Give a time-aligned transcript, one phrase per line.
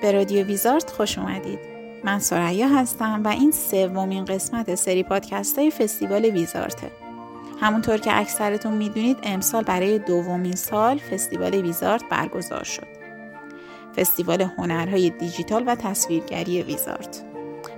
[0.00, 1.58] به رادیو ویزارت خوش اومدید.
[2.04, 6.90] من ثریا هستم و این سومین قسمت سری پادکست های فستیوال ویزارته.
[7.60, 12.86] همونطور که اکثرتون می‌دونید امسال برای دومین سال فستیوال ویزارت برگزار شد.
[13.96, 17.24] فستیوال هنرهای دیجیتال و تصویرگری ویزارت.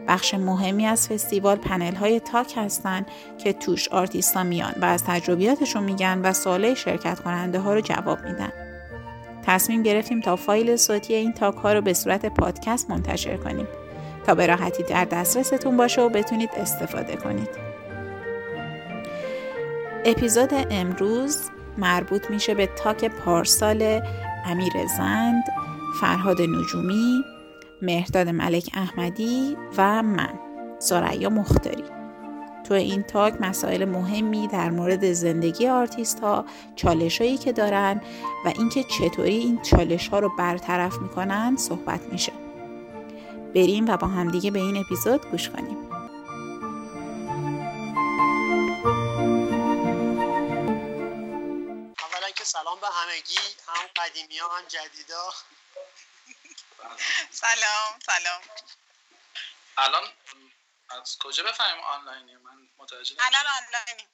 [0.08, 3.06] بخش مهمی از فستیوال پنل های talk هستند
[3.38, 8.24] که توش آرتیستا میان و از تجربیاتشون میگن و سوالای شرکت کننده ها رو جواب
[8.24, 8.52] میدن.
[9.52, 13.68] تصمیم گرفتیم تا فایل صوتی این talk ها رو به صورت پادکست منتشر کنیم
[14.26, 17.48] تا به راحتی در دسترستون باشه و بتونید استفاده کنید.
[20.04, 24.00] اپیزود امروز مربوط میشه به talk پارسال
[24.46, 25.44] امیر زند،
[26.00, 27.24] فرهاد نجومی،
[27.82, 30.34] مهرداد ملک احمدی و من
[30.78, 31.81] ثریا مختاری
[32.72, 38.02] تو این talk مسائل مهمی در مورد زندگی آرتیست ها چالش هایی که دارن
[38.44, 42.32] و اینکه چطوری این چالش ها رو برطرف می‌کنن صحبت میشه.
[43.54, 45.92] بریم و با همدیگه به این اپیزود گوش کنیم.
[51.98, 55.30] اولا که سلام به همگی هم قدیمی ها هم جدیدا.
[57.30, 58.40] سلام سلام.
[59.78, 60.02] الان
[61.02, 64.08] از کجا بفهمیم آنلاینی من متوجه الان آنلاینی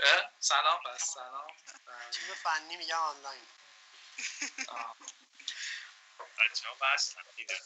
[0.00, 1.56] اه، سلام پس سلام.
[2.10, 3.46] تیم فنی میگن آنلاین.
[6.38, 6.96] بچه ها
[7.36, 7.60] می‌دونم.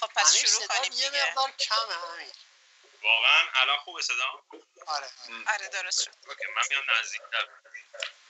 [0.00, 2.32] خب پس شروع کنیم یه مقدار کمه همین.
[3.02, 4.42] واقعا الان خوبه صدا
[4.86, 5.52] آره آره.
[5.52, 6.14] آره درست شد.
[6.28, 7.48] اوکی من میام نزدیکتر.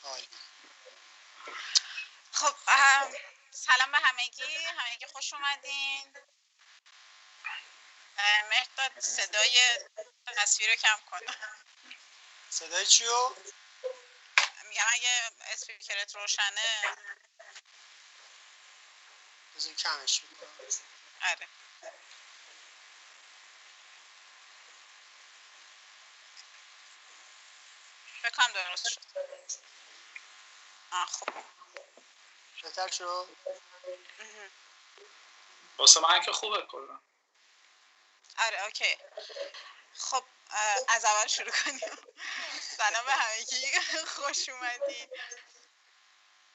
[0.02, 0.28] عالی.
[2.32, 2.54] خب
[3.50, 4.42] سلام به همگی.
[4.64, 6.16] همگی خوش اومدین.
[8.18, 9.60] اه، مهرداد صدای
[10.26, 11.20] تصویر رو کم کن.
[12.50, 13.36] صدای چیو؟
[14.68, 16.96] میگم اگه اسپیکرت روشنه.
[19.56, 20.50] بذار کمش می‌کنم.
[21.22, 21.48] آره.
[28.24, 29.00] بکنم درست شد.
[30.92, 31.28] آه خب
[32.62, 33.28] بهتر شد.
[35.78, 37.00] واسه من که خوبه کلا.
[38.40, 38.98] آره اوکی.
[39.98, 40.24] خب
[40.88, 41.80] از اول شروع کنیم.
[42.76, 45.08] سلام به همگی خوش اومدین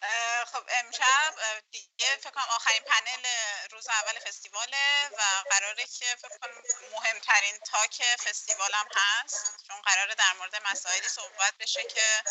[0.02, 1.36] اه، خب امشب
[1.72, 3.26] دیگه فکر کنم آخرین پنل
[3.72, 9.68] روز اول فستیواله و قراره که فکر کنم مهمترین تاک فستیوال هم هست.
[9.68, 12.24] چون قراره در مورد مسائلی صحبت بشه که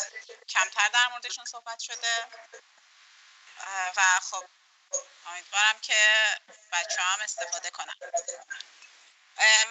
[0.49, 2.27] کمتر در موردشون صحبت شده.
[3.97, 4.45] و خب
[5.27, 5.95] امیدوارم که
[6.71, 7.95] بچه هم استفاده کنن.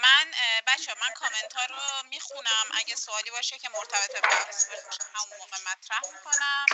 [0.02, 0.34] من
[0.66, 2.66] بچه من کامنت ها رو می‌خونم.
[2.74, 6.66] اگه سوالی باشه که مرتبط به بحث باشه همون موقع مطرح می‌کنم.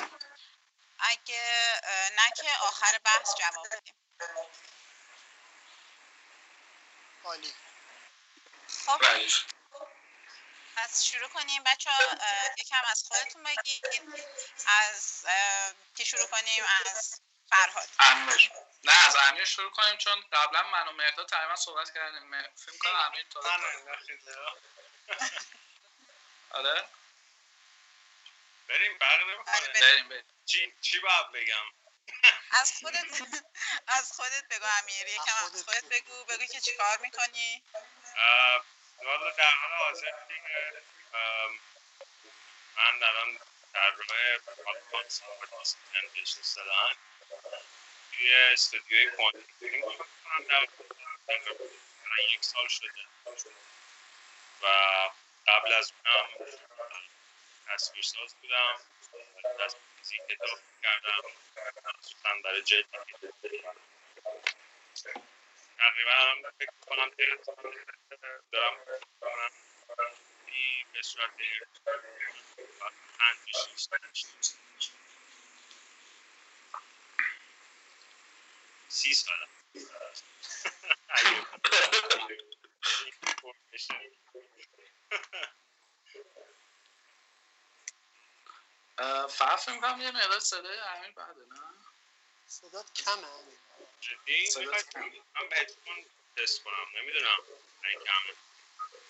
[0.99, 1.81] اگه
[2.17, 3.95] نه که آخر بحث جواب بدیم.
[7.25, 7.55] عالی.
[8.87, 9.05] خب.
[9.05, 9.45] ردیف
[10.77, 11.63] پس شروع کنیم.
[11.65, 11.99] بچه ها
[12.59, 13.87] یکم از خودتون بگید.
[14.67, 15.27] از
[15.97, 17.89] کی شروع کنیم از فرهاد.
[18.85, 22.23] نه از امیر شروع کنیم چون قبلا من و مهرداد تقریبا صحبت کردیم.
[22.35, 23.41] م- فکر کنم امیر تا.
[26.51, 26.85] آره؟
[28.69, 29.73] بریم آره، بریم.
[29.81, 30.25] بریم بریم.
[30.47, 31.65] چی چی باید بگم؟
[32.51, 33.05] از خودت
[33.87, 35.07] از خودت بگو امیر.
[35.07, 36.25] یکم از از خودت بگو.
[36.25, 37.63] بگو که چیکار می‌کنی.
[38.17, 38.65] اه،
[39.03, 40.83] والا در حال حاضر دیگه
[42.77, 43.39] من الان
[43.75, 45.51] در راه کانسالت
[46.17, 46.97] بزنس دادن
[48.21, 50.67] توی استودیوی کوانتوم کنم در
[52.35, 52.89] یک سال شده.
[54.63, 54.67] و
[55.47, 56.51] قبل از اونم
[57.69, 58.75] تصویرساز بودم.
[59.59, 61.23] تصویرسازی کتاب کردم.
[61.85, 62.87] مخصوصا برای جلد
[65.79, 67.11] تقریبا فکر کنم
[68.53, 68.85] دارم
[70.93, 71.31] به صورت
[73.19, 73.89] پنج شیش
[78.91, 79.15] سی
[88.99, 91.75] اه، فقط فکر می‌کنم یه مقدار صدای امیر بده نه؟
[92.47, 93.29] صدات کمه.
[94.01, 94.67] جدی؟
[95.35, 96.07] من به هدفون
[96.37, 97.39] تست کنم نمی‌دونم.
[97.85, 98.37] این کمه.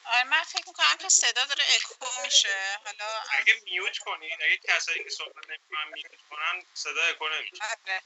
[0.05, 2.79] آره من فکر می‌کنم که صدا داره اکو میشه.
[2.85, 7.65] حالا اگه میوت کنید اگه کسایی که صحبت نمی‌کنن میوت کنن صدا اکو نمیشه.
[7.65, 8.03] آره.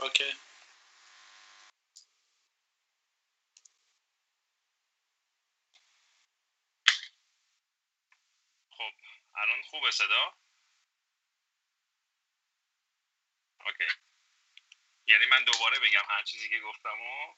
[0.00, 0.32] اوکی.
[8.70, 8.92] خب
[9.34, 10.34] الان خوبه صدا؟
[13.66, 13.84] OK.
[15.06, 17.34] یعنی من دوباره بگم هر چیزی که گفتم و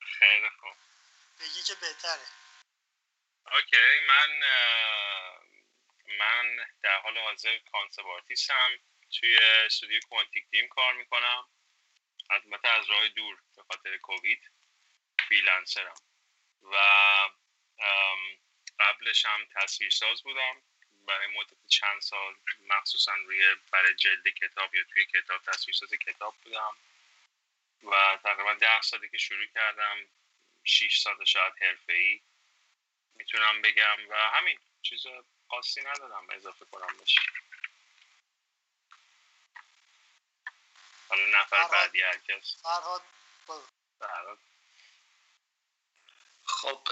[0.00, 0.76] خیلی خوب.
[1.40, 2.26] بگی که بهتره.
[3.52, 4.40] OK من
[6.18, 8.78] من در حال حاضر concept artist م
[9.20, 11.48] توی استودیو Quantic Dream کار می‌کنم.
[12.30, 14.50] البته از راه دور به خاطر کووید
[15.28, 16.00] فریلنسرم.
[16.62, 16.76] و
[18.78, 20.62] قبلش هم تصویرساز بودم.
[21.06, 26.76] برای مدت چند سال مخصوصا روی برای جلد کتاب یا توی کتاب تصویرساز کتاب بودم.
[27.82, 30.08] و تقریبا ده سالی که شروع کردم
[30.64, 32.22] 6 سال شاید حرفه ای
[33.14, 33.96] می‌تونم بگم.
[34.08, 35.06] و همین چیز
[35.48, 37.20] خاصی ندارم اضافه کنم بشه
[41.12, 43.02] حالا نفر بعدی هرکس فرهاد
[46.44, 46.88] خب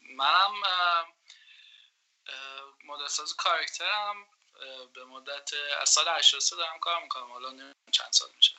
[0.00, 0.52] منم
[2.84, 4.28] مدل ساز کارکترم
[4.94, 5.50] به مدت
[5.80, 7.32] از سال 83 دارم کار می‌کنم.
[7.32, 8.54] حالا چند سال میشه.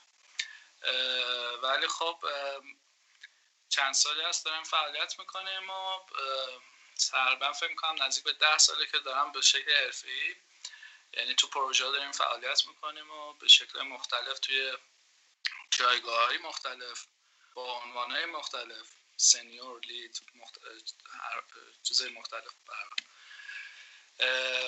[1.62, 2.25] ولی خب
[3.69, 6.00] چند سالی هست دارم فعالیت می‌کنیم و
[7.12, 10.35] تقریبا فکر می‌کنم نزدیک به ده ساله که دارم به شکل حرفی
[11.13, 14.73] یعنی تو پروژه داریم فعالیت می‌کنیم و به شکل مختلف توی
[15.71, 17.06] جایگاه های مختلف
[17.53, 20.57] با عنوان های مختلف سنیور لید مخت...
[21.83, 22.85] چیزای مختلف بر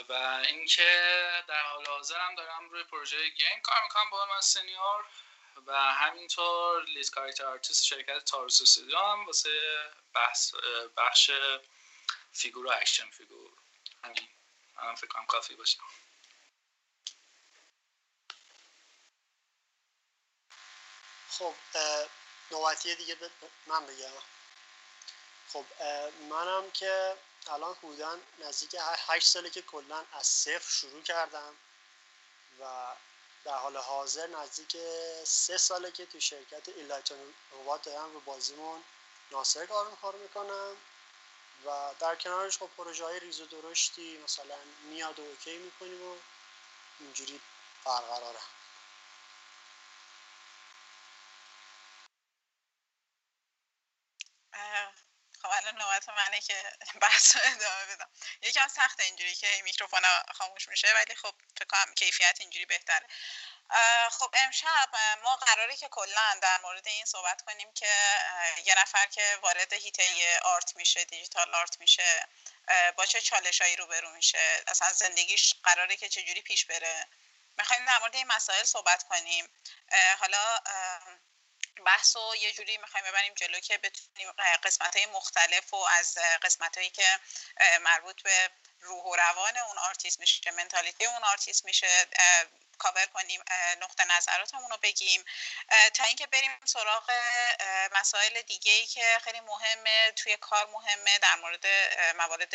[0.10, 0.14] و
[0.48, 5.06] اینکه در حال حاضر هم دارم روی پروژه گیم کار می‌کنم با من سنیور
[5.66, 10.54] و همینطور لید کاریکتر آرتیست شرکت تاروس استودیو هم واسه بحث
[10.98, 11.32] بخش
[12.32, 13.52] فیگور و اکشن فیگور.
[14.04, 14.30] همین.
[14.76, 15.78] من فکر کنم کافی باشه.
[21.40, 21.54] خب
[22.52, 23.18] نوبتی دیگه
[23.68, 24.12] من بگم
[25.54, 25.66] خب
[26.30, 27.18] منم که
[27.48, 31.56] الان حدودا نزدیک هشت ساله که کلا از صفر شروع کردم
[32.60, 32.96] و
[33.44, 34.78] در حال حاضر نزدیک
[35.24, 38.84] سه ساله که تو شرکت ایلایتون روبات دارم رو بازیمون
[39.32, 39.66] ناصر
[40.02, 40.78] کار می‌کنم
[41.66, 46.16] و در کنارش خب پروژه های ریز و درشتی مثلا میاد و OK می‌کنیم و
[47.00, 47.42] اینجوری
[47.86, 48.40] برقراره.
[55.42, 58.10] خب الان نوبت منه که بحث ادامه بدم.
[58.42, 60.02] یکم سخت اینجوری که میکروفون
[60.34, 63.08] خاموش میشه ولی خب فکر کنم کیفیت اینجوری بهتره.
[64.12, 64.90] خب امشب
[65.24, 67.94] ما قراره که کلا در مورد این صحبت کنیم که
[68.66, 72.28] یه نفر که وارد حیطه art میشه digital art میشه
[72.98, 77.08] با چه چالشایی روبرو میشه اصلا زندگیش قراره که چجوری پیش بره.
[77.58, 79.50] می‌خوایم در مورد این مسائل صحبت کنیم.
[80.20, 80.60] حالا
[81.84, 84.32] بحث رو یه جوری می‌خوایم ببریم جلو که بتونیم
[84.64, 87.20] قسمت های مختلف و از قسمت هایی که
[87.82, 88.50] مربوط به
[88.80, 92.08] روح و روان اون آرتیست میشه mentality اون آرتیست میشه
[92.78, 93.44] کاور کنیم
[93.82, 95.26] نقطه نظراتمون رو بگیم.
[95.94, 97.12] تا اینکه بریم سراغ
[97.92, 101.66] مسائل دیگه ای که خیلی مهمه توی کار مهمه در مورد
[102.16, 102.54] موارد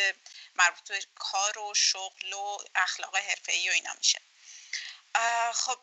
[0.54, 4.20] مربوط به کار و شغل و اخلاق حرفه‌ای و اینا میشه.
[5.54, 5.78] خب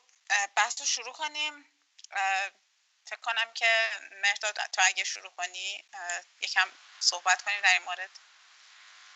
[0.56, 1.66] بحث رو شروع کنیم.
[3.06, 5.84] فکر کنم که مهداد تو اگه شروع کنی
[6.42, 6.70] یکم
[7.00, 8.10] صحبت کنیم در این مورد.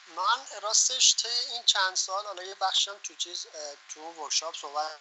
[0.08, 3.48] من راستش طی این چند سال حالا یه بخشم تو چیز
[3.90, 5.00] تو workshop صحبت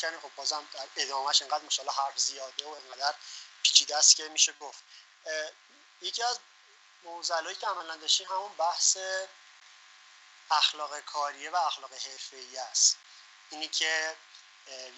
[0.00, 0.20] کردیم.
[0.20, 3.16] خب بازم در ادامهش انقدر ماشالله حرف زیاده و انقدر
[3.62, 4.82] پیچیده است که میشه گفت.
[6.00, 6.38] یکی از
[7.02, 8.98] معضلایی که عملا داشتیم همون بحث
[10.50, 12.96] اخلاق کاریه و اخلاق حرفه‌ای است.
[13.50, 14.16] اینی که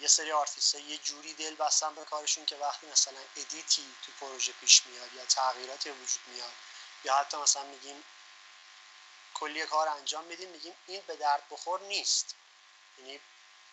[0.01, 4.11] یه سری آرتیست یه جوری دل بستن به کارشون که وقتی مثلا edit ی تو
[4.19, 6.51] پروژه پیش میاد یا تغییراتی وجود میاد
[7.03, 8.03] یا حتی مثلا میگیم
[9.33, 12.35] کلی کار انجام میدیم میگیم این به درد بخور نیست.
[12.97, 13.19] یعنی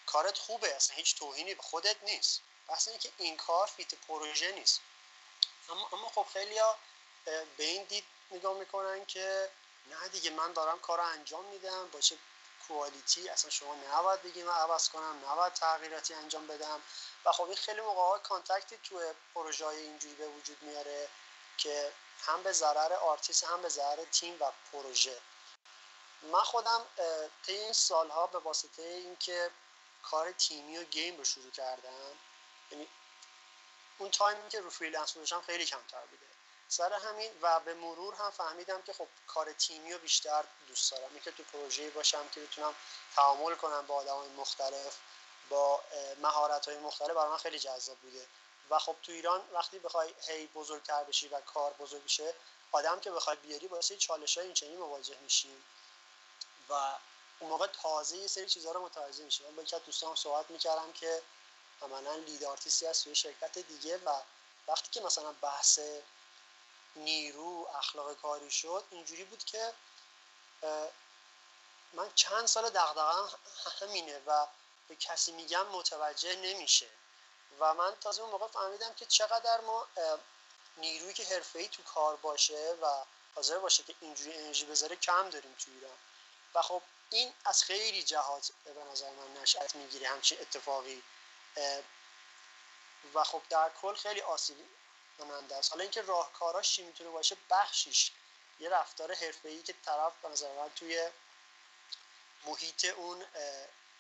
[0.07, 2.41] کارت خوبه اصلا هیچ توهینی به خودت نیست.
[2.69, 4.81] بحث اینه که این کار fit پروژه نیست.
[5.69, 6.61] اما, اما خب خیلی
[7.57, 9.51] به این دید نگاه می‌کنن که
[9.91, 12.19] نه دیگه من دارم کار انجام میدم با چه
[12.69, 16.83] quality اصلا شما نباید بگی من عوض کنم نباید تغییراتی انجام بدم.
[17.25, 19.01] و خب این خیلی موقع conflict ی تو
[19.35, 21.09] پروژه های اینجوری به وجود میاره
[21.57, 25.21] که هم به ضرر آرتیست هم به ضرر تیم و پروژه.
[26.23, 26.87] من خودم
[27.47, 29.51] طی این سالها به واسطه اینکه
[30.03, 32.19] کار تیمی و game رو شروع کردم
[32.71, 32.89] یعنی
[33.99, 36.28] اون تایمی که رو freelance بودم خیلی کمتر بوده.
[36.69, 41.11] سر همین و به مرور هم فهمیدم که خب کار تیمی رو بیشتر دوست دارم.
[41.13, 42.75] اینکه تو پروژه باشم که بتونم
[43.17, 44.97] تعامل کنم با آدم مختلف
[45.49, 45.81] با
[46.23, 48.27] مهارت های مختلف برای من خیلی جذاب بوده.
[48.71, 52.35] و خب تو ایران وقتی بخوای هی بزرگتر بشی و کار بزرگ بشه
[52.73, 55.65] آدم که بخوای بیاری واسه چالش های این مواجه میشیم
[56.69, 56.73] و
[57.39, 60.93] اون موقع تازه یه سری چیزها رو متوجه میشه من با یکی دوستان صحبت می‌کردم
[60.93, 61.23] که
[61.83, 64.21] عملا لید آرتیستی هست توی شرکت دیگه و
[64.69, 65.81] وقتی که مثلا بحث
[66.99, 69.73] نیرو اخلاق کاری شد اینجوری بود که
[71.93, 73.31] من چند سال دغدغه‌ام
[73.81, 74.47] همینه و
[74.89, 76.89] به کسی میگم متوجه نمیشه.
[77.61, 79.87] و من تازه اون موقع فهمیدم که چقدر ما
[80.77, 85.55] نیرویی که حرفه‌ای تو کار باشه و حاضر باشه که اینجوری انرژی بذاره کم داریم
[85.59, 85.97] تو ایران.
[86.55, 91.03] و خب این از خیلی جهات به نظر من نشأت می‌گیره همچین اتفاقی.
[93.15, 94.57] و خب در کل خیلی آسیب
[95.19, 98.13] کننده است حالا اینکه راهکاراش چی می‌تونه باشه بخشیش
[98.61, 101.09] یه رفتار حرفه‌ای که طرف به نظر من توی
[102.45, 103.25] محیط اون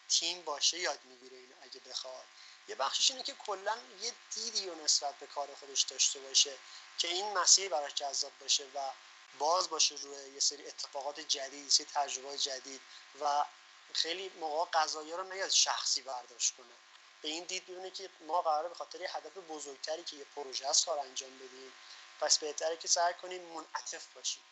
[0.09, 2.25] تیم باشه یاد می‌گیره اینو اگه بخواد.
[2.69, 6.59] یه بخشش اینه که کلا یه دیدی رو نسبت به کار خودش داشته باشه
[6.99, 8.91] که این مسیر براش جذاب باشه و
[9.39, 12.81] باز باشه روی یه سری اتفاقات جدید یه سری تجربه جدید
[13.21, 13.45] و
[13.93, 16.88] خیلی موقع قضایی رو نگه شخصی برداشت کنه.
[17.23, 20.87] به این دید ببینه که ما قراره به خاطر هدف بزرگتری که یه پروژه است
[20.87, 21.73] کار انجام بدیم.
[22.21, 24.43] پس بهتره که سعی کنیم منعطف باشیم.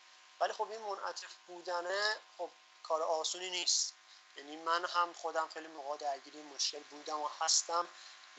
[0.40, 2.50] ولی خب این منعطف بودنه خب
[2.82, 3.94] کار آسونی نیست.
[4.36, 7.86] یعنی من هم خودم خیلی موقع درگیری مشکل بودم و هستم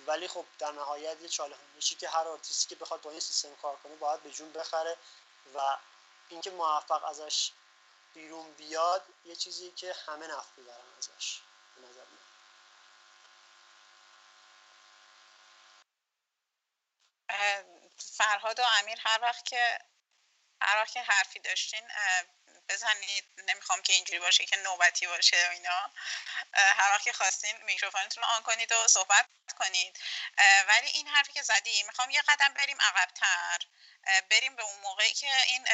[0.07, 3.75] ولی خب در نهایت یه چالشی که هر آرتیستی که بخواد با این سیستم کار
[3.83, 4.97] کنه باید به جون بخره
[5.55, 5.77] و
[6.29, 7.51] اینکه موفق ازش
[8.13, 11.41] بیرون بیاد یه چیزی که همه نفع ببرن ازش
[11.75, 12.17] به نظر من
[18.17, 19.79] فرهاد و امیر هر وقت که
[20.61, 21.91] هر وقت که حرفی داشتین
[22.69, 23.25] بزنید.
[23.37, 25.91] نمی‌خوام که اینجوری باشه که نوبتی باشه و اینا.
[26.53, 29.27] هر وقت که خواستین میکروفونتون رو آن کنید و صحبت
[29.59, 29.99] کنید.
[30.67, 33.57] ولی این حرفی که زدی می‌خوام یه قدم بریم عقبتر.
[34.29, 35.67] بریم به اون موقعی که این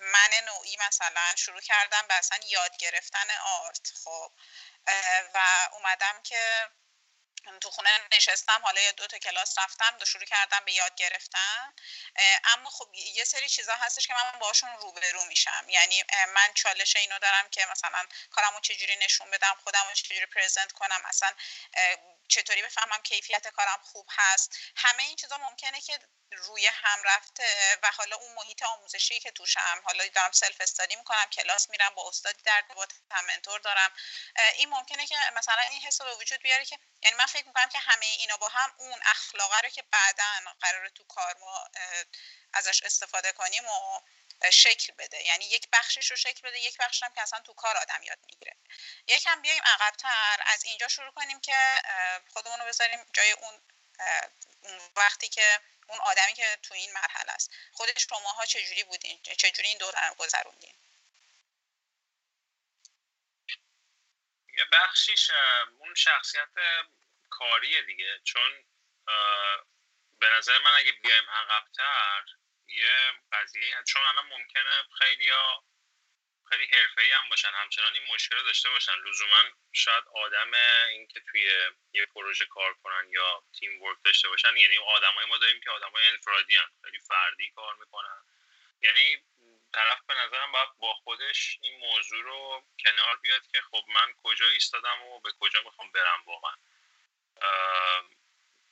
[0.00, 4.32] من نوعی مثلا شروع کردم به اصلا یاد گرفتن آرت خب.
[5.34, 6.68] و اومدم که
[7.60, 11.74] تو خونه نشستم حالا یه دو تا کلاس رفتم و شروع کردم به یاد گرفتن.
[12.44, 15.64] اما خب یه سری چیزا هستش که من باشون روبرو میشم.
[15.68, 16.04] یعنی
[16.34, 21.02] من چالش اینو دارم که مثلا کارمو چجوری نشون بدم خودمو چجوری present کنم.
[21.04, 21.34] اصلا
[22.28, 24.58] چطوری بفهمم کیفیت کارم خوب هست.
[24.76, 25.98] همه این چیزا ممکنه که
[26.32, 31.70] روی هم رفته و حالا اون محیط آموزشی که توشم حالا دارم self-study می‌کنم کلاس
[31.70, 32.92] میرم با استادی در ارتباط
[33.28, 33.92] منتور دارم.
[34.54, 37.78] این ممکنه که مثلا این حس به وجود بیاره که یعنی من فکر می‌کنم که
[37.78, 40.24] همه اینا با هم اون اخلاقه رو که بعدا
[40.60, 41.68] قرار تو کار ما
[42.52, 44.00] ازش استفاده کنیم و
[44.52, 45.24] شکل بده.
[45.24, 48.18] یعنی یک بخشش رو شکل بده یک بخشش هم که اصلا تو کار آدم یاد
[48.26, 48.56] می‌گیره.
[49.06, 51.82] یکم بیایم عقبتر از اینجا شروع کنیم که
[52.28, 53.62] خودمون رو بذاریم جای اون
[54.60, 57.50] اون وقتی که اون آدمی که تو این مرحله است.
[57.72, 60.74] خودش شماها چجوری بودین؟ چجوری این دوران رو گذروندین؟
[64.58, 65.30] یه بخشیش
[65.78, 66.48] اون شخصیت
[67.30, 68.20] کاریه دیگه.
[68.24, 68.64] چون
[70.18, 72.24] به نظر من اگه بیایم عقبتر
[72.68, 75.64] یه قضیه چون الان ممکنه خیلی ها
[76.48, 77.48] خیلی حرفه‌ای هم باشن.
[77.48, 78.92] همچنان این مشکل داشته باشن.
[78.94, 80.54] لزوما شاید آدم
[80.90, 85.60] اینکه توی یه پروژه کار کنن یا تیم ورک داشته باشن یعنی آدمای ما داریم
[85.60, 88.22] که آدمای انفرادی هم خیلی فردی کار می‌کنن.
[88.82, 89.22] یعنی
[89.72, 94.48] طرف به نظرم باید با خودش این موضوع رو کنار بیاد که خب من کجا
[94.48, 96.54] ایستادم و به کجا می‌خوام برم واقعا.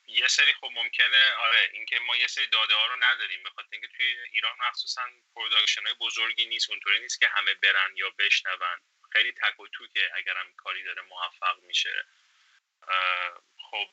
[0.06, 3.68] یه سری خب ممکنه آره اینکه ما یه سری داده ها رو نداریم به خاطر
[3.72, 5.02] اینکه توی ایران مخصوصا
[5.34, 8.80] production های بزرگی نیست اونطوری نیست که همه برن یا بشنون.
[9.12, 12.04] خیلی تک و توکه اگرم کاری داره موفق میشه.
[13.70, 13.88] خب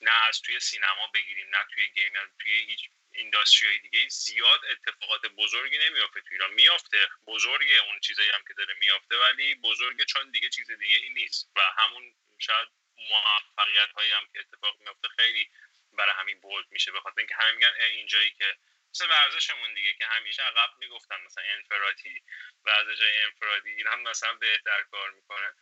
[0.00, 5.26] نه از توی سینما بگیریم نه توی game نه توی هیچ industry دیگه زیاد اتفاقات
[5.26, 6.52] بزرگی نمیافته توی ایران.
[6.54, 11.10] میافته بزرگه اون چیزایی هم که داره میافته ولی بزرگه چون دیگه چیز دیگه ای
[11.10, 11.50] نیست.
[11.56, 12.68] و همون شاید
[13.10, 15.50] موفقیت هایی هم که اتفاق میفته خیلی
[15.92, 16.92] برای همین بولد میشه.
[16.92, 18.56] به خاطر اینکه همه میگن اینجایی که
[18.94, 22.22] مثل ورزشمون دیگه که همیشه عقب می‌گفتن مثلا انفرادی
[22.64, 25.52] ورزش انفرادی ایران مثلا بهتر کار می‌کنه.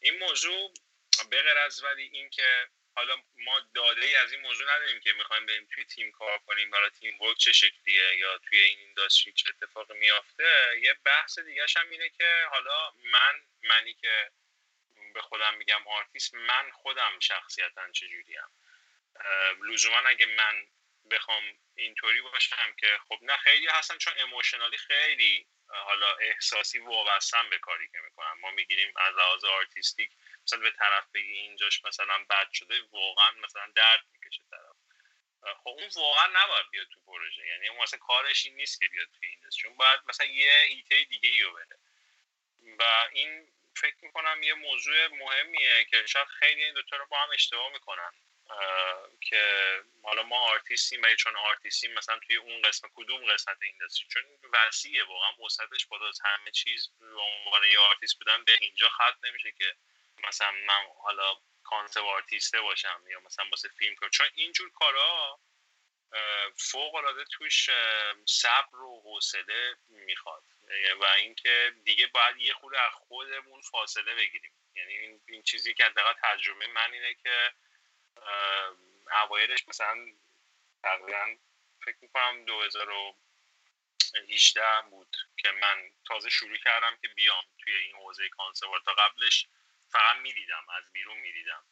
[0.00, 0.74] این موضوع
[1.30, 5.68] به از ولی اینکه حالا ما داده ای از این موضوع نداریم که می‌خوایم بریم
[5.74, 9.94] توی تیم کار کنیم حالا تیم ورک چه شکلیه یا توی این اینداستری چه اتفاقی
[9.94, 14.30] میافته یه بحث دیگه هم اینه که حالا من منی که
[15.16, 18.48] به خودم میگم آرتیست من خودم شخصیتا چجوریم؟
[19.68, 20.66] لزوما اگه من
[21.10, 21.42] بخوام
[21.74, 27.88] اینطوری باشم که خب نه خیلی هستن چون emotionally خیلی حالا احساسی وابستن به کاری
[27.88, 30.10] که می‌کنم ما می‌گیریم از لحاظ artistic
[30.44, 34.76] مثلا به طرف بگی اینجاش مثلا بد شده واقعا مثلا درد می‌کشه طرف.
[35.56, 39.06] خب اون واقعا نباید بیاد تو پروژه یعنی اون مثلا کارش این نیست که بیاد
[39.06, 41.76] تو این چون باید مثلا یه حیطه دیگه ای رو بده.
[42.78, 47.28] و این فکر می‌کنم یه موضوع مهمیه که شاید خیلی این دوتا رو با هم
[47.34, 48.12] اشتباه می‌کنن
[49.20, 49.42] که
[50.02, 55.04] حالا ما آرتیستیم ولی چون آرتیستیم مثلا توی اون قسمت کدوم قسمت industry؟ چون وسیعه
[55.04, 59.76] واقعا وسعتش بالاست همه چیز به عنوان یه آرتیست بودن به اینجا ختم نمیشه که
[60.28, 64.10] مثلا من حالا concept artist ه باشم یا مثلا واسه فیلم کنم.
[64.10, 65.40] چون اینجور کارا
[66.56, 67.70] فوق العاده توش
[68.26, 70.42] صبر و حوصله می‌خواد.
[71.00, 74.52] و اینکه دیگه باید یه خورده از خودمون فاصله بگیریم.
[74.74, 77.52] یعنی این, این چیزی که حداقل تجربه من اینه که
[79.22, 80.06] اوایلش مثلا
[80.82, 81.36] تقریبا
[81.84, 88.80] فکر می‌کنم 2018 بود که من تازه شروع کردم که بیام توی این حوزه کانسروار
[88.80, 89.46] تا قبلش
[89.88, 91.64] فقط می‌دیدم از بیرون می‌دیدم.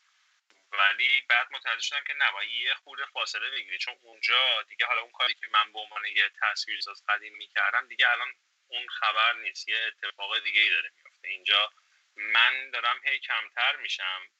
[0.72, 3.78] ولی بعد متوجه شدم که نباید یه خورده فاصله بگیری.
[3.78, 8.12] چون اونجا دیگه حالا اون کاری که من به عنوان یه تصویرساز قدیم می‌کردم دیگه
[8.12, 8.34] الان
[8.68, 11.72] اون خبر نیست یه اتفاق دیگه ای داره میفته اینجا
[12.16, 14.30] من دارم هی کمتر میشم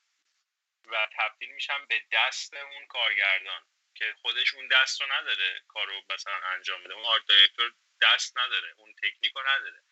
[0.85, 3.63] و تبدیل میشم به دست اون کارگردان
[3.95, 6.95] که خودش اون دست رو نداره کارو مثلا انجام بده.
[6.95, 9.83] اون آرت دایرکتور دست نداره اون تکنیک رو نداره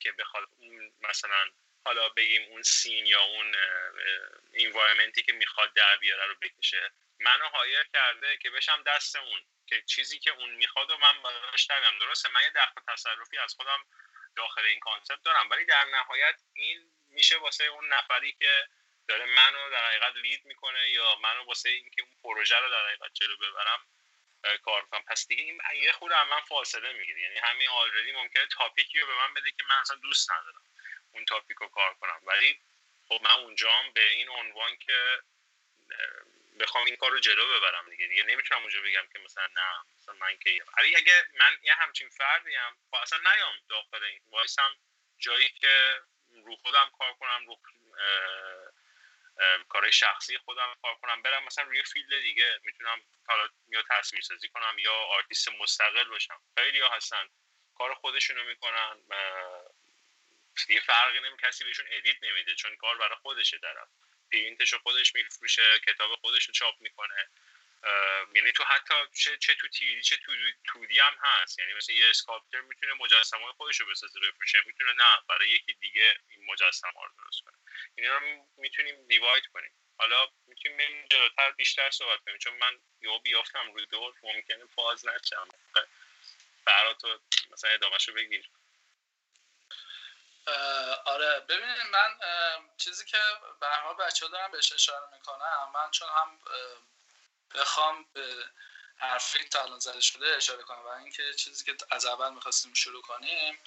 [0.00, 1.50] که بخواد اون مثلا
[1.84, 3.56] حالا بگیم اون سین یا اون
[4.54, 6.90] انوایرمنتی که می‌خواد در بیاره رو بکشه.
[7.20, 9.46] منو هایر کرده که بشم دست اون.
[9.66, 13.54] که چیزی که اون می‌خواد و من براش دارم درسته من یه دخل تصرفی از
[13.54, 13.84] خودم
[14.36, 18.68] داخل این concept دارم ولی در نهایت این میشه واسه اون نفری که
[19.08, 23.14] داره منو در حقیقت lead می‌کنه یا منو واسه اینکه اون پروژه رو در حقیقت
[23.14, 23.80] جلو ببرم
[24.64, 27.20] کار کنم پس دیگه این یه خود من فاصله می‌گیره.
[27.20, 30.62] یعنی همین already ممکنه topic ی رو به من بده که من اصلا دوست ندارم
[31.12, 32.20] اون topic رو کار کنم.
[32.22, 32.60] ولی
[33.08, 35.22] خب من اونجام به این عنوان که
[36.60, 38.06] بخوام این کار رو جلو ببرم دیگه.
[38.06, 42.08] دیگه نمی‌تونم اونجا بگم که مثلا نه مثلا من که ولی اگه من یه همچین
[42.08, 44.20] فردی ام خب اصلا نیام داخل این.
[44.26, 44.76] وایسم
[45.18, 46.00] جایی که
[46.44, 47.60] رو خودم کار کنم رو
[49.68, 52.60] کارهای شخصی خودم کار کنم برم مثلا روی field دیگه.
[52.62, 56.40] می‌تونم حالا یا تصویر سازی کنم یا آرتیست مستقل باشم.
[56.58, 57.28] خیلی ها هستن.
[57.74, 59.02] کار خودشونو می‌کنن
[60.68, 63.88] یه فرقی نمی کسی بهشون edit نمیده چون کار برای خودشه طرف
[64.32, 67.28] پرینتش خودش میفروشه کتاب خودش رو چاپ می‌کنه.
[68.34, 70.32] یعنی تو حتی چه, چه تو theory چه تو
[70.64, 71.58] تودی هم هست.
[71.58, 74.62] یعنی مثلا یه اسکالپتر می‌تونه مجسمه خودش رو بسازه بفروشه.
[74.66, 77.54] می‌تونه نه برای یکی دیگه این مجسمه رو درست کنه.
[77.94, 79.70] اینا رو می‌تونیم دیواید کنیم.
[79.98, 82.38] حالا می‌تونیم بریم جلوتر بیشتر صحبت کنیم.
[82.38, 85.48] چون من یهو بیافتم روی دور ممکنه فاز نشم
[86.64, 88.50] برات تو مثلا ادامهشو بگیر.
[91.04, 92.18] آره ببینید من
[92.76, 93.18] چیزی که
[93.60, 96.38] به بچه دارم بهش اشاره می‌کنم من چون هم
[97.54, 98.44] بخوام به
[98.96, 103.02] حرفی تا الان زده شده اشاره کنم و اینکه چیزی که از اول می‌خواستیم شروع
[103.02, 103.58] کنیم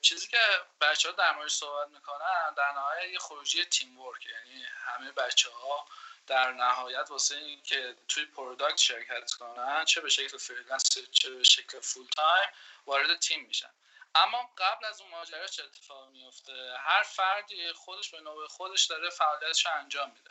[0.00, 0.38] چیزی که
[0.80, 5.86] بچه ها در مورد صحبت می‌کنن در نهایت یه خروجی teamwork یعنی همه بچه ها
[6.26, 11.80] در نهایت واسه اینکه توی product شرکت کنن چه به شکل freelance چه به شکل
[11.80, 12.48] full time
[12.86, 13.70] وارد تیم میشن.
[14.14, 19.10] اما قبل از اون ماجرا چه اتفاقی میفته هر فردی خودش به نوبه خودش داره
[19.10, 20.30] فعالیتش انجام میده.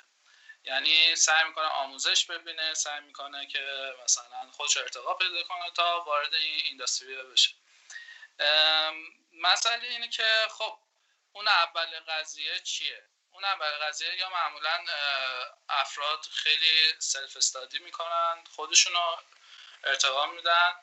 [0.64, 6.34] یعنی سعی می‌کنه آموزش ببینه سعی می‌کنه که مثلا خودش ارتقا پیدا کنه تا وارد
[6.34, 7.56] این اینداستری بشه.
[9.34, 10.80] مسئله اینه که خب
[11.32, 14.86] اون اول قضیه چیه؟ اون اول قضیه یا معمولا
[15.70, 19.16] افراد خیلی سلف استادی می‌کنن خودشونو
[19.84, 20.74] ارتقا میدن.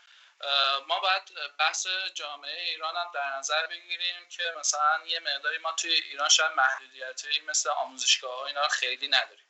[0.87, 1.23] ما باید
[1.59, 6.53] بحث جامعه ایران هم در نظر بگیریم که مثلا یه مقداری ما توی ایران شاید
[6.53, 9.47] محدودیتی مثل آموزشگاه ها اینا خیلی نداریم.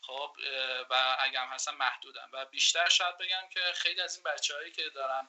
[0.00, 0.36] خب
[0.90, 2.28] و اگر هم هستن محدودن.
[2.32, 5.28] و بیشتر شاید بگم که خیلی از این بچه هایی که دارن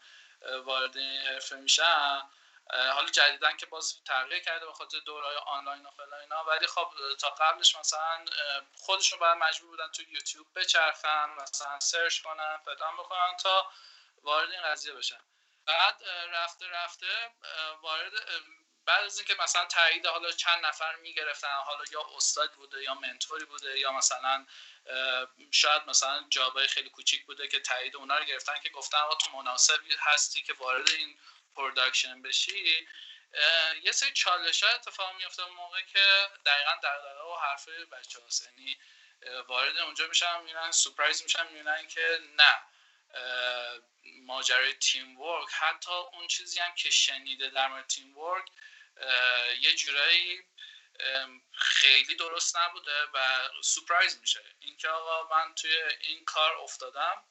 [0.65, 2.21] وارد حرفه میشن
[2.69, 7.29] حالا جدیدن که باز تغییر کرده به خاطر دورهای آنلاین و فلان ولی خب تا
[7.29, 8.25] قبلش مثلا
[8.75, 13.71] خودشون باید مجبور بودن تو یوتیوب بچرخن مثلا سرچ کنن فلان بکنن تا
[14.23, 15.19] وارد این قضیه بشن
[15.65, 17.31] بعد رفته رفته
[17.81, 18.11] وارد
[18.85, 23.45] بعد از اینکه مثلا تایید حالا چند نفر می‌گرفتن حالا یا استاد بوده یا منتوری
[23.45, 24.45] بوده یا مثلا
[25.51, 29.37] شاید مثلا job های خیلی کوچیک بوده که تایید اونا رو گرفتن که گفتن تو
[29.37, 31.19] مناسب هستی که وارد این
[31.55, 32.87] production بشی.
[33.83, 38.77] یه سری چالش ها اتفاق میفته موقع که دقیقا در و حرف بچه هاست یعنی
[39.47, 42.72] وارد اونجا میشن می‌بینن surprise میشن می‌بینن که نه.
[44.25, 45.49] ماجرای teamwork.
[45.53, 48.45] حتی اون چیزی هم که شنیده در مورد teamwork
[49.59, 50.43] یه جورایی
[51.53, 54.45] خیلی درست نبوده و surprise میشه.
[54.59, 57.23] اینکه آقا من توی این کار افتادم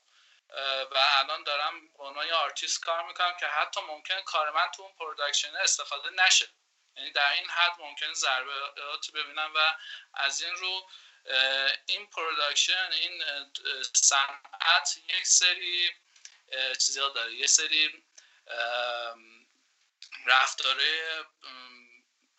[0.91, 4.95] و الان دارم به عنوان آرتیست کار می‌کنم که حتی ممکن کار من تو اون
[4.95, 6.49] production استفاده نشه.
[6.97, 9.75] یعنی در این حد ممکن ضربات ببینن و
[10.15, 10.91] از این رو
[11.87, 13.25] این production این
[13.95, 15.91] صنعت یک سری
[16.79, 17.35] چیزا داره.
[17.35, 18.05] یه سری
[20.27, 21.25] رفتاره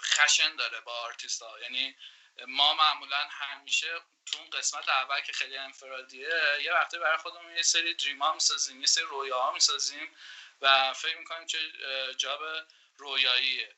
[0.02, 1.96] خشن داره با آرتیست ها یعنی
[2.48, 6.30] ما معمولا همیشه تو اون قسمت اول که خیلی انفرادیه
[6.62, 10.16] یه وقتی برای خودمون یه سری dream ها می‌سازیم یه سری رویاها می‌سازیم
[10.62, 11.58] و فکر می‌کنیم که
[12.18, 12.42] job
[12.98, 13.76] رویاییه.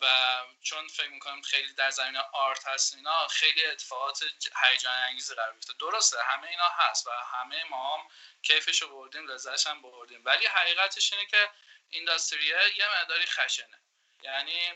[0.00, 4.24] و چون فکر می‌کنم خیلی در زمین art هست اینا خیلی اتفاقات
[4.62, 5.72] هیجان انگیزی قرار گرفته.
[5.72, 8.08] درسته همه اینا هست و همه ما هم
[8.42, 10.22] کیفش رو بردیم لذتش هم بردیم.
[10.24, 11.50] ولی حقیقتش اینه که
[11.90, 13.78] اینداستریه یه مقداری خشنه.
[14.22, 14.72] یعنی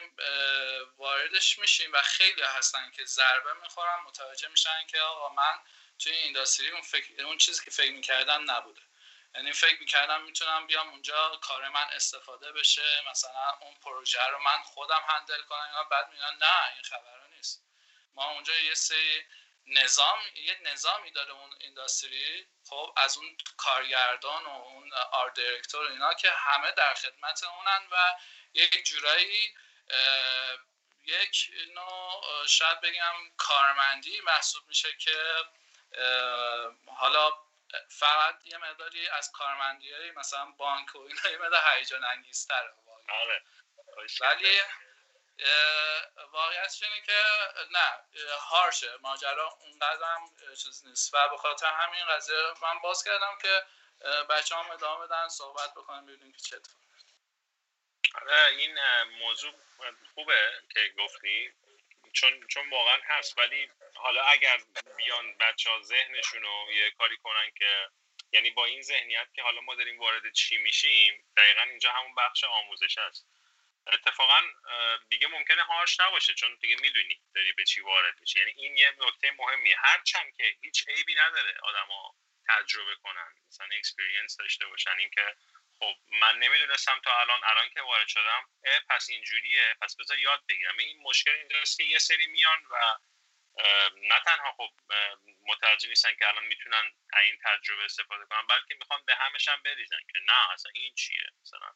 [0.96, 5.59] واردش میشیم و خیلی هستن که ضربه می‌خورن متوجه میشن که آقا من
[5.98, 7.24] توی این اینداستری اون, فکر...
[7.24, 8.81] اون چیزی که فکر می‌کردم نبوده.
[9.37, 14.62] یعنی فکر می‌کردم می‌تونم بیام اونجا کار من استفاده بشه مثلا اون پروژه رو من
[14.62, 17.64] خودم هندل کنم یا بعد میگن نه این خبر نیست.
[18.14, 19.25] ما اونجا یه سری
[19.66, 22.46] نظام یه نظامی داره اون اینداستری.
[22.68, 28.14] خب از اون کارگردان و اون آر دیرکتور اینا که همه در خدمت اونن و
[28.55, 29.55] یک جورایی
[31.05, 35.44] یک نوع شاید بگم کارمندی محسوب میشه که
[36.87, 37.45] حالا
[37.89, 42.75] فقط یه مقداری از کارمندی های مثلا بانک و اینا یه مقدار هیجان انگیزتره
[43.09, 43.43] آره.
[44.21, 44.61] ولی
[46.33, 47.23] واقعیتش اینه که
[47.71, 48.03] نه
[48.39, 48.97] هارشه.
[48.97, 51.15] ماجرا اونقدر هم چیز نیست.
[51.15, 53.62] و به خاطر همین قضیه من باز کردم که
[54.31, 56.61] بچه هم ادامه بدن صحبت بکنم ببینیم که چه
[58.15, 58.79] آره این
[59.19, 59.53] موضوع
[60.15, 61.55] خوبه که گفتی.
[62.16, 63.38] چون چون واقعا هست.
[63.38, 64.59] ولی حالا اگر
[64.96, 67.88] بیان بچه ها ذهنشون رو یه کاری کنن که
[68.33, 72.44] یعنی با این ذهنیت که حالا ما داریم وارد چی میشیم دقیقا اینجا همون بخش
[72.44, 73.26] آموزش هست.
[73.92, 74.40] اتفاقا
[75.11, 78.38] دیگه ممکنه هاش نباشه چون دیگه می‌دونی داری به چی وارد میشی.
[78.38, 79.76] یعنی این یه نکته مهمیه.
[79.79, 82.14] هرچند که هیچ عیبی نداره آدما
[82.48, 84.98] تجربه کنن مثلا اکسپریانس داشته باشن.
[84.98, 85.35] اینکه
[85.79, 88.51] خب من نمی‌دونستم تا الان الان که وارد شدم
[88.89, 90.77] پس اینجوریه پس بذار یاد بگیرم.
[90.79, 92.99] این مشکل اینجاست که یه سری میان و
[93.97, 94.71] نه تنها خب
[95.47, 100.01] متوجه نیستن که الان می‌تونن این تجربه استفاده کنن بلکه می‌خوان به همش هم بریزن
[100.12, 101.73] که نه اصلا این چیه؟ مثلا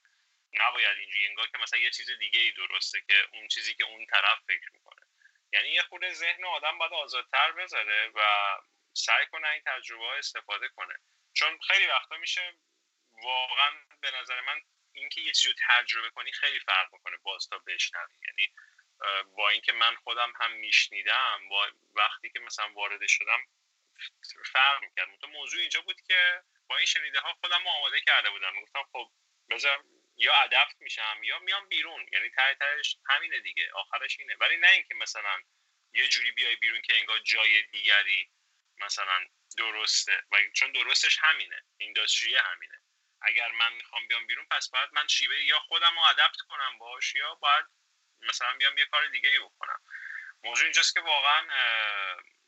[0.53, 4.07] نباید اینجوری انگار که مثلا یه چیز دیگه ای درسته که اون چیزی که اون
[4.07, 5.07] طرف فکر می‌کنه.
[5.53, 8.21] یعنی یه خود ذهن آدم باید آزادتر بذاره و
[8.93, 10.95] سعی کنه این تجربه ها استفاده کنه.
[11.35, 12.59] چون خیلی وقتا میشه
[13.23, 17.59] واقعا به نظر من اینکه یه چیزی رو تجربه کنی خیلی فرق می‌کنه باز تا
[17.59, 18.15] بشنوی.
[18.29, 18.55] یعنی
[19.37, 23.47] با اینکه من خودم هم میشنیدم با وقتی که مثلا وارد شدم
[24.53, 25.09] فرق می‌کرد.
[25.25, 28.55] موضوع اینجا بود که با این شنیده ها خودم آماده کرده بودم.
[28.55, 29.13] می‌گفتم خب
[29.51, 29.85] بذار
[30.17, 32.07] یا ادپت میشم یا میام بیرون.
[32.13, 33.71] یعنی ته تهش همینه دیگه.
[33.75, 34.37] آخرش اینه.
[34.41, 35.43] ولی نه اینکه مثلا
[35.93, 38.31] یه جوری بیای بیرون که انگار جای دیگری
[38.79, 40.23] مثلا درسته.
[40.33, 41.63] و چون درستش همینه.
[41.77, 42.80] اینداستری همینه.
[43.23, 47.15] اگر من می‌خوام بیام بیرون پس باید من شیوه یا خودم رو ادپت کنم باش
[47.15, 47.65] یا باید
[48.21, 49.81] مثلا بیام یه کار دیگه ای بکنم.
[50.45, 51.49] موضوع اینجاست که واقعا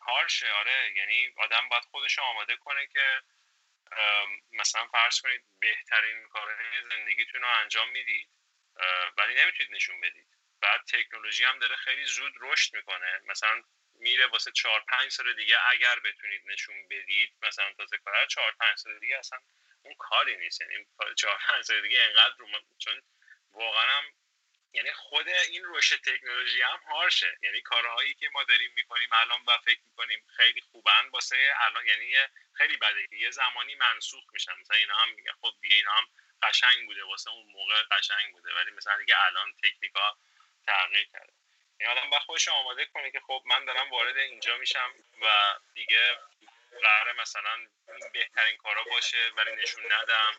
[0.01, 0.53] هارشه.
[0.53, 3.23] آره یعنی آدم باید خودش آماده کنه که
[4.53, 8.29] مثلا فرض کنید بهترین کارهای زندگیتون رو انجام می‌دید
[9.17, 10.29] ولی نمی‌تونید نشون بدید.
[10.61, 13.21] بعد تکنولوژی هم داره خیلی زود رشد می‌کنه.
[13.25, 13.63] مثلا
[13.95, 18.79] میره واسه چهار پنج سال دیگه اگر بتونید نشون بدید مثلا تازه کار چهار پنج
[18.79, 19.39] سال دیگه اصلا
[19.83, 20.61] اون کاری نیست.
[20.61, 22.47] یعنی چهار پنج سال دیگه انقدر رو
[22.79, 23.03] چون
[23.53, 24.05] واقعا هم
[24.73, 27.39] یعنی خود این رشد تکنولوژی هم هارشه.
[27.43, 32.15] یعنی کارهایی که ما داریم می‌کنیم الان و فکر می‌کنیم خیلی خوبن واسه الان یعنی
[32.53, 33.17] خیلی بده.
[33.17, 34.53] یه زمانی منسوخ میشن.
[34.61, 36.09] مثلا اینا هم میگن خب دیگه اینا هم
[36.43, 37.05] قشنگ بوده.
[37.05, 38.55] واسه اون موقع قشنگ بوده.
[38.55, 40.17] ولی مثلا دیگه الان تکنیکا
[40.67, 41.33] تغییر کرده.
[41.81, 45.27] این آدم باید خودش آماده کنه که خب من دارم وارد اینجا میشم و
[45.75, 46.19] دیگه
[46.83, 47.67] قرار مثلا
[48.13, 50.37] بهترین کارا باشه ولی نشون ندم.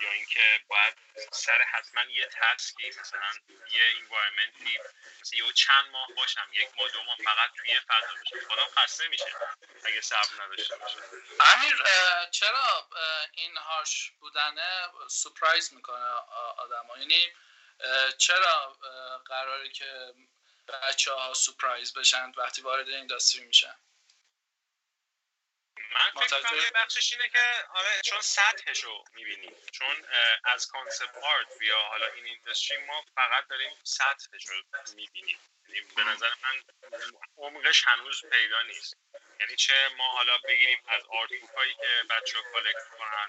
[0.00, 0.94] یا اینکه باید
[1.32, 3.32] سر حتما یه تسکی مثلا
[3.72, 4.78] یه انوایرمنتی
[5.20, 8.48] مثلا یه چند ماه باشم یک ماه دو ماه فقط توی فضا باشم.
[8.48, 9.32] خودم خسته میشه
[9.84, 10.98] اگه صبر نداشته باشه
[11.40, 11.82] امیر
[12.30, 12.88] چرا
[13.34, 16.04] این harsh بودنه surprise می‌کنه
[16.56, 17.32] آدم ها یعنی
[18.18, 18.78] چرا
[19.24, 20.14] قراره که
[20.68, 23.74] بچه ها surprise بشن وقتی وارد industry میشن؟
[25.76, 29.56] من فکر کنم یه بخشش اینه که آره چون سطحش رو می‌بینیم.
[29.72, 30.06] چون
[30.44, 34.54] از concept art یا حالا این industry ما فقط داریم سطحش رو
[34.96, 35.38] می‌بینیم.
[35.68, 36.62] یعنی به نظر من
[37.36, 38.96] عمقش هنوز پیدا نیست.
[39.42, 43.26] یعنی چه ما حالا بگیریم از art هایی که بچه ها collect کنن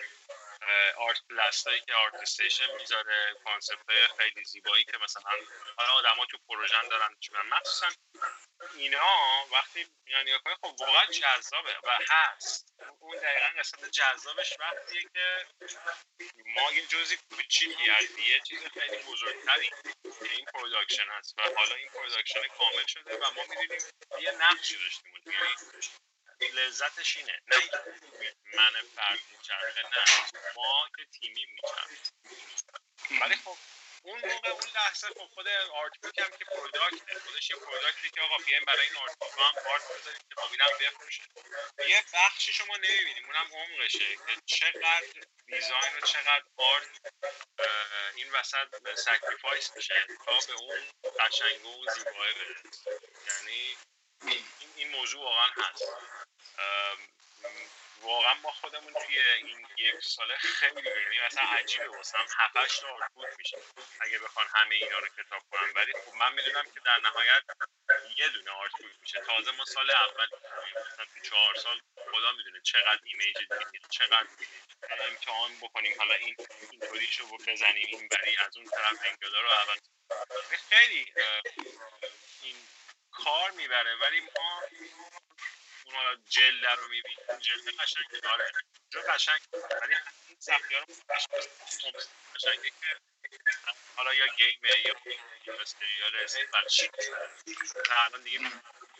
[0.97, 5.31] art blast هایی که ArtStation می‌ذاره concept های خیلی زیبایی که مثلا
[5.77, 7.15] حالا آدما تو production دارن
[7.51, 7.87] مخصوصا
[8.73, 12.73] اینا وقتی میان نگاه خب واقعا جذابه و هست.
[12.99, 15.47] اون دقیقا قسمت جذابش وقتیه که
[16.45, 19.69] ما یه جزی کوچیکی از یه چیز خیلی بزرگتری
[20.03, 23.81] که این پروداکشن هست و حالا این پروداکشن کامل شده و ما می‌دونیم
[24.21, 25.55] یه نقشی داشتیم یعنی
[26.53, 27.39] لذتش اینه.
[27.47, 27.57] نه
[28.53, 30.05] من فرد میچرخه نه.
[30.55, 31.97] ما که تیمی میچرخه.
[33.21, 33.57] ولی خب
[34.03, 38.37] اون موقع اون لحظه خب خود آرت هم که پروداکت خودش یه پروداکتی که آقا
[38.37, 41.21] بیایم برای این آرت هم آرت بذاریم که اینم بفروشه.
[41.87, 47.01] یه بخشی شما نمی‌بینیم اونم عمقشه که چقدر دیزاین و چقدر آرت
[48.15, 52.35] این وسط sacrifice میشه تا به اون قشنگ و زیبایی
[53.27, 53.77] یعنی
[54.75, 55.83] این موضوع واقعا هست.
[58.01, 61.87] واقعا ما خودمون توی این یک ساله خیلی یعنی مثلا عجیبه.
[61.87, 63.57] واسم هفتش تا artbook میشه.
[64.01, 65.71] اگه بخوان همه اینا رو کتاب کنن.
[65.75, 67.43] ولی خب من می‌دونم که در نهایت
[68.17, 69.21] یه دونه artbook میشه.
[69.21, 70.27] تازه ما سال اول
[70.91, 71.81] مثلا تو چهار سال
[72.11, 74.27] خدا می‌دونه چقدر image دیدیم چقدر
[74.89, 75.97] امتحان بکنیم.
[75.97, 76.35] حالا این
[76.71, 77.87] اینطوریش رو بزنیم.
[77.87, 79.77] این بری از اون طرف انگلا رو اول
[80.69, 81.13] خیلی
[82.41, 82.55] این
[83.13, 84.61] کار می‌بره ولی ما
[85.85, 87.39] اون جلد رو می‌بینیم.
[87.39, 88.51] جلد قشنگ داره
[88.91, 89.41] جو قشنگ.
[89.81, 89.95] ولی
[90.29, 90.85] این سختی رو
[92.35, 92.97] قشنگه که
[93.95, 94.69] حالا یا گیمه
[95.45, 96.89] یا استریال استفال چی
[98.07, 98.39] الان دیگه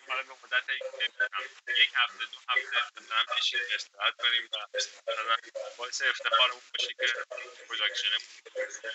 [0.07, 0.69] حالا به مدت
[1.67, 4.57] یک هفته دو هفته مثلا بشین استراحت کنیم و
[5.11, 5.37] مثلا
[5.77, 7.07] باعث افتخارمون باشه که
[7.67, 8.17] پروژکشن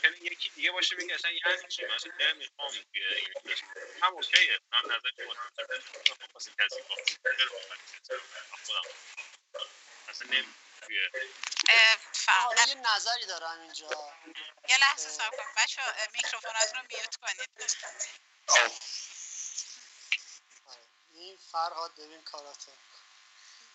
[0.04, 3.56] یعنی یکی دیگه باشه بگه اصلا یعنی چی؟ مثلا نمی‌خوام توی این
[4.02, 4.58] هم اوکیه.
[4.72, 6.96] من نظر متفاوت واسه کسی با
[8.66, 8.82] خودم
[10.08, 10.54] اصلا نمی
[12.28, 13.88] حالا یه نظری دارم اینجا.
[14.68, 15.44] یه لحظه صبر کن.
[15.56, 15.82] بچه
[16.14, 17.50] میکروفوناتون رو میوت کنید.
[21.18, 22.70] این فرهاد ببین کاراتو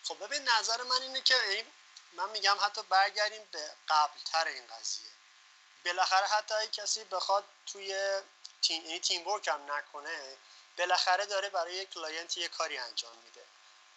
[0.04, 1.66] خب ببین نظر من اینه که
[2.12, 5.10] من میگم حتی برگردیم به قبل تر این قضیه.
[5.84, 8.20] بالاخره حتی اگه کسی بخواد توی
[8.62, 10.36] تیم یعنی teamwork هم نکنه
[10.78, 13.44] بالاخره داره برای یک client یه کاری انجام میده.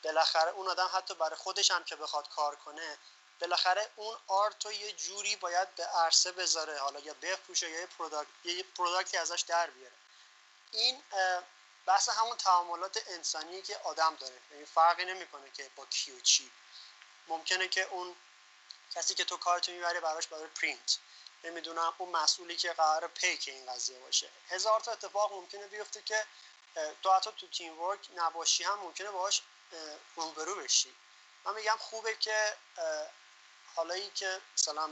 [0.03, 2.97] بالاخره اون آدم حتی برای خودش هم که بخواد کار کنه
[3.39, 7.85] بالاخره اون art رو یه جوری باید به عرصه بذاره حالا یا بفروشه یا یه
[7.85, 9.93] product یه product ی ازش در بیاره.
[10.71, 11.03] این
[11.87, 14.35] بحث همون تعاملات انسانی که آدم داره.
[14.51, 16.51] یعنی فرقی نمی‌کنه که با کی و چی.
[17.27, 18.15] ممکنه که اون
[18.95, 20.97] کسی که تو کارتو می‌بری براش برای پرینت
[21.43, 24.29] نمی‌دونم اون مسئولی که قرار پیک این قضیه باشه.
[24.49, 26.25] هزار تا اتفاق ممکنه بیفته که
[27.03, 29.41] تو حتی تو تیم ورک نباشی هم ممکنه باهاش
[30.15, 30.95] روبرو بشی.
[31.45, 32.53] من میگم خوبه که
[33.75, 34.89] حالا که مثلا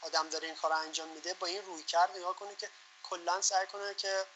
[0.00, 2.70] آدم داره این کار انجام میده با این روی کرد نگاه کنه که
[3.02, 4.26] کلا سعی کنه که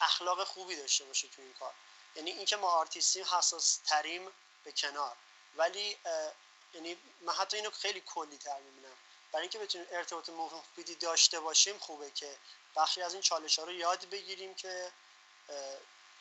[0.00, 1.74] اخلاق خوبی داشته باشه تو این کار.
[2.14, 4.28] یعنی اینکه ما آرتیستیم حساس تریم
[4.64, 5.16] به کنار.
[5.56, 5.98] ولی
[6.74, 8.96] یعنی من حتی اینو خیلی کلی تر می‌بینم.
[9.32, 12.38] برای اینکه بتونیم ارتباط مفیدی داشته باشیم خوبه که
[12.76, 14.92] بخشی از این چالش ها رو یاد بگیریم که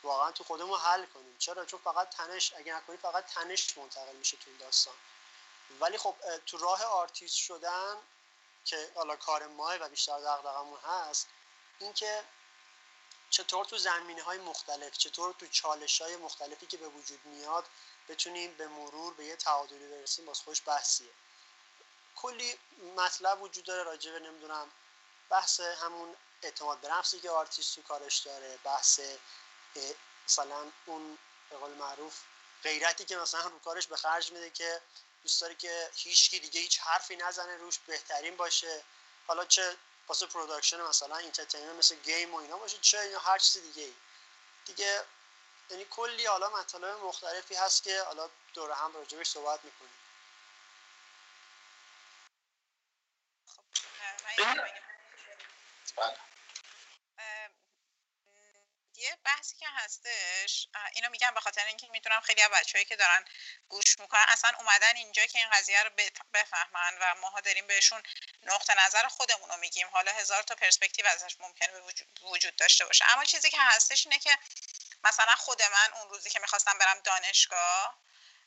[0.04, 1.36] واقعا تو خودمون حل کنیم.
[1.40, 4.94] چرا؟ چون فقط تنش اگه نکنی فقط تنش منتقل میشه تو این داستان.
[5.80, 6.16] ولی خب
[6.46, 7.98] تو راه آرتیست شدن
[8.66, 11.28] که حالا کار ماه و بیشتر دغدغمون هست
[11.80, 12.24] اینکه
[13.30, 17.66] چطور تو زمینه های مختلف چطور تو چالش های مختلفی که به وجود میاد
[18.10, 21.10] بتونیم به مرور به یه تعادلی برسیم باز خوش بحثیه.
[22.16, 22.60] کلی
[22.96, 24.72] مطلب وجود داره راجع به نمی‌دونم
[25.30, 29.00] بحث همون اعتماد به نفسی که آرتیست تو کارش داره بحث
[30.28, 31.18] مثلا اون
[31.50, 32.20] به قول معروف
[32.64, 34.82] غیرتی که مثلا رو کارش به خرج میده که
[35.24, 38.84] دوست داره که هیچکی دیگه هیچ حرفی نزنه روش بهترین باشه.
[39.28, 39.78] حالا چه
[40.10, 43.94] واسه production مثلا entertainment مثل game و اینا باشه چه یا هر چیز دیگه ای
[44.66, 45.04] دیگه
[45.70, 49.92] یعنی کلی حالا مطالب مختلفی هست که حالا دور هم راجبش صحبت می‌کنیم.
[55.96, 56.29] خب
[59.00, 63.26] یه بحثی که هستش اینو میگم به خاطر اینکه می‌دونم خیلی از بچههایی که دارن
[63.70, 65.90] گوش می‌کنن اصلا اومدن اینجا که این قضیه رو
[66.34, 68.04] بفهمن و ماها داریم بهشون
[68.44, 69.88] نقطه نظر خودمون رو میگیم.
[69.88, 71.82] حالا هزار تا پرسپکتیو ازش ممکنه به
[72.22, 73.06] وجود داشته باشه.
[73.14, 74.38] اما چیزی که هستش اینه که
[75.04, 77.98] مثلا خود من اون روزی که می‌خواستم برم دانشگاه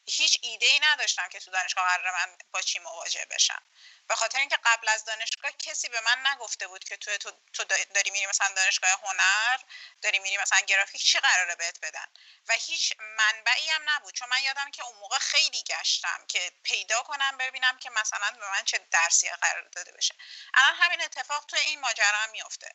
[0.07, 3.63] هیچ ایده ای نداشتم که تو دانشگاه قرار من با چی مواجه بشم.
[4.09, 8.11] به خاطر اینکه قبل از دانشگاه کسی به من نگفته بود که تو تو داری
[8.11, 9.59] میری مثلا دانشگاه هنر
[10.03, 12.07] داری میری مثلا گرافیک چی قراره بهت بدن؟
[12.49, 14.15] و هیچ منبعی هم نبود.
[14.15, 18.51] چون من یادم که اون موقع خیلی گشتم که پیدا کنم ببینم که مثلا به
[18.51, 20.15] من چه درسی قرار داده بشه.
[20.55, 22.75] الان همین اتفاق تو این ماجرا هم میفته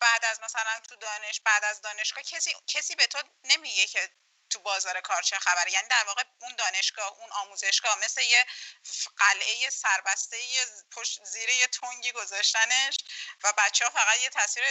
[0.00, 4.10] بعد از مثلا تو دانش بعد از دانشگاه کسی کسی به تو نمیگه که
[4.52, 8.46] تو بازار کار چه خبره یعنی در واقع اون دانشگاه اون آموزشگاه مثل یه
[9.16, 10.38] قلعه سربسته
[10.90, 12.96] پشت زیر یه تنگی گذاشتنش
[13.44, 14.64] و بچه ها فقط یه تاثیر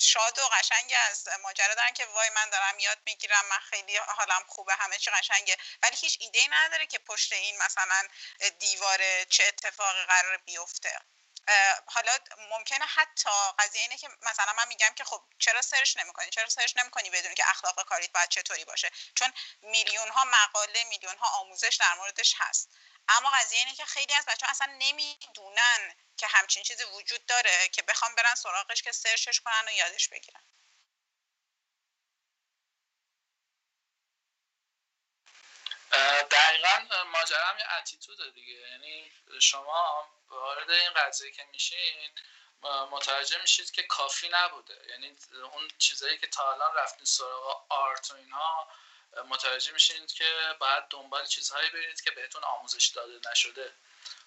[0.00, 4.44] شاد و قشنگ از ماجرا دارن که وای من دارم یاد می‌گیرم من خیلی حالم
[4.48, 5.56] خوبه همه چی قشنگه.
[5.82, 8.08] ولی هیچ ایده ای نداره که پشت این مثلا
[8.58, 11.00] دیواره چه اتفاقی قرار بیفته.
[11.86, 16.48] حالا ممکنه حتی قضیه اینه که مثلا من میگم که خب چرا سرچ نمی‌کنی؟ چرا
[16.48, 21.28] سرچ نمی‌کنی بدون که اخلاق کاریت باید چطوری باشه؟ چون میلیون ها مقاله میلیون ها
[21.40, 22.70] آموزش در موردش هست.
[23.08, 27.68] اما قضیه اینه که خیلی از بچه ها اصلا نمی‌دونن که همچین چیزی وجود داره
[27.68, 30.42] که بخوام برن سراغش که سرچش کنن و یادش بگیرن.
[36.30, 38.52] دقیقا ماجرا هم یه اتیتوده دیگه.
[38.52, 42.10] یعنی شما وارد این قضیه که میشین
[42.90, 44.86] متوجه میشید که کافی نبوده.
[44.88, 45.16] یعنی
[45.52, 48.68] اون چیزایی که تا الان رفتین سراغ آرت و اینها
[49.28, 53.74] متوجه میشید که باید دنبال چیزهایی برید که بهتون آموزش داده نشده.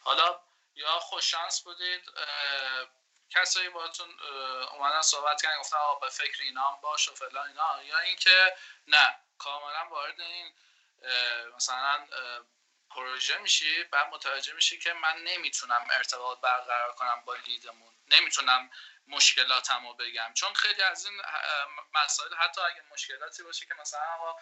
[0.02, 0.40] حالا
[0.76, 2.10] یا خوششانس بودید
[3.30, 4.20] کسایی باهاتون
[4.72, 8.56] اومدن صحبت کردن گفتن آقا به فکر اینا هم باش و فلان اینا یا اینکه
[8.88, 10.54] نه کاملا وارد این
[11.56, 12.08] مثلا
[12.90, 17.94] پروژه میشی بعد متوجه میشی که من نمی‌تونم ارتباط برقرار کنم با لیدمون.
[18.08, 18.70] نمی‌تونم
[19.08, 20.34] مشکلاتم رو بگم.
[20.34, 21.22] چون خیلی از این
[21.94, 24.36] مسائل حتی اگه مشکلاتی باشه که مثلا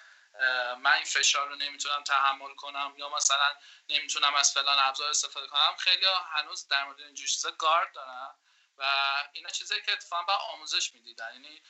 [0.76, 3.56] من این فشار رو نمی‌تونم تحمل کنم یا مثلا
[3.90, 8.36] نمی‌تونم از فلان ابزار استفاده کنم خیلی هنوز در مورد این چیزا گارد دارن.
[8.82, 8.86] و
[9.34, 11.34] اینا چیزایی که اتفاقا با آموزش می‌دیدن.
[11.34, 11.62] یعنی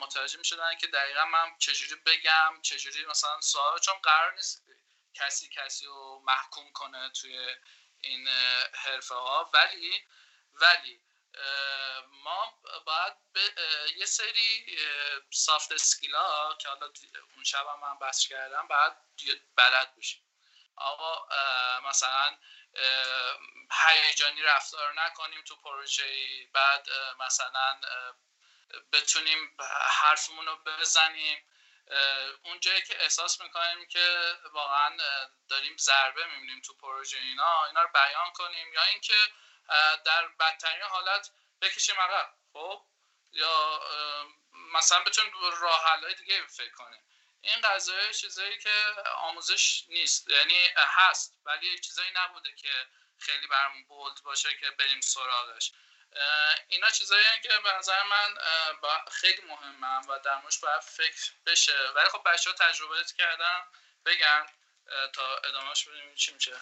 [0.00, 4.62] متوجه می‌شدن که دقیقا من چجوری بگم چجوری مثلا سوال چون قرار نیست
[5.14, 7.56] کسی کسی رو محکوم کنه توی
[8.00, 8.28] این
[8.74, 10.04] حرفه ها ولی
[10.52, 11.00] ولی
[12.24, 12.54] ما
[12.86, 13.12] باید
[13.96, 14.78] یه سری
[15.30, 16.92] سافت اسکیل ها که حالا
[17.34, 18.92] اون شب هم من بحث کردم باید
[19.56, 20.22] بلد بشیم.
[20.76, 21.28] آقا
[21.88, 22.38] مثلا
[23.88, 26.86] هیجانی رفتار نکنیم تو پروژه بعد
[27.18, 27.80] مثلا
[28.92, 29.56] بتونیم
[29.90, 31.44] حرفمون رو بزنیم
[32.42, 34.96] اون جایی که احساس می‌کنیم که واقعا
[35.48, 38.72] داریم ضربه می‌بینیم تو پروژه اینا اینا رو بیان کنیم.
[38.72, 39.18] یا اینکه
[40.04, 42.86] در بدترین حالت بکشیم عقب خب؟
[43.32, 43.80] یا
[44.52, 47.02] مثلا بتونیم راه های دیگه فکر کنیم.
[47.40, 52.86] این قضایه چیزایی که آموزش نیست یعنی هست ولی چیزایی نبوده که
[53.18, 55.72] خیلی برمون بولد باشه که بریم سراغش.
[56.68, 58.34] اینا چیزایی که به نظر من
[59.12, 61.88] خیلی مهمم و در باید فکر بشه.
[61.94, 63.62] ولی خب بچه ها تجربه کردن
[64.06, 64.46] بگن
[65.12, 66.60] تا ادامهش ببینیم چی میشه.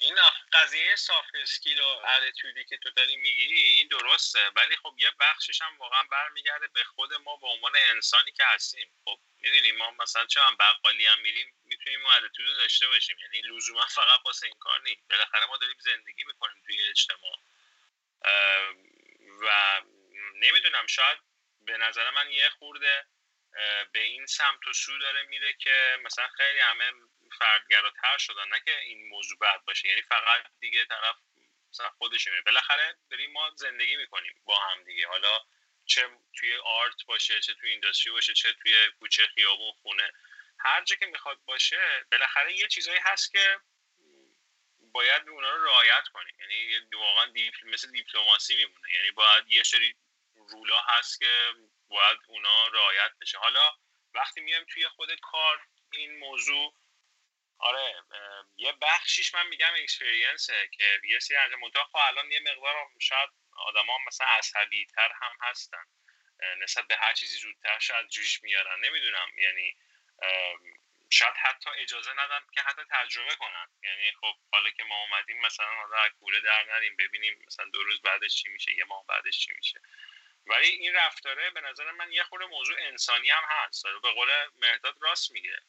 [0.00, 0.16] این
[0.52, 4.50] قضیه سافت اسکیل و اتیتودی که تو داری میگی این درسته.
[4.56, 8.92] ولی خب یه بخشش هم واقعا برمیگرده به خود ما به عنوان انسانی که هستیم.
[9.04, 13.16] خب می‌دونیم ما مثلا چه هم بقالی هم میریم می‌تونیم اون اتیتود داشته باشیم.
[13.18, 17.36] یعنی لزوما فقط واسه این کار نیست بالاخره ما داریم زندگی می‌کنیم توی اجتماع.
[19.42, 19.80] و
[20.34, 21.18] نمی‌دونم شاید
[21.60, 23.06] به نظر من یه خورده
[23.92, 26.92] به این سمت و سو داره میره که مثلا خیلی همه
[27.38, 29.88] فردگراتر شدن نه که این موضوع بد باشه.
[29.88, 31.16] یعنی فقط دیگه طرف
[31.70, 35.08] مثلا خودشونه بالاخره داریم ما زندگی می‌کنیم با هم دیگه.
[35.08, 35.40] حالا
[35.84, 40.12] چه توی آرت باشه چه توی اینداستری باشه چه توی کوچه خیابون خونه.
[40.58, 43.60] هر جا که می‌خواد باشه بالاخره یه چیزایی هست که
[44.92, 46.36] باید اونا رو رعایت کنیم.
[46.40, 47.68] یعنی واقعا دیپل...
[47.68, 48.94] مثل دیپلماسی میمونه.
[48.94, 49.94] یعنی باید یه سری
[50.34, 51.52] رولا هست که
[51.88, 53.38] باید اونا رعایت بشه.
[53.38, 53.74] حالا
[54.14, 56.74] وقتی میایم توی خود کار این موضوع
[57.58, 58.02] آره
[58.56, 63.30] یه بخشیش من میگم اکسپریانسه که یه سری از منطقه خب الان یه مقدار شاید
[63.56, 65.84] آدما مثلا عصبی تر هم هستن
[66.58, 69.76] نسبت به هر چیزی زودتر شاید جوش میارن نمی‌دونم یعنی
[71.10, 73.66] شاید حتی اجازه ندن که حتی تجربه کنن.
[73.82, 78.02] یعنی خب حالا که ما اومدیم مثلا حالا کوره در نریم ببینیم مثلا دو روز
[78.02, 79.80] بعدش چی میشه یه ماه بعدش چی میشه.
[80.46, 84.94] ولی این رفتاره به نظر من یه خورده موضوع انسانی هم هست به قول مهداد
[85.00, 85.60] راست میگه.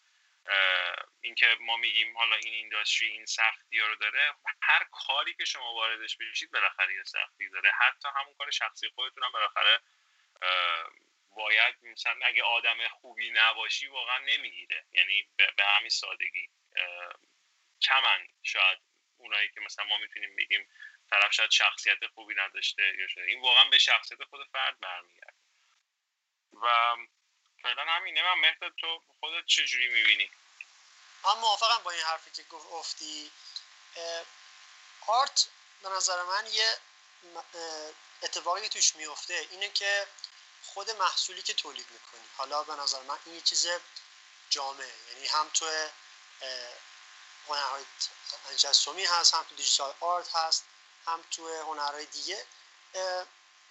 [1.22, 5.74] اینکه ما میگیم حالا این اینداستری این سختی ها رو داره هر کاری که شما
[5.74, 7.72] واردش بشید بالاخره یه سختی داره.
[7.72, 9.80] حتی همون کار شخصی خودتون هم بالاخره
[11.36, 14.86] باید مثلا اگه آدم خوبی نباشی واقعا نمی‌گیره.
[14.92, 16.50] یعنی به همین سادگی.
[17.82, 18.80] کمن شاید
[19.18, 20.70] اونایی که مثلا ما می‌تونیم بگیم
[21.10, 25.34] طرف شاید شخصیت خوبی نداشته یا شده این واقعا به شخصیت خود فرد برمیگرده.
[26.54, 26.96] و
[27.64, 30.32] فعلا همینه من مهداد تو خودت چجوری می‌بینی؟
[31.24, 33.32] من موافقم با این حرفی که گفتی.
[35.08, 35.48] آرت
[35.84, 36.78] به نظر من یه
[38.22, 40.08] اتفاقی توش میفته اینه که
[40.64, 42.30] خود محصولی که تولید می‌کنی.
[42.38, 43.68] حالا به نظر من این یه چیز
[44.50, 44.94] جامعه.
[45.14, 45.90] یعنی هم تو
[47.48, 47.86] هنرهای
[48.50, 50.66] تجسمی هست هم تو digital art هست
[51.06, 52.46] هم تو هنرهای دیگه.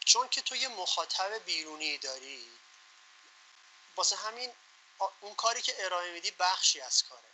[0.05, 2.51] چون که تو یه مخاطب بیرونی داری
[3.99, 4.53] واسه همین
[5.21, 7.29] اون کاری که ارائه میدی بخشی از کاره.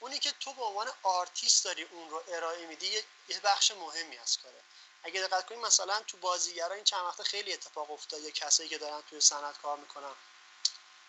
[0.00, 2.86] اونی که تو به عنوان آرتیست داری اون رو ارائه میدی
[3.28, 4.62] یه بخش مهمی از کاره.
[5.02, 8.78] اگه دقت کنید مثلا تو بازیگرا این چند وقته خیلی اتفاق افتاد یا کسایی که
[8.78, 10.14] دارن توی صنعت کار می‌کنن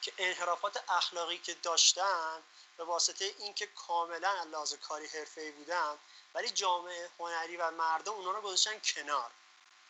[0.01, 2.43] که انحرافات اخلاقی که داشتن
[2.77, 5.97] به واسطه اینکه کاملا لحاظ کاری حرفه‌ای بودن
[6.33, 9.31] ولی جامعه هنری و مردم اونا رو گذاشتن کنار.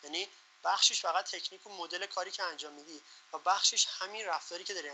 [0.02, 0.28] یعنی
[0.64, 3.02] بخشش فقط تکنیک و مدل کاری که انجام میدی
[3.32, 4.90] و بخشش همین رفتاری که داری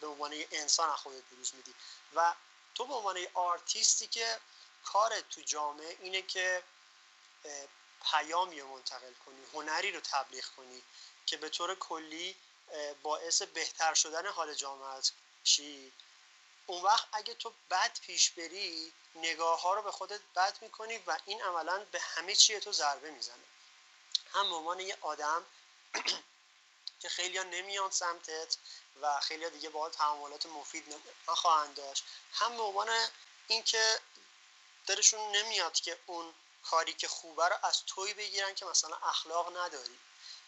[0.00, 1.74] به عنوان انسان از خودت بروز میدی.
[2.14, 2.34] و
[2.74, 4.38] تو به عنوان آرتیستی که
[4.84, 6.62] کارت تو جامعه اینه که
[8.04, 10.82] پیامی رو منتقل کنی هنری رو تبلیغ کنی
[11.26, 12.36] که به طور کلی
[13.02, 15.02] باعث بهتر شدن حال جامعه
[15.44, 15.92] شی.
[16.66, 21.18] اون وقت اگه تو بد پیش بری نگاه ها رو به خودت بد می‌کنی و
[21.24, 23.44] این عملا به همه چیه تو ضربه می‌زنه.
[24.34, 25.46] هم به عنوان یه آدم
[27.00, 28.56] که خیلی ها نمیان سمتت
[29.02, 30.94] و خیلی ها دیگه با تعاملات مفید
[31.28, 32.04] نخواهند داشت.
[32.32, 32.90] هم به عنوان
[33.48, 34.00] اینکه
[34.86, 39.98] دلشون نمیاد که اون کاری که خوبه رو از توی بگیرن که مثلا اخلاق نداری.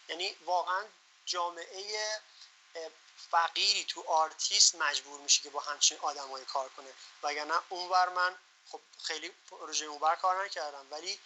[0.09, 0.85] یعنی واقعا
[1.25, 2.21] جامعه
[3.31, 6.93] فقیری تو آرتیست مجبور میشه که با همچین آدمایی کار کنه.
[7.23, 8.37] وگرنه اونور من
[8.71, 11.19] خب خیلی پروژه اونور کار نکردم ولی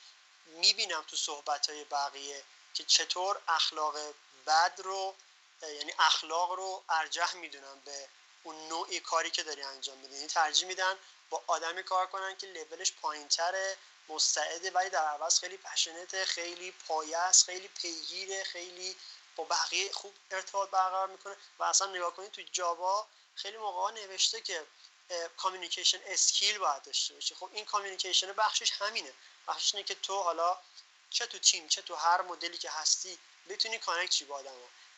[0.50, 2.44] می‌بینم تو صحبت های بقیه
[2.74, 3.98] که چطور اخلاق
[4.48, 5.16] بد رو
[5.62, 8.08] یعنی اخلاق رو ارجح می‌دونن به
[8.44, 10.16] اون نوعی کاری که داری انجام میدی.
[10.16, 10.96] یعنی ترجیح میدن
[11.30, 13.78] با آدمی کار کنن که لولش پایینتره
[14.10, 18.96] مستعده ولی در عوض خیلی passionate ه خیلی پایه خیلی پیگیره خیلی
[19.36, 21.36] با بقیه خوب ارتباط برقرار می‌کنه.
[21.60, 24.66] و اصلا نگاه کنید تو job ها خیلی موقع نوشته که
[25.38, 29.14] communication skill باید داشته باشه خب این communication بخشش همینه.
[29.48, 30.58] بخشش اینه که تو حالا
[31.10, 33.18] چه تو تیم چه تو هر مدلی که هستی
[33.50, 34.54] بتونی connect شی با آدم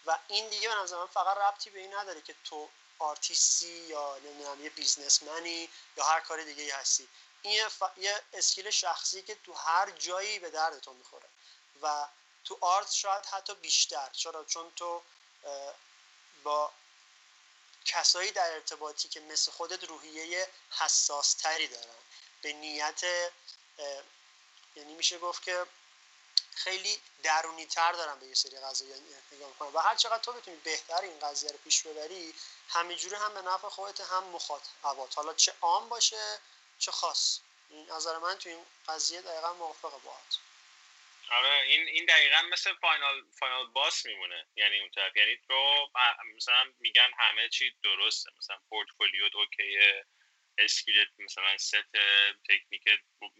[0.06, 4.18] و این دیگه به نظر من فقط ربطی به این نداره که تو آرتیستی یا
[4.18, 7.08] نمی‌دونم یه businessman ی یا هر کار دیگه ای هستی.
[7.42, 11.30] این یه skill شخصی که تو هر جایی به درد تو می‌خوره.
[11.82, 12.08] و
[12.46, 14.10] تو art شاید حتی بیشتر.
[14.12, 15.02] چرا؟ چون تو
[16.44, 16.72] با
[17.86, 21.96] کسایی در ارتباطی که مثل خودت روحیه حساس تری دارن.
[22.42, 23.04] به نیت
[24.76, 25.66] یعنی میشه گفت که
[26.56, 28.94] خیلی درونی تر دارن به یه سری قضایا
[29.32, 29.74] نگاه می‌کنن.
[29.74, 32.36] و هر چقدر تو بتونی بهتر این قضیه رو پیش ببری
[32.70, 36.40] همینجوری هم به نفع خودت هم مخاطبات حالا چه عام باشه
[36.80, 37.40] چه خاص.
[37.70, 40.38] این نظر من تو این قضیه دقیقا موافقه باهات.
[41.32, 44.48] آره این این دقیقا مثل final final boss میمونه.
[44.56, 45.16] یعنی اون طرف.
[45.16, 45.90] یعنی تو
[46.36, 48.32] مثلا میگن همه چی درسته.
[48.38, 50.06] مثلا portfolio okay ه.
[50.58, 51.92] skill ت مثلا set
[52.50, 52.84] technique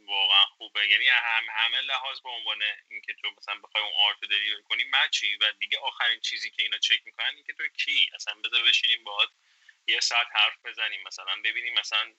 [0.08, 0.88] واقعا خوبه.
[0.88, 5.36] یعنی هم همه لحاظ به عنوان اینکه تو مثلا بخوای اون آرت دلیور کنی مچی
[5.36, 9.30] و دیگه آخرین چیزی که اینا چک می‌کنن اینکه تو کی؟ اصلا بذار بشینیم باهات
[9.88, 12.16] یه ساعت حرف بزنیم مثلا ببینیم مثلا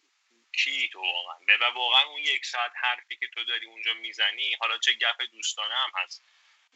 [0.53, 4.79] کی تو واقعا؟ و واقعا اون یک ساعت حرفی که تو داری اونجا می‌زنی حالا
[4.79, 6.25] چه گپ دوستانه هم هست.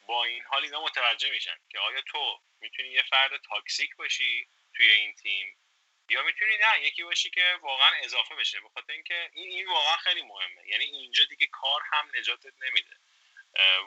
[0.07, 4.91] با این حال اینا متوجه میشن که آیا تو می‌تونی یه فرد تاکسیک باشی توی
[4.91, 5.57] این تیم؟
[6.09, 8.61] یا می‌تونی نه یکی باشی که واقعا اضافه بشه.
[8.61, 10.69] بخاطر اینکه این این واقعا خیلی مهمه.
[10.69, 12.97] یعنی اینجا دیگه کار هم نجاتت نمیده.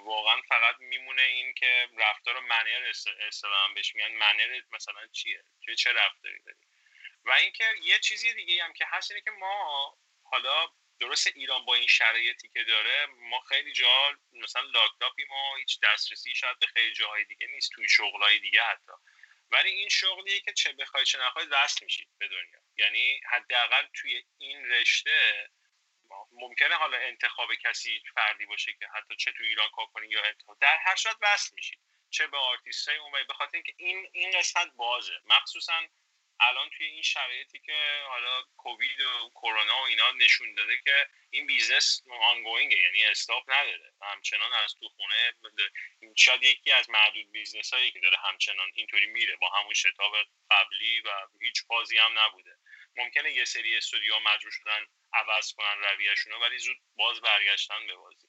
[0.04, 2.94] واقعا فقط میمونه این که رفتار منر
[3.28, 4.12] اصطلاحا بهش میگن.
[4.12, 6.58] منر مثلا چیه؟ چه چه رفتاری داری؟
[7.26, 10.68] و اینکه یه چیزی دیگه هم که هست اینه که ما حالا
[11.00, 16.36] درست ایران با این شرایطی که داره ما خیلی جا مثلا لاکتاپیم و هیچ دسترسی
[16.36, 18.92] شاید به خیلی جاهای دیگه نیست توی شغلهای دیگه حتی.
[19.52, 22.60] ولی این شغلیه که چه بخوای چه نخوای دست میشید به دنیا.
[22.78, 25.50] یعنی حداقل توی این رشته
[26.32, 30.58] ممکنه حالا انتخاب کسی فردی باشه که حتی چه تو ایران کار کنی یا انتخاب
[30.62, 31.80] در هر شاید وصل میشید.
[32.10, 35.14] چه به آرتیست های اون به خاطر اینکه این این قسمت بازه.
[35.26, 35.88] مخصوصا
[36.42, 41.46] الان توی این شرایطی که حالا کووید و کرونا و اینا نشون داده که این
[41.46, 43.94] بیزنس آنگوینگه یعنی استاپ نداره.
[44.02, 45.34] همچنان از تو خونه
[46.16, 50.16] شاید یکی از معدود بیزنس هایی که داره همچنان اینطوری میره با همون شتاب
[50.52, 51.10] قبلی و
[51.42, 52.58] هیچ بازی هم نبوده.
[52.96, 58.28] ممکنه یه سری استودیو مجبور شدن عوض کنن رویشون ولی زود باز برگشتن به بازی.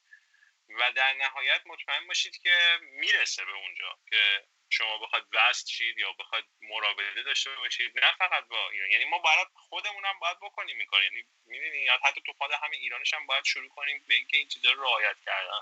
[0.68, 6.12] و در نهایت مطمئن باشید که می‌رسه به اونجا که شما بخواد وست شید یا
[6.12, 8.90] بخواد مراوده داشته باشید نه فقط با ایران.
[8.90, 11.02] یعنی ما باید خودمون هم باید بکنیم این کار.
[11.02, 14.70] یعنی می‌دونی حتی تو خود همین ایرانش هم باید شروع کنیم به اینکه این چیزا
[14.70, 15.60] رو رعایت کردن.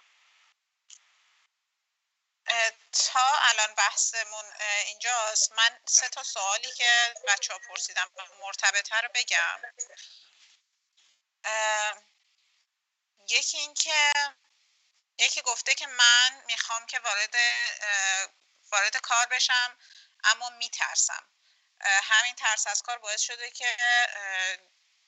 [3.12, 4.44] تا الان بحثمون
[4.86, 5.52] اینجاست.
[5.52, 9.60] من سه تا سوالی که بچه ها پرسیدم مرتبطه رو بگم.
[13.28, 14.12] یکی اینکه
[15.18, 17.36] یکی گفته که من می‌خوام که وارد
[18.72, 19.78] وارد کار بشم
[20.24, 21.28] اما میترسم.
[21.80, 23.76] همین ترس از کار باعث شده که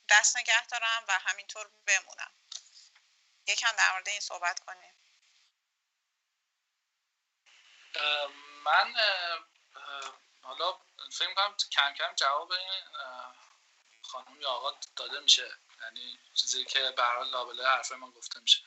[0.09, 2.33] دست نگه دارم و همینطور بمونم.
[3.47, 4.95] یکم در مورد این صحبت کنیم.
[8.65, 8.95] من
[10.43, 10.79] حالا
[11.13, 12.85] فکر می‌کنم کم کم جواب این
[14.03, 15.53] خانم یا آقا داده میشه.
[15.83, 18.59] یعنی چیزی که برای لابله حرف من گفته میشه.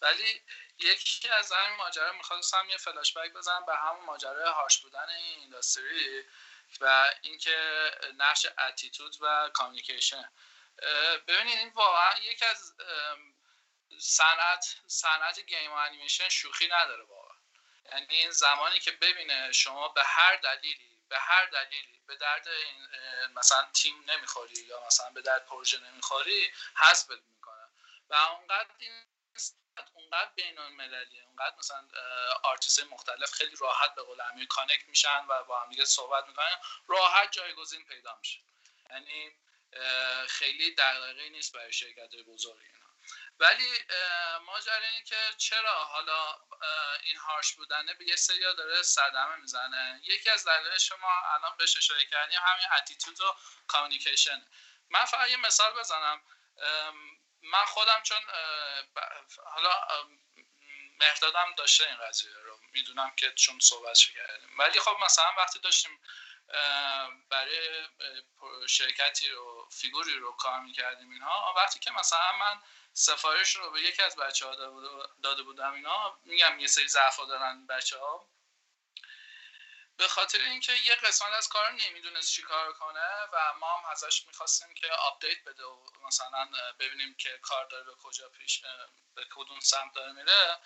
[0.00, 0.42] ولی
[0.78, 5.40] یکی از همین ماجرا می‌خواستم یه فلاش بک بزنم به همون ماجرای هاش بودن این
[5.40, 6.24] اینداستری
[6.80, 10.30] و اینکه نقش اتیتود و کامیکیشن
[11.28, 12.74] ببینید این واقعا یکی از
[13.98, 17.36] صنعت صنعت game و انیمیشن شوخی نداره واقعا.
[17.92, 22.88] یعنی این زمانی که ببینه شما به هر دلیلی به هر دلیلی به درد این
[23.34, 27.68] مثلا تیم نمی‌خوری یا مثلا به درد پروژه نمی‌خوری حذفت می‌کنه.
[28.08, 29.06] و اونقدر این
[29.94, 31.88] اونقدر بین المللیه اونقدر مثلا
[32.42, 36.58] آرتیست مختلف خیلی راحت به قول امیر connect میشن و با هم دیگه صحبت می‌کنن.
[36.88, 38.40] راحت جایگزین پیدا میشه.
[38.90, 39.32] یعنی
[40.28, 42.86] خیلی دغدغه نیست برای شرکت بزرگ اینا.
[43.38, 43.84] ولی
[44.44, 46.38] ماجرا اینه که چرا حالا
[47.02, 50.00] این هارش بودنه؟ به یه سریا داره صدمه می‌زنه.
[50.04, 54.46] یکی از دلایلش شما الان بهش اشاره کردیم همین اتیتود و کامیکیشن
[54.90, 56.22] من فقط یه مثال بزنم.
[57.42, 58.18] من خودم چون
[59.44, 59.70] حالا
[61.00, 62.58] مهدادم داشته این قضیه رو.
[62.72, 64.58] می‌دونم که چون صحبت کردیم.
[64.58, 66.00] ولی خب مثلا وقتی داشتیم
[67.30, 67.88] برای
[68.68, 72.62] شرکتی رو figure ی رو کار می‌کردیم اینها وقتی که مثلا من
[72.92, 74.54] سفارش رو به یکی از بچه ها
[75.22, 78.28] داده بودم اینا میگم یه سری ضعفا دارن بچه ها
[79.96, 84.26] به خاطر اینکه یه قسمت از کار نمی‌دونست چی کار کنه و ما هم ازش
[84.26, 88.62] می‌خواستیم که update بده و مثلا ببینیم که کار داره به کجا پیش
[89.14, 90.58] به کدوم سمت داره میره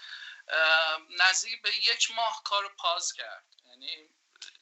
[1.11, 3.45] نزدیک به یک ماه کار pause کرد.
[3.65, 4.09] یعنی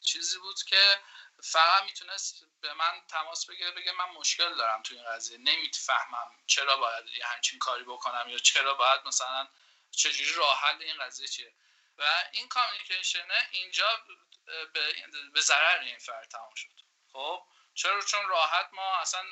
[0.04, 1.00] چیزی بود که
[1.42, 6.76] فقط می‌تونست به من تماس بگیره بگه من مشکل دارم تو این قضیه نمی‌فهمم چرا
[6.76, 9.48] باید یه همچین کاری بکنم یا چرا باید مثلا
[9.90, 11.54] چجوری راه حل این قضیه چیه.
[11.98, 14.04] و این کامیکیشنه اینجا
[15.34, 16.80] به ضرر این فرد تمام شد.
[17.12, 17.42] خب؟
[17.74, 19.24] چرا؟ چون راحت ما اصلا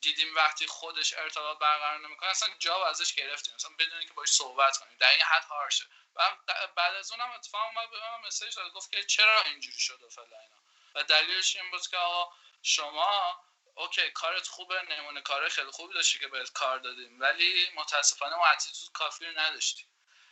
[0.00, 3.54] دیدیم وقتی خودش ارتباط برقرار نمی‌کنه اصلا جواب ازش گرفتیم.
[3.54, 4.96] مثلا بدون که باش صحبت کنیم.
[4.98, 6.36] در این حد هارشه و
[6.76, 8.72] بعد از اونم اتفاق اومد به من message داد.
[8.72, 10.56] گفت که چرا اینجوری شد و فلان اینا.
[10.94, 13.40] و دلیلش این بود که آقا شما
[13.74, 18.46] okay کارت خوبه نمونه کار خیلی خوبی داشتی که بهت کار دادیم ولی متاسفانه ما
[18.46, 19.86] attitude کافی نداشتیم.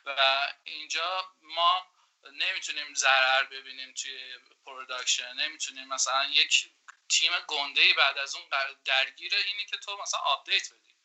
[0.04, 1.86] و اینجا ما
[2.32, 6.72] نمی‌تونیم ضرر ببینیم توی production نمی‌تونیم مثلا یک
[7.08, 8.48] تیم گنده ای بعد از اون
[8.84, 10.96] درگیر اینی که تو مثلا update بدی.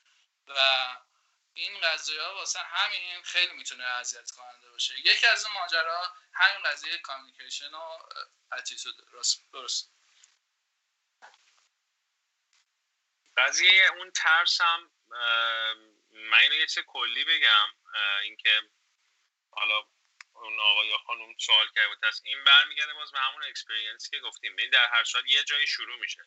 [0.47, 0.53] و
[1.53, 4.99] این قضیه ها واسه همین خیلی می‌تونه اذیت کننده باشه.
[4.99, 7.99] یکی از این ماجرا همین قضیه communication و
[8.51, 9.49] attitude درست
[13.37, 14.91] قضیه اون ترس هم
[16.11, 17.67] من اینو یه کلی بگم
[18.21, 18.61] اینکه
[19.51, 19.87] حالا
[20.41, 24.55] اون آقا یا خانم سوال کرده پس این برمیگرده باز به همون experience که گفتیم.
[24.55, 26.25] ببین در هر سال یه جایی شروع میشه.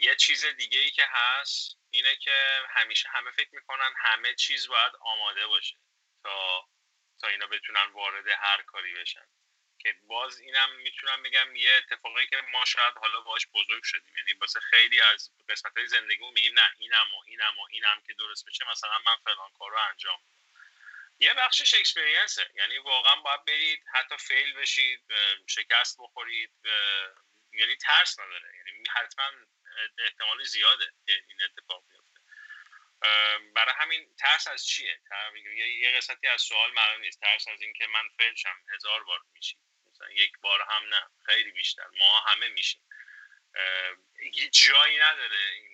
[0.00, 4.92] یه چیز دیگه ای که هست اینه که همیشه همه فکر می‌کنن همه چیز باید
[5.00, 5.76] آماده باشه
[6.22, 6.68] تا
[7.20, 9.26] تا اینا بتونن وارد هر کاری بشن.
[9.78, 14.16] که باز اینم می‌تونم بگم یه اتفاقی که ما شاید حالا باش بزرگ شدیم.
[14.16, 18.14] یعنی واسه خیلی از قسمت های زندگی میگیم نه اینم و اینم و اینم که
[18.14, 20.20] درست بشه مثلا من فلان کار رو انجام
[21.22, 25.00] یه بخشش اکسپریانسه یعنی واقعا باید برید حتی فیل بشید
[25.48, 26.52] شکست بخورید
[27.52, 28.56] یعنی ترس نداره.
[28.56, 29.30] یعنی حتما
[29.98, 32.20] احتمال زیاده که این اتفاق بیفته.
[33.54, 35.00] برای همین ترس از چیه؟
[35.80, 37.20] یه قسمتی از سوال معلوم نیست.
[37.20, 39.56] ترس از اینکه من فیل شم هزار بار میشی
[39.90, 41.06] مثلا یک بار هم نه.
[41.26, 41.86] خیلی بیشتر.
[41.98, 42.82] ما همه میشیم.
[44.32, 45.71] هیچ جایی نداره این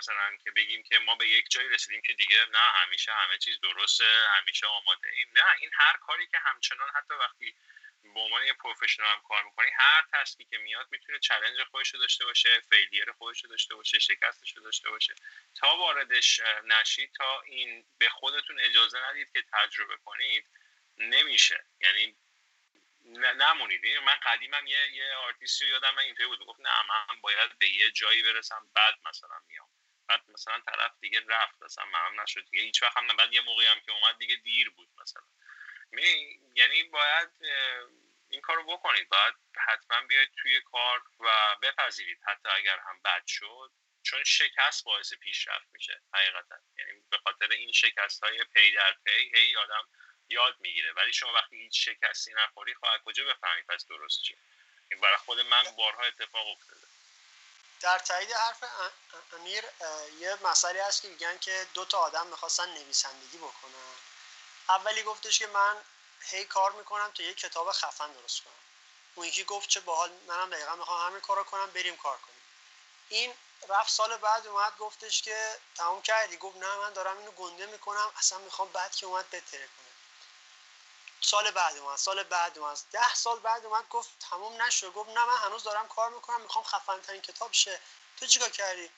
[0.00, 3.60] مثلا که بگیم که ما به یک جایی رسیدیم که دیگه نه همیشه همه چیز
[3.60, 4.04] درسته
[4.36, 5.28] همیشه آماده ایم.
[5.34, 7.54] نه این هر کاری که همچنان حتی وقتی
[8.14, 11.94] به عنوان یه professional هم کار می‌کنی هر task ی که میاد می‌تونه challenge خودش
[11.94, 15.14] رو داشته باشه failure خودش رو داشته باشه شکستش رو داشته باشه.
[15.54, 20.46] تا واردش نشید تا این به خودتون اجازه ندید که تجربه کنید
[20.96, 21.64] نمیشه.
[21.80, 22.16] یعنی
[23.14, 23.86] نمونید.
[23.86, 26.46] من قدیمم یه یه آرتیستی یادم من اینطوری بود.
[26.46, 29.68] گفت نه من باید به یه جایی برسم بعد مثلا میام.
[30.10, 32.62] بعد مثلا طرف دیگه رفت مثلا من نشد دیگه.
[32.62, 35.22] هیچ وقت هم بعد یه موقعی هم که اومد دیگه دیر بود مثلا.
[36.54, 37.28] یعنی باید
[38.28, 39.08] این کارو بکنید.
[39.08, 39.34] باید
[39.66, 43.72] حتما بیاید توی کار و بپذیرید حتی اگر هم بد شد.
[44.02, 46.56] چون شکست باعث پیشرفت میشه حقیقتا.
[46.78, 49.88] یعنی به خاطر این شکست های پی در پی هی آدم
[50.28, 50.92] یاد می‌گیره.
[50.92, 54.38] ولی شما وقتی هیچ شکستی نخوری خواهد کجا بفهمید پس درست چیه؟
[54.90, 56.79] این برای خود من بارها اتفاق افتاده.
[57.80, 58.64] در تایید حرف
[59.32, 59.64] امیر
[60.18, 63.94] یه مسئله هست که میگن که دو تا آدم می‌خواستن نویسندگی بکنن.
[64.68, 65.76] اولی گفتش که من
[66.20, 68.52] هی کار می‌کنم تا یه کتاب خفن درست کنم.
[69.14, 72.42] اون یکی گفت چه باحال منم دقیقا می‌خوام همین کارو کنم بریم کار کنیم.
[73.08, 73.34] این
[73.68, 78.12] رفت سال بعد اومد گفتش که تموم کردی؟ گفت نه من دارم اینو گنده می‌کنم
[78.16, 79.89] اصلا می‌خوام بعد که اومد بهتره کنه
[81.20, 82.78] سال بعد اومد سال بعد اومد.
[82.92, 84.92] ده سال بعد اومد گفت تموم نشد.
[84.92, 87.80] گفت نه من هنوز دارم کار می‌کنم می‌خوام خفن ترین کتاب شه.
[88.16, 88.90] تو چیکار کردی؟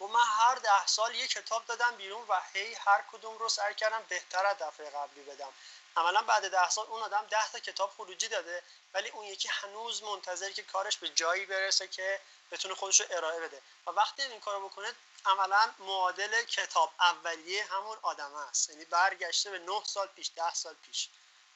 [0.00, 3.72] گفت من هر ده سال یه کتاب دادم بیرون و هی هر کدوم رو سر
[3.72, 5.52] کردم بهتر از دفعه قبلی بدم.
[5.96, 8.62] عملا بعد ده سال اون آدم ده تا کتاب خروجی داده
[8.94, 12.20] ولی اون یکی هنوز منتظر که کارش به جایی برسه که
[12.50, 13.62] بتونه خودش رو ارائه بده.
[13.86, 14.94] و وقتی این کارو بکنه
[15.26, 18.70] عملا معادل کتاب اولیه همون آدم است.
[18.70, 21.08] یعنی برگشته به 9 سال پیش ده سال پیش.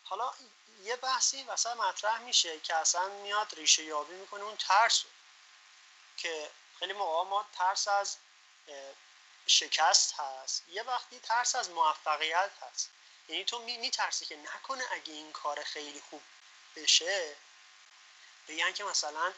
[0.05, 0.32] حالا
[0.82, 5.05] یه بحثی واسه مطرح میشه که اصلا میاد ریشه یابی می‌کنه اون ترس
[6.16, 8.16] که خیلی موقع ما ترس از
[9.46, 12.90] شکست هست یه وقتی ترس از موفقیت هست.
[13.28, 16.22] یعنی تو میترسی که نکنه اگه این کار خیلی خوب
[16.76, 17.36] بشه
[18.48, 19.32] بگن که مثلا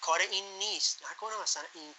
[0.00, 1.02] کار این نیست.
[1.10, 1.94] نکنه مثلا این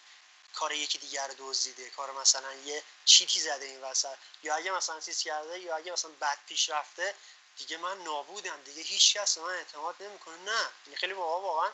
[0.53, 4.17] کار یکی دیگر دزدیده کار مثلا یه چیتی زده این وسط.
[4.43, 7.15] یا اگه مثلا چیز کرده یا اگه مثلا بد پیش رفته
[7.57, 10.37] دیگه من نابودم دیگه هیچ کس من اعتماد نمی‌کنه.
[10.37, 11.71] نه خیلی موقع واقعا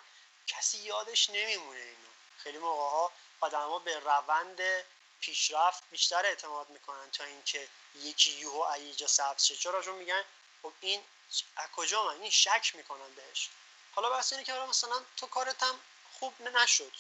[0.47, 2.07] کسی یادش نمیمونه اینو.
[2.38, 3.11] خیلی موقع ها
[3.44, 4.62] آدما به روند
[5.20, 9.56] پیشرفت بیشتر اعتماد می‌کنن تا اینکه یکی یوهو ایجا سبز شه.
[9.56, 10.24] چرا؟ چون میگن
[10.62, 11.04] خب این
[11.56, 13.50] از کجا من این شک می‌کنن بهش.
[13.96, 15.80] حالا بحث اینه که مثلا تو کارت هم
[16.20, 16.91] خوب نشد.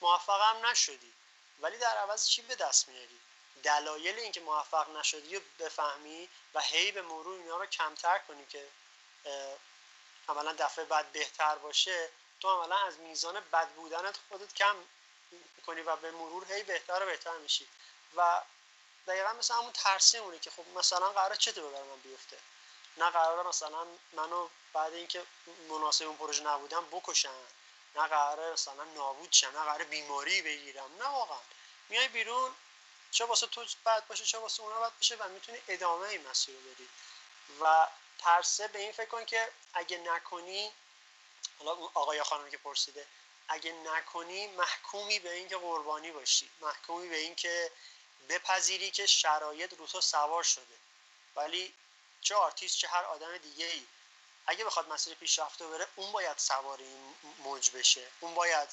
[0.00, 1.12] موفقم نشدی.
[1.60, 3.20] ولی در عوض چی به دست میاری؟
[3.62, 8.68] دلایل اینکه موفق نشدی رو بفهمی و هی به مرور اینا رو کمتر کنی که
[10.28, 12.08] عملا دفعه بعد بهتر باشه.
[12.40, 14.76] تو عملا از میزان بد بودنت خودت کم
[15.66, 17.68] کنی و به مرور هی بهتر و بهتر میشی.
[18.16, 18.42] و
[19.06, 22.38] دقیقا مثل همون ترسیمونه که خب مثلا قرار چه تو بر من بیفته؟
[22.96, 25.22] نه قرار مثلا منو بعد اینکه
[25.68, 27.28] مناسب اون پروژه نبودم بکشن.
[27.96, 29.46] نه قراره مثلا نابود شم.
[29.46, 30.90] نه قراره بیماری بگیرم.
[30.98, 31.38] نه واقعا.
[31.88, 32.54] میای بیرون
[33.10, 36.54] چه واسه تو بد باشه چه واسه اونا بد باشه و می‌تونی ادامه این مسیر
[36.54, 36.88] رو بدی.
[37.60, 37.86] و
[38.18, 40.72] ترسه به این فکر کن که اگه نکنی
[41.58, 43.06] حالا اون آقا یا خانم که پرسیده
[43.48, 47.70] اگه نکنی محکومی به اینکه قربانی باشی محکومی به اینکه
[48.28, 50.76] بپذیری که شرایط رو تو سوار شده.
[51.36, 51.74] ولی
[52.20, 53.86] چه آرتیست چه هر آدم دیگه ای
[54.46, 58.06] اگه بخواد مسیر پیشرفته بره اون باید سوار این موج بشه.
[58.20, 58.68] اون باید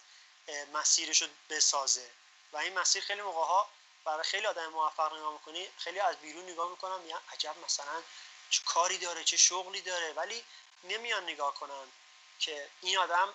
[0.73, 2.09] مسیرش رو بسازه.
[2.53, 3.69] و این مسیر خیلی موقع ها
[4.05, 8.03] برای خیلی آدم موفق نگاه می‌کنی خیلی از بیرون نگاه می‌کنم میگن عجب مثلا
[8.49, 10.13] چه کاری داره چه شغلی داره.
[10.13, 10.43] ولی
[10.83, 11.87] نمیان نگاه کنن
[12.39, 13.33] که این آدم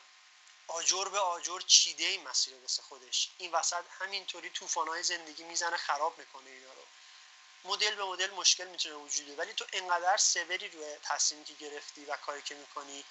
[0.71, 3.31] آجر به آجر چیده این مسیر واسه خودش.
[3.39, 6.83] این وسط همینطوری طوفانهای زندگی می‌زنه خراب می‌کنه اینا رو.
[7.65, 12.17] مدل به مدل مشکل می‌تونه وجوده ولی تو انقدر سوری روی تصمیمی که گرفتی و
[12.17, 13.05] کاری که می‌کنی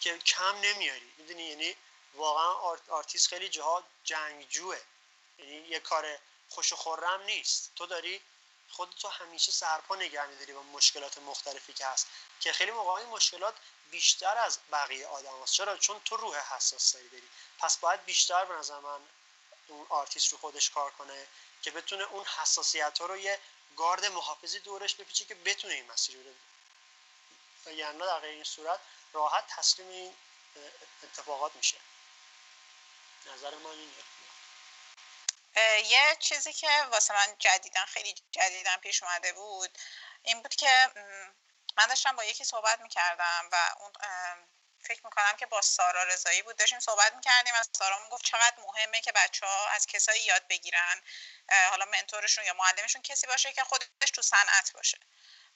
[0.00, 1.12] که کم نمیاری.
[1.18, 1.76] می‌دونی؟ یعنی
[2.14, 4.80] واقعا آرتیست خیلی جاها جنگجوه.
[5.38, 7.70] یعنی یه کار خوش و خرم نیست.
[7.76, 8.20] تو داری
[8.76, 12.06] خودتو همیشه سرپا نگه میداری با مشکلات مختلفی که هست.
[12.40, 13.54] که خیلی موقع مشکلات
[13.90, 18.44] بیشتر از بقیه آدم هست چرا؟ چون تو روح حساس داری داری پس باید بیشتر
[18.44, 19.00] به نظر من
[19.68, 21.26] اون آرتیست رو خودش کار کنه
[21.62, 23.40] که بتونه اون حساسیت ها رو یه
[23.76, 28.80] گارد محافظی دورش بپیچه که بتونه این مسیر رو یعنی در غیر این صورت
[29.12, 30.14] راحت تسلیم این
[31.02, 31.76] اتفاقات میشه.
[33.26, 34.13] نظر من اینه.
[35.84, 39.78] یه چیزی که واسه من جدیدن خیلی جدیدن پیش اومده بود
[40.22, 40.90] این بود که
[41.76, 43.92] من داشتم با یکی صحبت می‌کردم و اون
[44.84, 49.00] فکر می‌کنم که با سارا رضایی بود داشتیم صحبت می‌کردیم از سارا گفت چقدر مهمه
[49.00, 51.02] که بچه ها از کسایی یاد بگیرن
[51.70, 54.98] حالا منتورشون یا معلمشون کسی باشه که خودش تو صنعت باشه.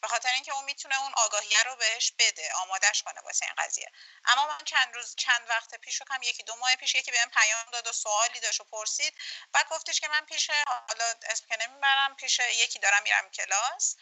[0.01, 3.93] به خاطر اینکه اون می‌تونه اون آگاهی رو بهش بده آمادش کنه واسه این قضیه.
[4.25, 7.71] اما من چند روز چند وقت پیش کم یکی دو ماه پیش یکی بهم پیام
[7.73, 9.15] داد و سوالی داشت و پرسید.
[9.53, 10.51] بعد گفتش که من پیش
[10.89, 13.97] حالا اسم که نمی‌برم پیش یکی دارم میرم کلاس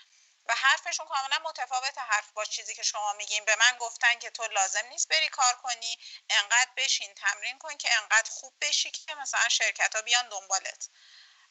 [0.49, 3.45] و حرفشون کاملا متفاوت حرف با چیزی که شما میگین.
[3.45, 5.99] به من گفتن که تو لازم نیست بری کار کنی
[6.31, 10.89] انقدر بشین تمرین کن که انقدر خوب بشی که مثلا شرکت ها بیان دنبالت.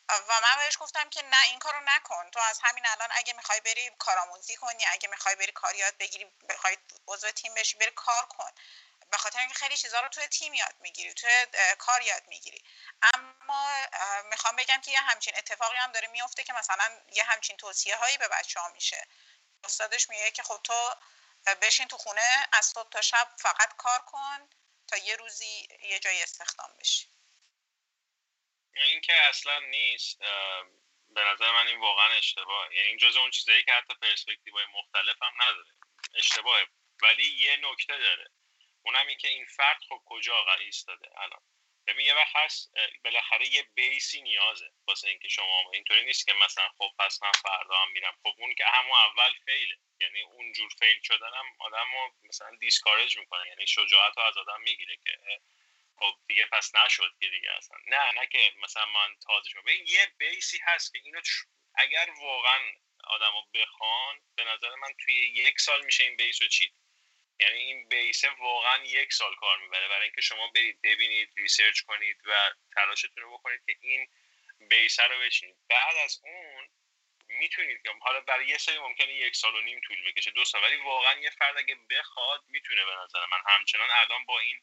[0.10, 2.30] و من بهش گفتم که نه این کارو نکن.
[2.32, 6.26] تو از همین الان اگه می‌خوای بری کارآموزی کنی اگه می‌خوای بری کار یاد بگیری
[6.49, 6.78] بخوای
[7.08, 8.51] عضو تیم بشی بری کار کن.
[9.12, 11.47] به خاطر اینکه خیلی چیزها رو توی تیم یاد می‌گیری توی
[11.78, 12.64] کار یاد می‌گیری.
[13.14, 13.88] اما
[14.24, 18.18] می‌خوام بگم که یه همچین اتفاقی هم داره میفته که مثلا یه همچین توصیه هایی
[18.18, 19.08] به بچه ها میشه.
[19.64, 20.95] استادش میگه که خب تو
[21.62, 24.49] بشین تو خونه از صبح تا شب فقط کار کن
[24.88, 27.14] تا یه روزی یه جای استخدام بشی.
[28.76, 30.19] این که اصلا نیست
[31.09, 35.23] به نظر من این واقعا اشتباه یعنی این جزء اون چیزایی که حتی پرسپکتیوهای مختلف
[35.23, 35.71] هم نداره.
[36.15, 36.67] اشتباهه.
[37.01, 38.32] ولی یه نکته داره.
[38.84, 41.41] اونم این که این فرد خب کجا ایستاده؟ الان.
[41.88, 42.73] ببین یه وقت هست
[43.03, 47.78] بالاخره یه بیسی نیازه واسه اینکه شما اینطوری نیست که مثلا خب پس من فردا
[47.78, 48.17] هم میرم.
[48.23, 49.78] خب اون که همون اول فیله.
[50.01, 53.47] یعنی اونجور فیل شدن هم آدم رو مثلا دیسکارج می‌کنه.
[53.47, 55.17] یعنی شجاعت رو از آدم می‌گیره که
[56.00, 57.78] خب دیگه پس نشد که دیگه اصلا.
[57.88, 61.22] نه نه که مثلا من تازه شد یه base ی هست که اینو
[61.76, 62.60] اگر واقعا
[63.04, 66.74] آدمو بخوان به نظر من توی یک سال میشه این base رو چید.
[67.39, 69.88] یعنی این base ه واقعا یک سال کار می‌بره.
[69.88, 74.08] برای اینکه شما برید ببینید research کنید و تلاشتون رو بکنید که این
[74.70, 75.56] base ه رو بچینید.
[75.70, 76.70] بعد از اون
[77.28, 80.64] می‌تونید که حالا برای یه سری ممکنه یک سال و نیم طول بکشه دو سال.
[80.64, 83.41] ولی واقعا یه فرد اگه بخواد می‌تونه به نظر من.
[83.46, 84.62] همچنان الان با این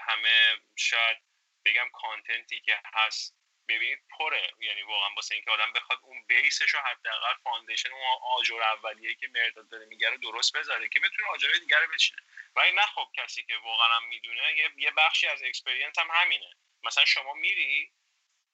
[0.00, 1.18] همه شاید
[1.64, 3.36] بگم content ی که هست
[3.68, 4.50] ببینید پره.
[4.58, 9.14] یعنی واقعا واسه اینکه آدم بخواد اون base ش رو حداقل foundation اون آجر اولیه
[9.14, 12.22] که مرداد داره میگه رو درست بذاره که بتونه آجرهای دیگر رو بچینه.
[12.56, 16.50] ولی نه خب کسی که واقعا هم می‌دونه یه بخشی از experience هم همینه.
[16.82, 17.92] مثلا شما میری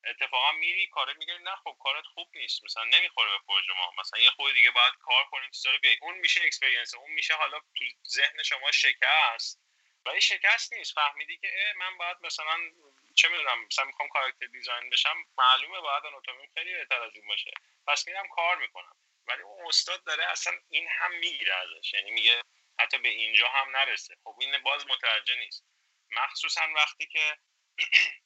[0.04, 2.64] اتفاقا میری کارت میگه نه خب کارت خوب نیست.
[2.64, 3.92] مثلا نمی‌خوره به پروژه ما.
[3.98, 5.98] مثلا یه خود دیگه باید کار کنید چیزا رو بیای.
[6.02, 9.60] اون میشه experience اون میشه حالا تو ذهن شما شکست.
[10.06, 10.94] ولی شکست نیست.
[10.94, 12.58] فهمیدی که من باید مثلا
[13.14, 17.50] چه می‌دونم مثلا می‌خوام character design بشم معلومه باید آناتومی خیلی بهتر از اون باشه.
[17.86, 18.96] پس میرم کار می‌کنم.
[19.26, 21.92] ولی اون استاد داره اصلا این هم می‌گیره ازش.
[21.94, 22.42] یعنی میگه
[22.78, 24.16] حتی به اینجا هم نرسه.
[24.24, 25.64] خب این باز متوجه نیست.
[26.10, 27.36] مخصوصا وقتی که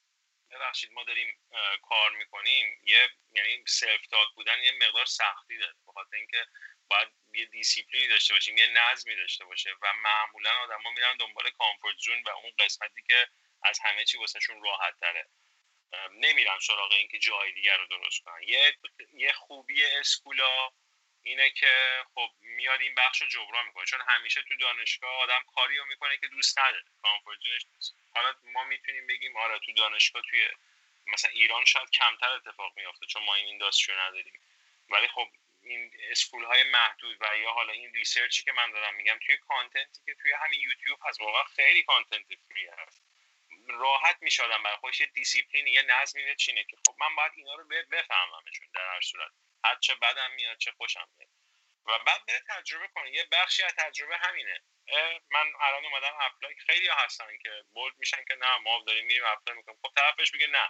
[0.51, 1.39] ببخشید ما داریم
[1.83, 5.75] کار می‌کنیم یه یعنی self-taught بودن یه مقدار سختی داره.
[5.87, 6.45] بخاطر اینکه
[6.89, 11.97] باید یه دیسیپلینی داشته باشیم یه نظمی داشته باشه و معمولا آدما میرن دنبال comfort
[11.97, 13.27] zone و اون قسمتی که
[13.63, 15.27] از همه چی واسهشون راحت تره.
[16.11, 18.43] نمیرن سراغ اینکه جای دیگر رو درست کنن.
[18.43, 18.77] یه
[19.13, 20.71] یه خوبی school ا
[21.23, 23.85] اینه که خب میاد این بخش رو جبران می‌کنه.
[23.85, 26.83] چون همیشه تو دانشگاه آدم کاری رو می‌کنه که دوست نداره.
[27.01, 27.95] comfort zone ش نیست.
[28.15, 30.49] حالا ما می‌تونیم بگیم آره تو دانشگاه توی
[31.07, 34.39] مثلا ایران شاید کمتر اتفاق میافته چون ما این industry نداریم.
[34.89, 35.27] ولی خب
[35.65, 39.37] این school های محدود و یا حالا این research ی که من دارم میگم توی
[39.37, 43.03] content ی که توی همین یوتیوب هست واقعا خیلی content free هست.
[43.67, 47.55] راحت میشه آدم برای خودش یه دیسیپلین یه نظمی بچینه که خب من باید اینا
[47.55, 49.31] رو بفهممشون در هر صورت.
[49.63, 51.29] هر چه بدم میاد چه خوشم میاد.
[51.85, 53.11] و بعد بره تجربه کنه.
[53.11, 54.63] یه بخشی از تجربه همینه.
[55.31, 59.57] من الان اومدم apply خیلی هستن که بولد میشن که نه ما داریم میریم apply
[59.57, 59.77] می‌کنیم.
[59.81, 60.69] خب طرفش میگه نه.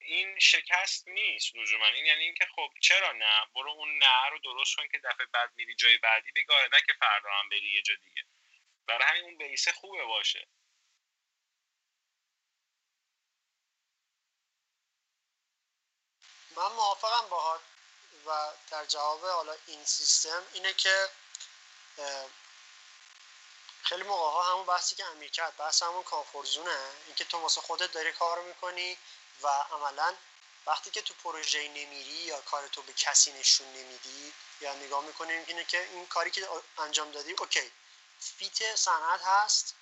[0.00, 1.86] این شکست نیست لزوما.
[1.86, 5.50] این یعنی اینکه خب چرا نه؟ برو اون نه رو درست کن که دفعه بعد
[5.56, 8.24] میری جای بعدی بگاره نه که فردا هم بری یه جا دیگه.
[8.86, 10.48] برای همین اون بیسه خوبه باشه.
[16.56, 17.60] من موافقم باهات
[18.26, 21.08] و در جواب حالا این سیستم اینه که
[23.82, 27.92] خیلی موقع ها همون بحثی که امیر کرد بحث همون کامفورزونه اینکه تو واسه خودت
[27.92, 28.96] داری کار می‌کنی
[29.42, 30.14] و عملا
[30.66, 35.44] وقتی که تو پروژه نمیری یا کار تو به کسی نشون نمیدی یا نگاه می‌کنیم
[35.46, 37.70] اینه که این کاری که انجام دادی okay
[38.20, 39.74] fit صنعت هست.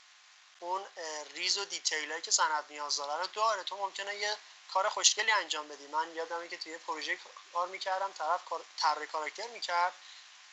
[0.61, 0.87] اون
[1.35, 3.63] ریز و detail که صنعت نیاز داره رو داره.
[3.63, 4.37] تو ممکنه یه
[4.73, 5.87] کار خوشگلی انجام بدی.
[5.87, 7.19] من یادمه که توی پروژه
[7.53, 8.41] کار می‌کردم طرف
[8.79, 9.93] طرح character می‌کرد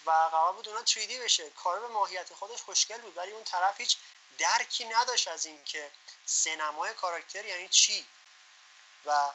[0.06, 1.49] و قرار بود اونا 3D بشه.
[1.49, 3.97] کار به ماهیت خودش خوشگل بود ولی اون طرف هیچ
[4.38, 5.91] درکی نداشت از اینکه
[6.26, 8.06] سینمای کاراکتر یعنی چی؟
[9.06, 9.32] و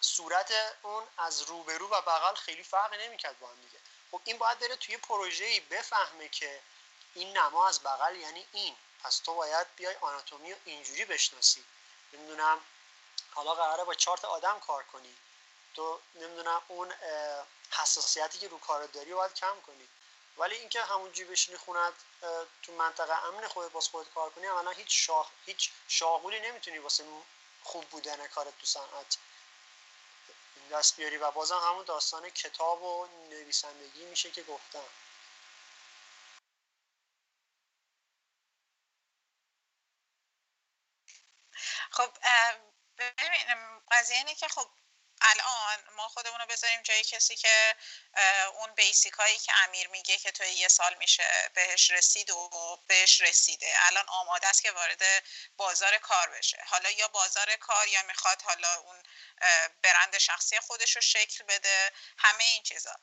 [0.00, 0.52] صورت
[0.82, 3.78] اون از روبرو و بغل خیلی فرق نمی‌کرد با هم دیگه.
[4.10, 6.60] خب این باید بره توی پروژه‌ای بفهمه که
[7.14, 8.76] این نما از بغل یعنی این.
[9.04, 11.64] پس تو باید بیای آناتومی رو اینجوری بشناسی.
[12.12, 12.60] نمی‌دونم
[13.34, 15.16] حالا قراره با چارت آدم کار کنی.
[15.74, 16.92] تو نمی‌دونم اون
[17.70, 19.88] حساسیتی که رو کار داری باید کم کنی.
[20.36, 21.92] ولی اینکه همونجوری بشینی خونت
[22.62, 27.04] تو منطقه امن خودت باز خودت کار کنی اولا هیچ شاخ هیچ شاغولی نمی‌تونی واسه
[27.62, 29.18] خوب بودن کارت تو صنعت.
[30.70, 34.84] دست بیاری و بازم همون داستان کتاب و نویسندگی میشه که گفتم.
[41.90, 42.10] خب
[42.98, 44.68] ببین قضیه اینه که خب
[45.20, 47.74] الان ما خودمون رو بذاریم جای کسی که
[48.54, 53.20] اون بیسیک هایی که امیر میگه که توی یه سال میشه بهش رسید و بهش
[53.20, 53.74] رسیده.
[53.86, 55.02] الان آماده است که وارد
[55.56, 56.64] بازار کار بشه.
[56.66, 59.02] حالا یا بازار کار یا می‌خواد حالا اون
[59.82, 61.92] برند شخصی خودش رو شکل بده.
[62.18, 62.96] همه این چیزا.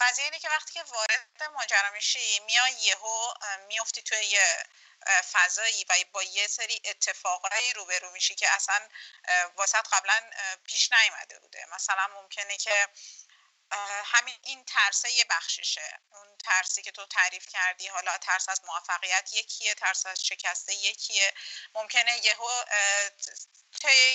[0.00, 3.34] قضیه اینه که وقتی که وارد ماجرا میشی میای یهو
[3.68, 4.64] میفتی توی یه
[5.32, 8.88] فضایی و با یه سری اتفاقایی روبرو میشی که اصلا
[9.56, 10.30] واسط قبلا
[10.64, 11.66] پیش نیومده بوده.
[11.74, 12.88] مثلا ممکنه که
[14.04, 16.00] همین این ترسه یه بخششه.
[16.10, 21.34] اون ترسی که تو تعریف کردی حالا ترس از موفقیت یکیه ترس از شکسته یکیه.
[21.74, 22.64] ممکنه یهو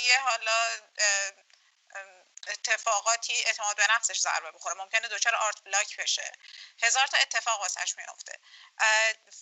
[0.03, 0.79] یه حالا
[2.49, 4.75] اتفاقاتی اعتماد به نفسش ضربه بخوره.
[4.75, 6.31] ممکنه دچار آرت بلاک بشه.
[6.83, 8.39] هزار تا اتفاق واسش میفته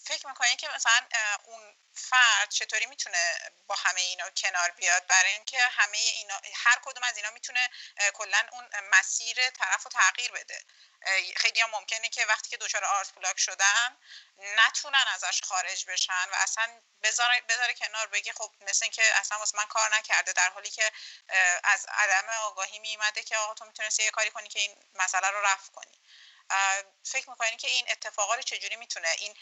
[0.06, 1.08] فکر می‌کنین که مثلا
[1.43, 7.03] اون فرد چطوری می‌تونه با همه اینا کنار بیاد؟ برای اینکه همه اینا هر کدوم
[7.03, 7.70] از اینا می‌تونه
[8.14, 10.66] کلا اون مسیر طرف رو تغییر بده.
[11.36, 13.97] خیلی هم ممکنه که وقتی که دچار art block شدن
[14.38, 19.58] نتونن ازش خارج بشن و اصلا بذاره, بذاره کنار بگی خب مثل اینکه اصلا واسه
[19.58, 20.91] من کار نکرده در حالی که
[21.64, 25.41] از عدم آگاهی میومده که آقا تو می‌تونستی یه کاری کنی که این مسئله رو
[25.41, 26.01] رفع کنی.
[27.06, 29.38] فکر می‌کنین که این اتفاقا رو چجوری می‌تونه؟ این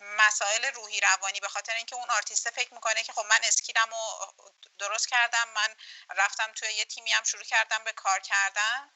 [0.00, 3.90] مسائل روحی روانی به خاطر اینکه اون آرتیست فکر می‌کنه که خب من skill م
[3.90, 4.34] رو
[4.78, 5.74] درست کردم من
[6.16, 8.92] رفتم توی یه تیمی هم شروع کردم به کار کردن.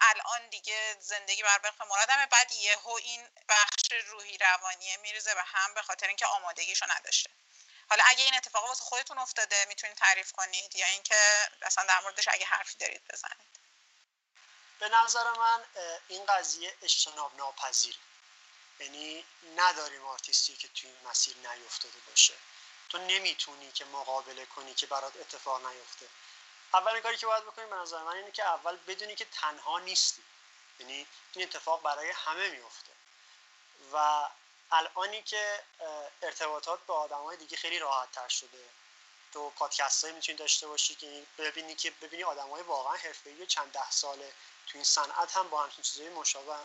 [0.00, 2.26] الان دیگه زندگی بر وفق مرادمه.
[2.26, 7.30] بعد یهو این بخش روحی روانیه میریزه به هم به خاطر اینکه آمادگیشو نداشته.
[7.90, 12.28] حالا اگه این اتفاق واسه خودتون افتاده می‌تونید تعریف کنید یا اینکه اصلا در موردش
[12.28, 13.58] اگه حرفی دارید بزنید.
[14.78, 15.64] به نظر من
[16.08, 17.98] این قضیه اجتناب ناپذیر
[18.80, 19.24] یعنی
[19.56, 22.34] نداریم آرتیستی که توی این مسیر نیفتاده باشه.
[22.88, 26.08] تو نمی‌تونی که مقابله کنی که برات اتفاق نیفته.
[26.76, 30.22] اولین کاری که باید بکنیم به نظر من اینه که اول بدونی که تنها نیستی.
[30.78, 32.92] یعنی این اتفاق برای همه میفته
[33.92, 34.28] و
[34.70, 35.62] الانی که
[36.22, 38.68] ارتباطات با آدم های دیگه خیلی راحت تر شده.
[39.32, 43.72] تو پادکست هایی می‌تونی داشته باشی که ببینی که ببینی آدم های واقعا حرفه‌ای چند
[43.72, 44.32] ده ساله
[44.66, 46.56] تو این صنعت هم با همچین چیزهای مشابه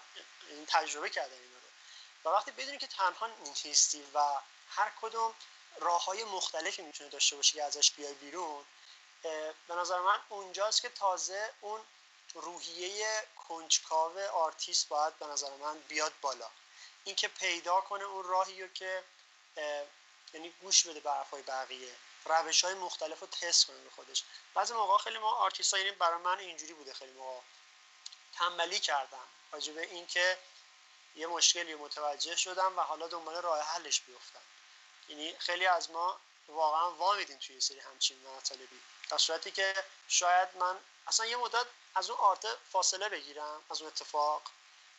[0.50, 2.32] این تجربه کردن اینا رو.
[2.32, 3.30] و وقتی بدونی که تنها
[3.66, 5.34] نیستی و هر کدوم
[5.80, 8.66] راه های مختلفی می‌تونه داشته باشی که ازش بیای بیرون
[9.68, 11.82] به نظر من اونجاست که تازه اون
[12.34, 16.50] روحیه کنجکاو آرتیست باید به نظر من بیاد بالا.
[17.04, 19.04] اینکه پیدا کنه اون راهی رو که
[20.34, 21.96] یعنی گوش بده به حرفای بقیه
[22.26, 24.24] روش های مختلف رو تست کنه به خودش.
[24.54, 27.42] بعضی موقع خیلی ما آرتیست یعنی برای من اینجوری بوده خیلی موقع.
[28.34, 30.38] تنبلی کردم راجع به اینکه
[31.16, 34.42] یه مشکلی متوجه شدم و حالا دنبال راه حلش بیفتم.
[35.10, 38.82] یعنی خیلی از ما واقعا وامیدیم توی سری همچین مطالبی.
[39.10, 40.78] در صورتی که شاید من
[41.08, 41.66] اصلا یه مدت
[41.96, 44.42] از اون آرت فاصله بگیرم از اون اتفاق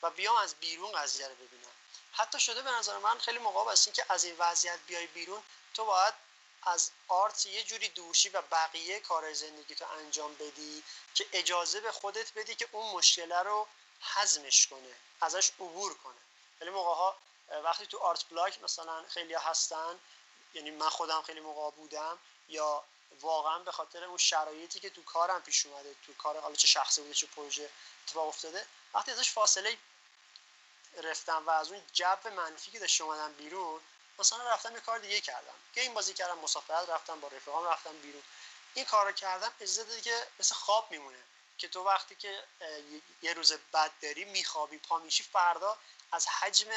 [0.02, 1.72] و بیام از بیرون قضیه رو ببینم.
[2.12, 5.42] حتی شده به نظر من خیلی موقع هست که از این وضعیت بیای بیرون
[5.74, 6.14] تو باید
[6.62, 10.84] از آرت یه جوری دوشی و بقیه کار زندگی تو انجام بدی
[11.14, 13.66] که اجازه به خودت بدی که اون مشکله رو
[14.14, 16.20] حزمش کنه ازش عبور کنه.
[16.58, 17.16] خیلی موقع ها
[17.64, 19.98] وقتی تو آرت بلاک مثلا خیلی هستن
[20.54, 22.84] یعنی من خودم خیلی موقع بودم یا
[23.20, 27.02] واقعا به خاطر اون شرایطی که تو کارم پیش اومده تو کار حالا چه شخصی
[27.02, 27.70] بوده چه پروژه
[28.04, 29.78] اتفاق افتاده وقتی ازش فاصله
[31.02, 33.80] رفتم و از اون جو منفی که داشته اومدم بیرون
[34.18, 35.54] مثلا رفتم یه کار دیگه کردم.
[35.74, 38.22] گیم بازی کردم مسافرت رفتم با رفیقام رفتم بیرون.
[38.74, 41.18] این کار رو کردم اجازه دادی که مثل خواب میمونه.
[41.58, 42.44] که تو وقتی که
[43.22, 45.78] یه روز بد داری میخوابی پا میشی فردا
[46.12, 46.70] از حجم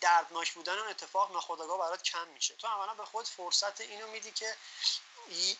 [0.00, 2.54] دردناک بودن اون اتفاق ناخودآگاه برات کم میشه.
[2.54, 4.56] تو اولا به خود فرصت اینو میدی که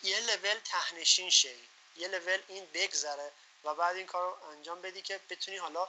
[0.03, 1.55] یه لول تهنشین شه
[1.95, 3.31] یه لول این بگذره
[3.63, 5.87] و بعد این کار رو انجام بدی که بتونی حالا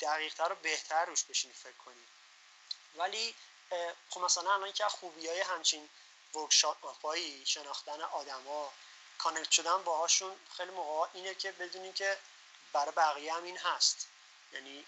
[0.00, 2.04] دقیقتر و بهتر روش بشینی فکر کنی.
[2.96, 3.34] ولی
[4.10, 5.88] خب مثلا الان که خوبی های همچین
[6.34, 6.76] ورکشاپ
[7.44, 8.72] شناختن آدما
[9.18, 12.18] کانکت شدن باهاشون خیلی موقع اینه که بدونی که
[12.72, 14.08] برای بقیه هم این هست.
[14.52, 14.84] یعنی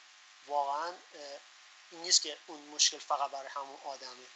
[0.47, 0.93] واقعا
[1.91, 4.27] این نیست که اون مشکل فقط برای همون آدمه.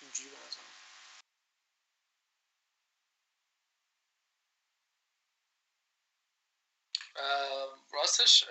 [0.00, 0.36] اینجوری به
[7.92, 8.42] راستش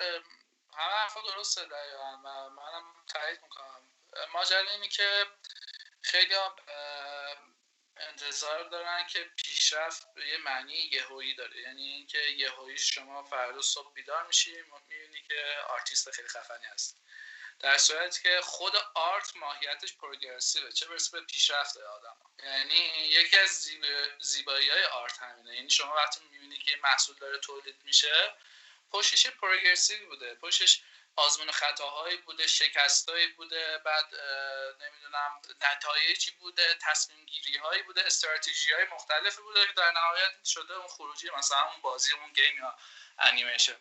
[0.74, 2.18] همه حرفا درسته دقیقا
[2.50, 3.90] منم تایید می‌کنم.
[4.34, 5.26] ماجرا اینی که
[6.02, 6.36] خیلی
[7.98, 11.62] انتظار دارن که پیشرفت یه معنی یهویی داره.
[11.62, 16.98] یعنی اینکه یهویی شما فردا صبح بیدار میشی می‌بینی که آرتیست خیلی خفنی هست.
[17.60, 20.72] در صورتی که خود art ماهیتش progressive ه.
[20.72, 22.76] چه برسه به پیشرفت آدم یعنی
[23.08, 23.70] یکی از
[24.20, 25.56] زیبایی های art همینه.
[25.56, 28.34] یعنی شما وقتی می‌بینی که محصول داره تولید میشه
[28.92, 30.36] پشتش progressive بوده.
[30.36, 30.82] پشتش
[31.16, 34.16] آزمون خطاهایی بوده شکستهایی بوده بعد
[34.82, 40.74] نمی‌دونم نتایجی بوده تصمیم گیری هایی بوده استراتژی های مختلفی بوده که در نهایت شده
[40.74, 42.78] اون خروجی مثلا اون بازی اون گیم یا
[43.20, 43.76] انیمیشن.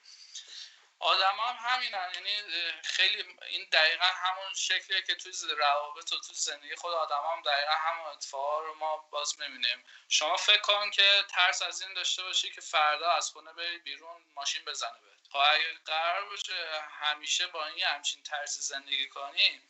[1.03, 2.43] آدم هم همینن یعنی
[2.85, 7.73] خیلی این دقیقا همون شکلیه که توی روابط و توی زندگی خود آدم هم دقیقا
[7.73, 9.85] همون اتفاق رو ما باز می‌بینیم.
[10.09, 14.25] شما فکر کن که ترس از این داشته باشی که فردا از خونه بری بیرون
[14.35, 15.29] ماشین بزنه بهت.
[15.33, 19.63] خب اگه قرار باشه همیشه با این همچین ترس زندگی کنی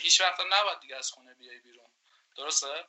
[0.00, 1.90] هیچ وقت نباید دیگه از خونه بیای بیرون.
[2.36, 2.84] درسته؟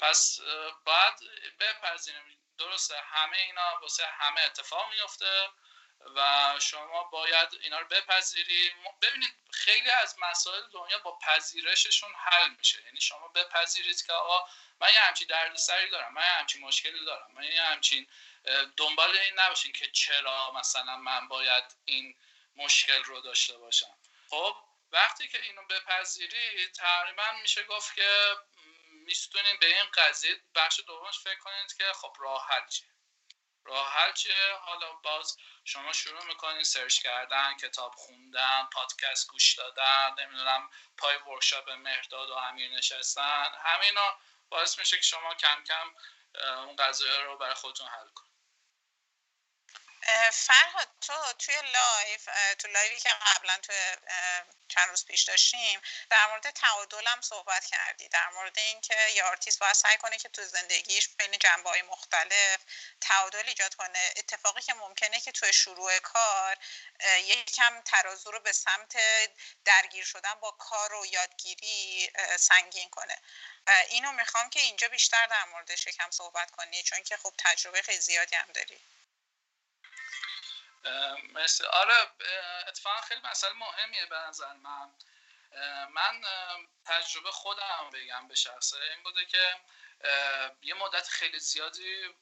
[0.00, 0.40] پس
[0.84, 1.14] باید
[1.60, 2.38] بپذیریم.
[2.58, 5.48] درسته همه اینا واسه همه اتفاق میفته
[6.16, 8.72] و شما باید اینا رو بپذیرید
[9.02, 12.82] ببینید خیلی از مسائل دنیا با پذیرششون حل میشه.
[12.84, 14.48] یعنی شما بپذیرید که آقا
[14.80, 18.06] من یه همچین دردسری دارم من یه همچین مشکلی دارم من یه همچین
[18.76, 22.16] دنبال این نباشین که چرا مثلا من باید این
[22.56, 23.98] مشکل رو داشته باشم.
[24.30, 24.56] خب
[24.92, 28.36] وقتی که اینو بپذیرید تقریبا میشه گفت که
[28.90, 32.88] میستونین به این قضیه بخش دومش فکر کنید که خب راه حل چیه.
[33.64, 40.70] راه چیه حالا باز شما شروع می‌کنین سرچ کردن کتاب خوندن پادکست گوش دادن نمی‌دونم
[40.98, 44.16] پای ورکشاپ مهرداد و امیر نشستن همینا
[44.48, 45.94] باعث میشه که شما کم کم
[46.66, 48.31] اون قضایه رو برای خودتون حل کنید.
[50.32, 52.28] فرهاد تو توی live
[52.58, 53.72] تو live ی که قبلا تو
[54.68, 55.80] چند روز پیش داشتیم
[56.10, 58.08] در مورد تعادل هم صحبت کردی.
[58.08, 62.58] در مورد اینکه یه آرتیست باید سعی کنه که تو زندگیش بین جنبه های مختلف
[63.00, 64.12] تعادل ایجاد کنه.
[64.16, 66.56] اتفاقی که ممکنه که تو شروع کار
[67.18, 68.96] یکم ترازو رو به سمت
[69.64, 73.18] درگیر شدن با کار و یادگیری سنگین کنه.
[73.88, 78.00] اینو می‌خوام که اینجا بیشتر در موردش یکم صحبت کنی چون که خب تجربه خیلی
[78.00, 78.80] زیادی هم داری.
[81.32, 81.64] مرسی.
[81.64, 82.10] آره
[82.68, 84.94] اتفاقا خیلی مسئله مهمیه به نظر من.
[85.90, 86.24] من
[86.84, 88.76] تجربه خودم بگم به شخصه.
[88.82, 89.60] این بوده که
[90.62, 92.14] یه مدت خیلی زیادی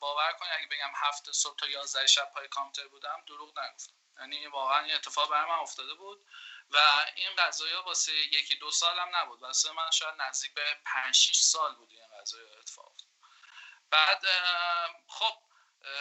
[0.00, 3.92] باور کنی اگه بگم هفته صبح تا یازده شب پای کامپیوتر بودم دروغ نگفتم.
[4.18, 6.26] یعنی واقعا یه اتفاق برای من افتاده بود
[6.70, 9.42] و این قضايا واسه یکی دو سالم نبود.
[9.42, 12.92] واسه من شاید نزدیک به 5 6 سال بود این قضايا اتفاق.
[13.90, 14.26] بعد
[15.08, 15.42] خب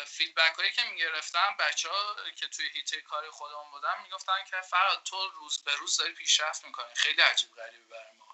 [0.06, 5.04] feedback هایی که می‌گرفتم بچه ها که توی حیطه کار خودمون بودن می‌گفتن که فرهاد
[5.04, 6.96] تو روز به روز داری پیشرفت می‌کنی.
[6.96, 8.26] خیلی عجیب غریبه برای ما.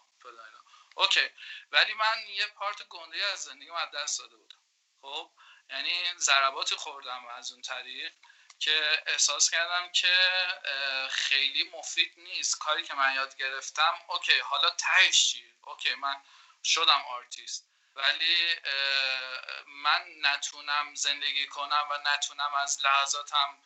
[0.96, 1.30] اوکی.
[1.72, 4.62] ولی من یه part گنده از زندگی از دست داده بودم.
[5.02, 5.32] خب؟
[5.70, 8.14] یعنی ضرباتی خوردم از اون طریق
[8.60, 10.30] که احساس کردم که
[11.12, 12.60] خیلی مفید نیست.
[12.60, 16.24] کاری که من یاد گرفتم اوکی حالا تهش چی اوکی من
[16.64, 17.71] شدم آرتیست.
[17.96, 18.56] ولی
[19.68, 23.62] من نتونم زندگی کنم و نتونم از لحظاتم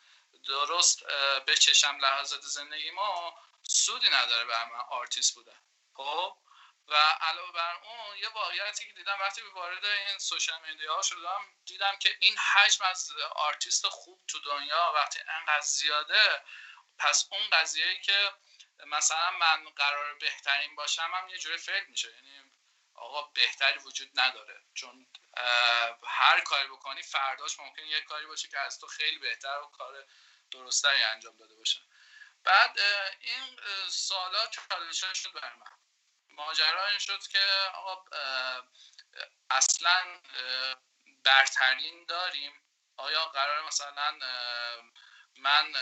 [0.48, 1.04] درست
[1.46, 5.60] بچشم لحظات زندگی ما سودی نداره برای من آرتیست بودن
[5.94, 6.38] خب؟
[6.88, 11.96] و علاوه بر اون یه واقعیتی که دیدم وقتی وارد این social media شدم دیدم
[11.98, 16.42] که این حجم از آرتیست خوب تو دنیا وقتی انقدر زیاده
[16.98, 18.32] پس اون قضیه که
[18.86, 22.08] مثلا من قرار بهترین باشم هم یه جوری فکر میشه.
[22.14, 22.55] یعنی
[22.96, 24.62] آقا بهتری وجود نداره.
[24.74, 25.06] چون
[26.06, 30.04] هر کاری بکنی فرداش ممکن یه کاری باشه که از تو خیلی بهتر و کار
[30.50, 31.80] درستری انجام داده باشه.
[32.44, 32.78] بعد
[33.20, 35.78] این سالا چالش شد بر من.
[36.30, 37.44] ماجرا این شد که
[37.74, 38.04] آقا
[39.50, 40.20] اصلا
[41.24, 42.62] برترین داریم.
[42.96, 44.18] آیا قرار مثلا
[45.36, 45.72] من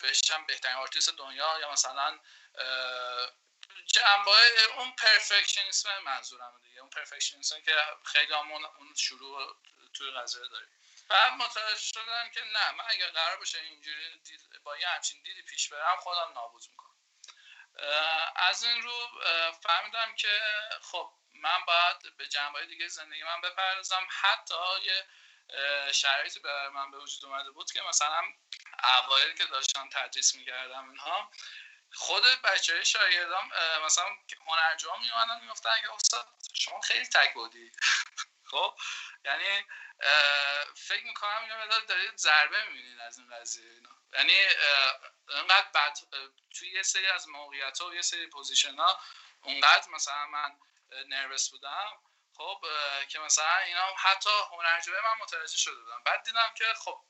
[0.00, 2.18] بشم بهترین آرتیست دنیا یا مثلا
[3.92, 4.32] جنبه
[4.76, 6.80] اون perfectionism منظورم دیگه.
[6.80, 7.72] اون perfectionism که
[8.04, 9.56] خیلی همون اون شروع
[9.94, 10.68] توی قضیه داریم
[11.08, 14.20] بعد متوجه شدم که نه من اگر قرار باشه اینجوری
[14.64, 16.90] با یه همچین دیدی پیش برم خودم نابود می‌کنم.
[18.36, 19.08] از این رو
[19.62, 20.40] فهمیدم که
[20.82, 24.06] خب من باید به جنبه دیگه زندگی من بپردازم.
[24.10, 25.06] حتی یه
[25.92, 28.22] شرایطی برای من به وجود اومده بود که مثلا
[28.84, 31.30] اوایل که داشتم تدریس می‌کردم اینها
[31.92, 33.50] خود بچه شاگردام
[33.84, 34.04] مثلا
[34.46, 37.72] هنرجوها میومدن می‌گفتن که استاد شما خیلی تک بودی.
[38.50, 38.74] خب؟
[39.24, 39.64] یعنی
[40.76, 43.90] فکر می‌کنم یه دارید ضربه می‌بینید از این قضیه اینا.
[44.12, 44.38] یعنی
[45.28, 45.98] انقدر بعد
[46.58, 49.00] توی یه سری از موقعیت ها و یه سری پوزیشن ها
[49.42, 50.58] اونقدر مثلا من
[51.08, 52.02] نروس بودم.
[52.36, 52.64] خب
[53.08, 57.04] که مثلا اینا حتی هنرجوه من متوجه شده بودم بعد دیدم که خب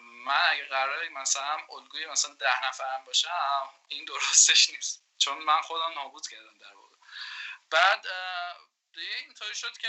[0.00, 5.04] من اگه قراره مثلا الگوی مثلا ده نفرم باشم این درستش نیست.
[5.18, 6.96] چون من خودم نابود کردم در واقع.
[7.70, 8.06] بعد
[8.94, 9.88] دیگه اینطوری شد که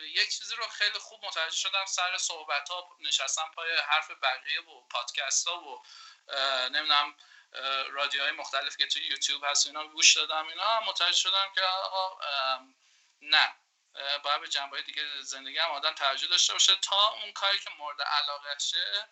[0.00, 1.86] یک چیزی رو خیلی خوب متوجه شدم.
[1.86, 5.82] سر صحبت ها نشستم پای حرف بقیه و پادکست ها و
[6.68, 7.16] نمی‌دونم
[7.90, 10.48] رادیوهای مختلف که توی یوتیوب هست اینا گوش دادم.
[10.48, 12.18] اینا متوجه شدم که آقا
[13.20, 13.56] نه.
[14.22, 16.76] باید به جنبه دیگه زندگی هم آدم توجه داشته باشه.
[16.76, 19.08] تا اون کاری که مورد علاقه شه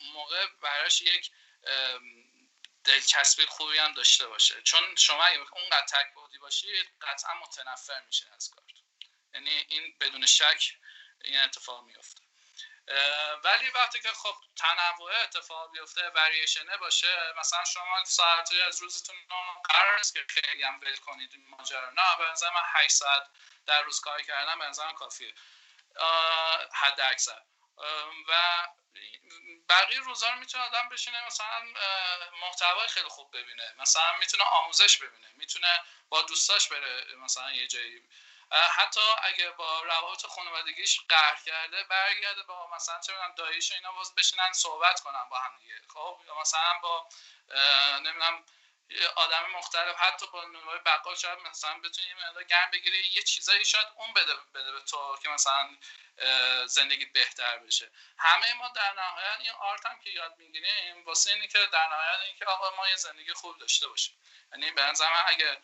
[0.00, 1.30] موقع براش یک
[2.84, 4.62] دلچسبی خوبی هم داشته باشه.
[4.62, 8.64] چون شما اگه اونقدر تک بودی باشید قطعا متنفر میشه از کار.
[9.34, 10.76] یعنی این بدون شک
[11.24, 12.22] این اتفاق میفته
[13.44, 19.16] ولی وقتی که خب تنوع اتفاق بیفته وریشنه باشه مثلا شما ساعتی از روزتون
[19.64, 21.90] قرار است که خیلی هم ول کنید این ماجرا.
[21.90, 23.28] نه به نظر من 8 ساعت
[23.66, 25.34] در روز کار کردن به نظر کافیه.
[26.74, 27.42] حد اکثر.
[28.28, 28.66] و
[29.68, 31.62] بقیه روزا رو می‌تونه آدم بشینه مثلا
[32.40, 33.74] محتوای خیلی خوب ببینه.
[33.78, 38.08] مثلا می‌تونه آموزش ببینه می‌تونه با دوستاش بره مثلا یه جایی.
[38.70, 44.14] حتی اگه با روابط خانوادگیش قهر کرده برگرده با مثلا چه می‌دونم داییش اینا باز
[44.14, 45.80] بشینن صحبت کنن با هم دیگه.
[45.88, 47.08] خب یا مثلا با
[47.96, 48.44] نمی‌دونم
[49.16, 49.96] آدم مختلف.
[49.98, 52.98] حتی با نمای بقال شاید مثلا بتونی یه گرم بگیری.
[53.12, 55.76] یه چیزایی شاید اون بده بده به تو که مثلا
[56.66, 57.90] زندگی بهتر بشه.
[58.18, 62.20] همه ما در نهایت این آرت هم که یاد می‌گیریم واسه اینی که در نهایت
[62.26, 64.18] اینکه آقا ما یه زندگی خوب داشته باشیم.
[64.52, 65.62] یعنی به نظر اگه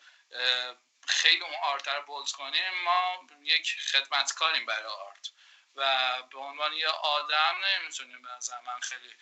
[1.07, 5.31] خیلی اون آرت رو بولز کنیم ما یک خدمتکاریم برای آرت.
[5.75, 9.15] و به عنوان یه آدم نمی‌تونیم به نظر من خیلی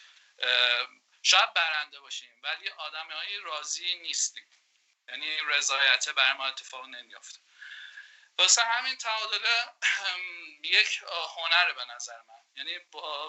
[1.27, 4.47] شاید برنده باشیم ولی آدم های راضی نیستیم.
[5.09, 7.39] یعنی رضایت برای ما اتفاق نمیافته.
[8.39, 9.45] واسه همین تعادل
[10.77, 11.03] یک
[11.35, 12.43] هنره به نظر من.
[12.55, 12.79] یعنی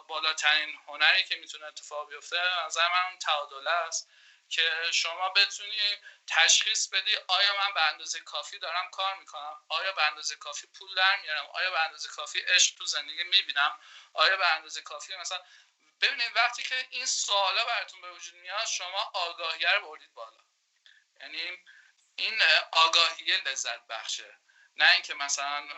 [0.08, 4.08] بالاترین هنری که می‌تونه اتفاق بیفته به نظر من تعادل است
[4.48, 5.80] که شما بتونی
[6.26, 10.94] تشخیص بدی آیا من به اندازه کافی دارم کار می‌کنم؟ آیا به اندازه کافی پول
[10.94, 13.80] در میارم؟ آیا به اندازه کافی عشق تو زندگی می‌بینم؟
[14.12, 15.42] آیا به اندازه کافی مثلا
[16.00, 20.38] ببینید وقتی که این سوالا براتون به وجود میاد شما آگاهیه بردید بالا.
[21.20, 21.58] یعنی
[22.16, 22.42] این
[22.72, 24.38] آگاهی لذت بخشه.
[24.76, 25.68] نه اینکه مثلا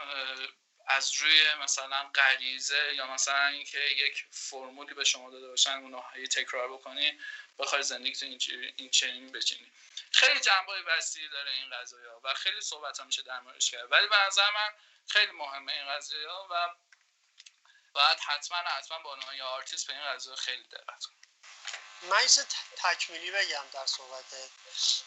[0.86, 6.72] از روی مثلا غریزه یا مثلا اینکه یک فرمولی به شما داده باشن اونو تکرار
[6.72, 7.20] بکنی
[7.58, 8.38] بخوای زندگیتون
[8.76, 9.72] این چنین بچینی.
[10.12, 13.92] خیلی جنبه وسیعی داره این قضیه ها و خیلی صحبت ها میشه در موردش کرد.
[13.92, 14.74] ولی به نظر من
[15.08, 16.68] خیلی مهمه این قضیه ها و
[17.92, 21.04] باید حتما حتما با عنوان آرتیست به این قضیه خیلی دقت
[22.02, 22.26] من
[22.76, 24.24] تکمیلی بگم در صحبت.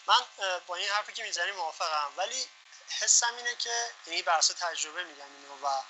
[0.07, 0.21] من
[0.67, 2.47] با این حرفی که می‌زنی موافقم ولی
[2.99, 5.81] حسم اینه که یعنی بر تجربه میگم اینو و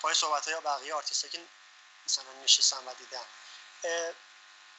[0.00, 1.40] پای صحبت های بقیه آرتیست که
[2.06, 3.26] مثلا نشستم و دیدم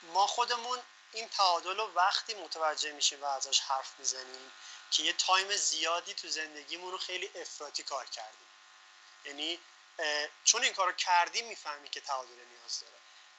[0.04, 4.52] ما خودمون این تعادل رو وقتی متوجه میشیم و ازش حرف می‌زنیم
[4.92, 8.48] که یه time زیادی تو زندگیمون رو خیلی افراطی کار کردیم.
[9.26, 9.60] یعنی
[10.44, 12.94] چون این کار رو کردیم می‌فهمیم که تعادل نیاز داره.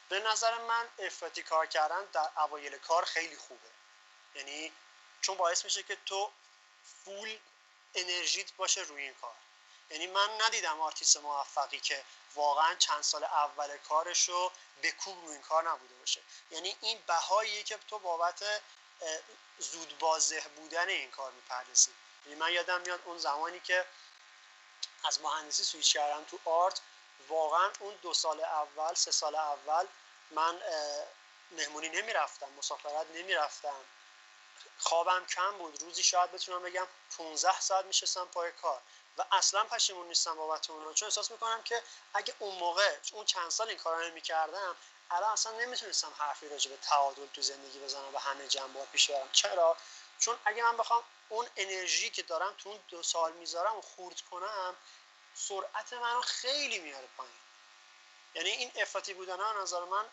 [0.09, 3.68] به نظر من افراطی کار کردن در اوایل کار خیلی خوبه.
[4.34, 4.72] یعنی
[5.20, 6.32] چون باعث میشه که تو
[7.05, 7.39] full
[7.95, 9.34] energy ت باشه روی این کار.
[9.90, 12.04] یعنی من ندیدم آرتیست موفقی که
[12.34, 14.52] واقعا چند سال اول کارش رو
[14.82, 16.20] به کوب روی این کار نبوده باشه.
[16.50, 18.62] یعنی این بهاییه که تو بابت
[19.59, 21.91] زودبازده بودن این کار می‌پردازی.
[22.26, 23.87] یعنی من یادم میاد اون زمانی که
[25.05, 26.80] از مهندسی سویچ کردم تو art.
[27.29, 29.87] واقعا اون دو سال اول سه سال اول
[30.31, 30.61] من
[31.51, 33.85] مهمونی نمی‌رفتم مسافرت نمی‌رفتم.
[34.79, 35.83] خوابم کم بود.
[35.83, 36.87] روزی شاید بتونم بگم
[37.18, 38.83] 15 ساعت میشستم پای کار.
[39.18, 41.83] و اصلا پشیمون نیستم بابت اون چون احساس می‌کنم که
[42.14, 44.77] اگه اون موقع اون چند سال این کارا نمی‌کردم
[45.11, 49.29] الان اصلا نمی‌تونستم حرفی راجع به تعادل تو زندگی بزنم و همه جنبه پیش برم.
[49.33, 49.77] چرا؟
[50.18, 54.20] چون اگه من بخوام اون انرژی که دارم تو اون دو سال می‌ذارم و خورد
[54.20, 54.76] کنم
[55.34, 57.34] سرعت منو خیلی میاره پایین.
[58.34, 60.04] یعنی این افراطی بودن ها نظر من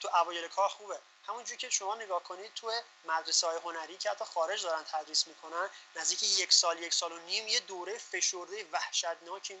[0.00, 0.98] تو اوایل کار خوبه.
[1.28, 2.72] همونجوری که شما نگاه کنید تو
[3.04, 7.18] مدرسه های هنری که حتی خارج دارن تدریس می‌کنن نزدیک یک سال یک سال و
[7.18, 9.58] نیم یه دوره فشرده وحشتناکی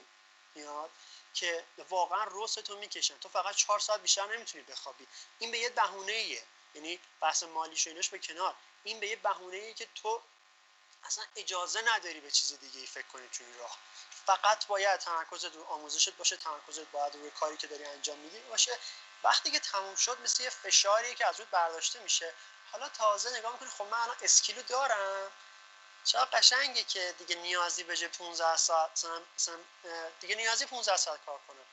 [0.54, 0.90] میاد
[1.34, 5.06] که واقعا رستو می‌کشن تو فقط چهار ساعت بیشتر نمی‌تونی بخوابی.
[5.38, 6.38] این به یه بهونه
[6.74, 8.54] یعنی بحث مالی و به کنار.
[8.84, 10.22] این به یه بهونه که تو
[11.06, 13.78] اصلا اجازه نداری به چیز دیگه ای فکر کنی توی راه.
[14.26, 18.78] فقط باید تمرکزت رو آموزشت باشه تمرکزت باید روی کاری که داری انجام میدی باشه.
[19.24, 22.34] وقتی که تموم شد مثل یه فشاریه که از رود برداشته میشه
[22.72, 25.32] حالا تازه نگاه می‌کنی خب من الان اسکیلو دارم.
[26.04, 29.04] چقدر قشنگه که دیگه نیازی به 15 ساعت
[29.36, 29.58] مثلا
[30.20, 31.66] دیگه نیازی 15 ساعت کار کنم.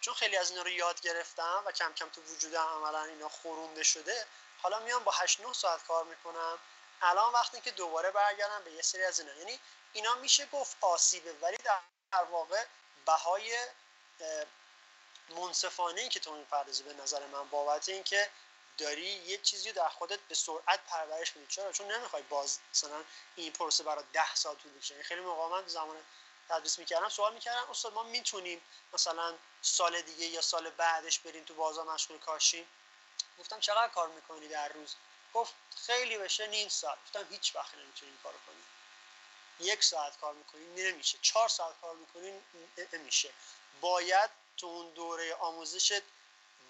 [0.00, 3.82] چون خیلی از اینا رو یاد گرفتم و کم کم تو وجودم عملا اینا خورونده
[3.82, 4.26] شده
[4.62, 6.58] حالا میام با 8 9 ساعت کار می‌کنم.
[7.02, 9.32] الان وقتی که دوباره برگردم به یه سری از اینا.
[9.34, 9.60] یعنی
[9.92, 11.56] اینا میشه گفت آسیبه ولی
[12.12, 12.64] در واقع
[13.06, 13.58] بهای
[15.28, 18.30] منصفانه ای که تو می‌پردازی به نظر من بابت اینکه
[18.78, 21.54] داری یه چیزی در خودت به سرعت پرورش میدی.
[21.54, 23.04] چرا؟ چون نمی‌خوای باز مثلا
[23.36, 24.94] این پروسه برای ده سال طول بکشه.
[24.94, 25.96] یعنی خیلی موقع من زمان
[26.48, 28.62] تدریس می‌کردم سوال می‌کردم استاد ما می‌تونیم
[28.92, 32.68] مثلا سال دیگه یا سال بعدش بریم تو بازار مشغول کاشیم
[33.38, 34.94] گفتم چقدر کار می‌کنی در روز؟
[35.34, 35.54] گفت
[35.86, 36.98] خیلی بشه نیم ساعت.
[37.04, 38.62] گفتم هیچ وقت نمی‌تونی این کارو کنی.
[39.60, 41.18] یک ساعت کار می‌کنی نمیشه.
[41.22, 42.40] چهار ساعت کار می‌کنی
[42.92, 43.32] نمیشه.
[43.80, 46.02] باید تو اون دوره آموزشت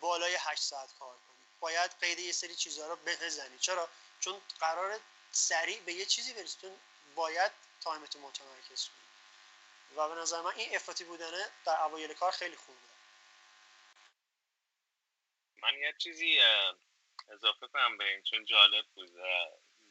[0.01, 1.37] بالای هشت ساعت کار کنی.
[1.61, 3.59] باید قید یه سری چیزها رو بزنی.
[3.59, 3.89] چرا؟
[4.21, 5.01] چون قرار
[5.33, 6.59] سریع به یه چیزی برسی.
[6.61, 6.77] چون
[7.15, 9.09] باید تایمت متمرکز کنی.
[9.97, 12.79] و به نظر من این افراطی بودنه در اوایل کار خیلی خوبه
[15.63, 16.41] من یه چیزی
[17.33, 19.11] اضافه کنم به این چون جالب بود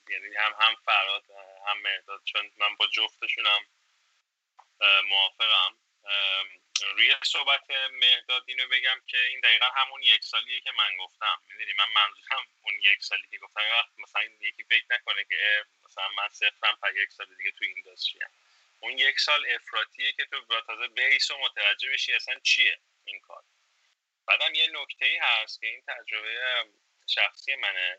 [0.10, 1.24] یعنی هم هم فراد
[1.68, 3.66] هم مرداد چون من با جفتشونم
[5.10, 5.78] موافقم.
[6.96, 11.42] روی صحبت مهداد اینو بگم که این دقیقا همون یک سالیه که من گفتم.
[11.50, 13.62] می‌دونی من منظورم اون یک سالی که گفتم.
[13.72, 18.20] وقت مثلا یکی فکر نکنه که مثلا من صفرم پر یک سال دیگه تو اینداستری
[18.80, 23.20] اون یک سال افراتیه که تو با تازه بیس و متوجه بشی اصلا چیه این
[23.20, 23.44] کار.
[24.28, 26.66] بعدم یه نکته ای هست که این تجربه
[27.08, 27.98] شخصی منه.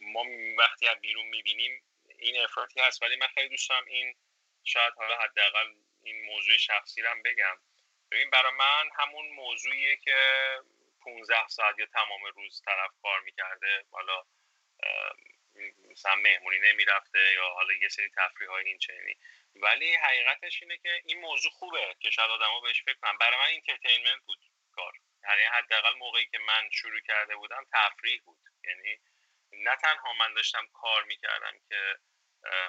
[0.00, 0.24] ما
[0.58, 1.82] وقتی از بیرون می‌بینیم
[2.18, 4.16] این افراطی هست ولی من خیلی دوست این
[4.64, 7.58] شاید حالا حداقل این موضوع شخصی رو بگم.
[8.10, 10.16] ببین برای من همون موضوعیه که
[11.00, 13.84] 15 ساعت یا تمام روز طرف کار می‌کرده.
[13.90, 14.24] حالا
[15.90, 19.16] مثلا مهمونی نمی‌رفته یا حالا یه سری تفریح های این چنینی.
[19.54, 23.18] ولی حقیقتش اینه که این موضوع خوبه که شاید آدما بهش فکر کنن.
[23.20, 24.38] برای من entertainment بود
[24.72, 24.92] کار.
[25.28, 28.38] یعنی حداقل موقعی که من شروع کرده بودم تفریح بود.
[28.64, 28.98] یعنی
[29.52, 31.96] نه تنها من داشتم کار می‌کردم که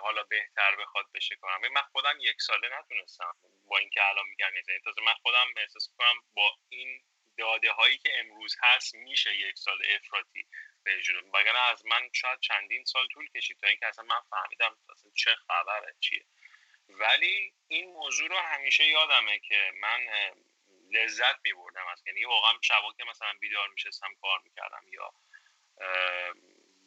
[0.02, 1.62] حالا بهتر بخواد بشه کنم.
[1.72, 3.34] من خودم یک ساله نتونستم
[3.66, 7.02] با اینکه الان میگن یعنی تازه من خودم احساس کنم با این
[7.38, 10.48] داده هایی که امروز هست میشه یک سال افراطی
[10.86, 15.12] وجود وگرنه از من شاید چندین سال طول کشید تا اینکه اصلا من فهمیدم اصلا
[15.16, 16.26] چه خبره چیه.
[16.90, 20.08] ولی این موضوع رو همیشه یادمه که من
[20.92, 25.14] لذت میبردم از یعنی واقعا شبا که مثلا بیدار میشستم کار می‌کردم یا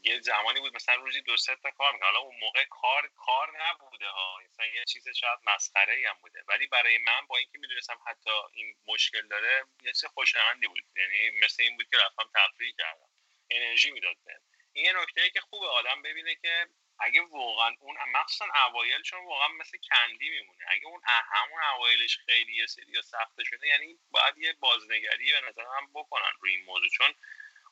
[0.03, 4.09] یه زمانی بود مثلا روزی دو سه تا کار حالا اون موقع کار کار نبوده
[4.09, 4.39] ها.
[4.51, 6.43] مثلا یه چیز شاید مسخره هم بوده.
[6.49, 10.85] ولی برای من با اینکه می‌دونستم حتی این مشکل داره یه چیز خوشایندی بود.
[10.97, 13.09] یعنی مثل این بود که رفتم تفریح کردم.
[13.51, 14.41] انرژی می‌داد بهم.
[14.73, 16.67] این یه نکته ای که خوبه آدم ببینه که
[17.01, 20.65] اگه واقعا اون مخصوصا اوایل چون واقعا مثل کندی میمونه.
[20.69, 25.65] اگه اون همون اوایلش خیلی یه سری سخته شده یعنی باید یه بازنگری به نظر
[25.77, 26.89] هم بکنن روی این موضوع.
[26.89, 27.15] چون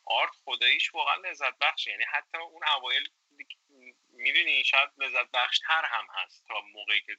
[0.05, 3.09] آرت خداییش واقعا لذت بخش یعنی حتی اون اوایل
[4.13, 7.17] می‌دونی شاید لذت بخش تر هم هست تا موقعی که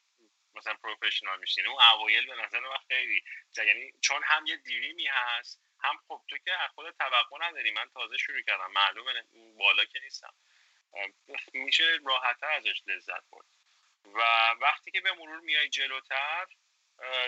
[0.55, 3.23] مثلا پروفشنال میشین اون اوایل به نظر من خیلی
[3.57, 7.71] یعنی چون هم یه دیریمی هست هم خب تو که از خود توقع نداری.
[7.71, 8.71] من تازه شروع کردم.
[8.71, 9.23] معلومه
[9.57, 10.33] بالا که نیستم.
[11.53, 13.45] میشه راحتتر ازش لذت برد.
[14.05, 14.19] و
[14.61, 16.47] وقتی که به مرور میای جلوتر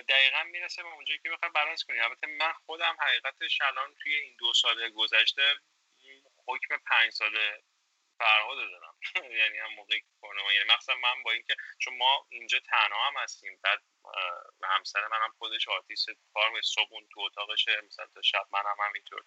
[0.09, 1.99] دقیقا می‌رسه به اونجایی که بخوای بالانس کنی.
[1.99, 5.55] البته من خودم حقیقتش الان توی این دو سال گذشته
[6.47, 7.61] حکم پنج سال
[8.17, 8.95] فرهاد دارم.
[9.39, 10.07] یعنی هم موقعی که
[10.53, 13.83] یعنی مثلا من با اینکه چون ما اینجا تنها هم هستیم بعد
[14.63, 19.23] همسر منم خودش آرتیست کار صبح اون تو اتاقشه مثلا تا شب منم همینطور.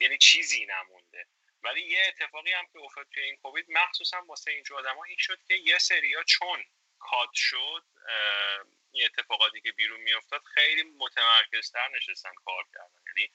[0.00, 1.26] یعنی چیزی نمونده.
[1.62, 5.38] ولی یه اتفاقی هم که افتاد توی این کووید مخصوصا واسه اینجور آدما این شد
[5.48, 6.64] که یه سریا چون
[6.98, 7.84] cut شد
[8.92, 13.02] این اتفاقاتی که بیرون میافتاد خیلی متمرکزتر نشستن کار کردن.
[13.06, 13.32] یعنی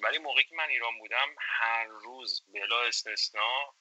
[0.00, 3.74] ولی موقعی که من ایران بودم هر روز بلا استثنا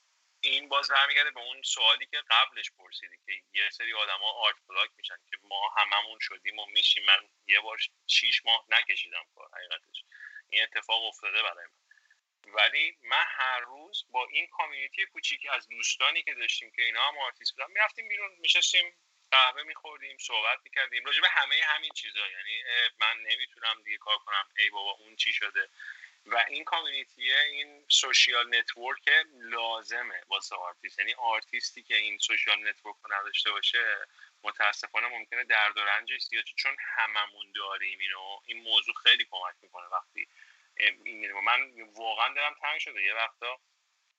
[0.44, 4.90] این باز برمیگرده به اون سوالی که قبلش پرسیدی که یه سری آدما art block
[4.98, 7.06] میشن که ما هممون شدیم و میشیم.
[7.06, 7.78] من یه بار
[8.08, 10.03] شیش ماه نکشیدم کار حقیقتش.
[10.49, 11.81] این اتفاق افتاده برای من.
[12.48, 17.18] ولی من هر روز با این community کوچیکی از دوستانی که داشتیم که اینا هم
[17.18, 18.96] آرتیست بودن می‌رفتیم بیرون میشستیم
[19.32, 21.06] قهوه میخوردیم صحبت می‌کردیم.
[21.06, 22.64] راجع به همه همین چیزا یعنی
[23.00, 25.70] من نمی‌تونم دیگه کار کنم ای بابا اون چی شده؟
[26.26, 32.70] و این community ئه این social network لازمه واسه آرتیست یعنی آرتیستی که این social
[32.70, 34.08] network رو نداشته باشه
[34.44, 38.40] متاسفانه ممکنه درد و رنجش زیاد چون هممون داریم اینو.
[38.46, 40.28] این موضوع خیلی کمک می‌کنه وقتی
[40.82, 43.03] این من واقعا دلم تنگ شده.
[43.03, 43.60] یه وقتا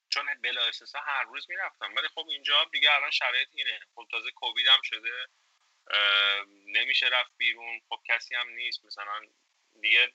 [0.09, 1.94] چون بلا استثنا هر روز می‌رفتم.
[1.94, 3.80] ولی خب اینجا دیگه الان شرایط اینه.
[3.94, 5.26] خب تازه کووید هم شده.
[6.66, 7.80] نمیشه رفت بیرون.
[7.89, 8.84] خب کسی هم نیست.
[8.84, 9.20] مثلا
[9.80, 10.12] دیگه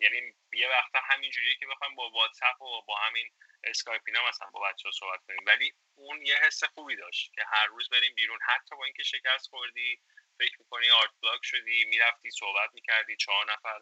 [0.00, 3.30] یعنی یه وقتا همینجوریه که بخوایم با واتساپ و با همین
[3.64, 5.40] اسکایپ اینا مثلا با بچه ها صحبت کنیم.
[5.46, 8.38] ولی اون یه حس خوبی داشت که هر روز بریم بیرون.
[8.42, 10.00] حتی با اینکه شکست خوردی
[10.38, 13.80] فکر می‌کنی art block شدی می‌رفتی صحبت می‌کردی چهار نفر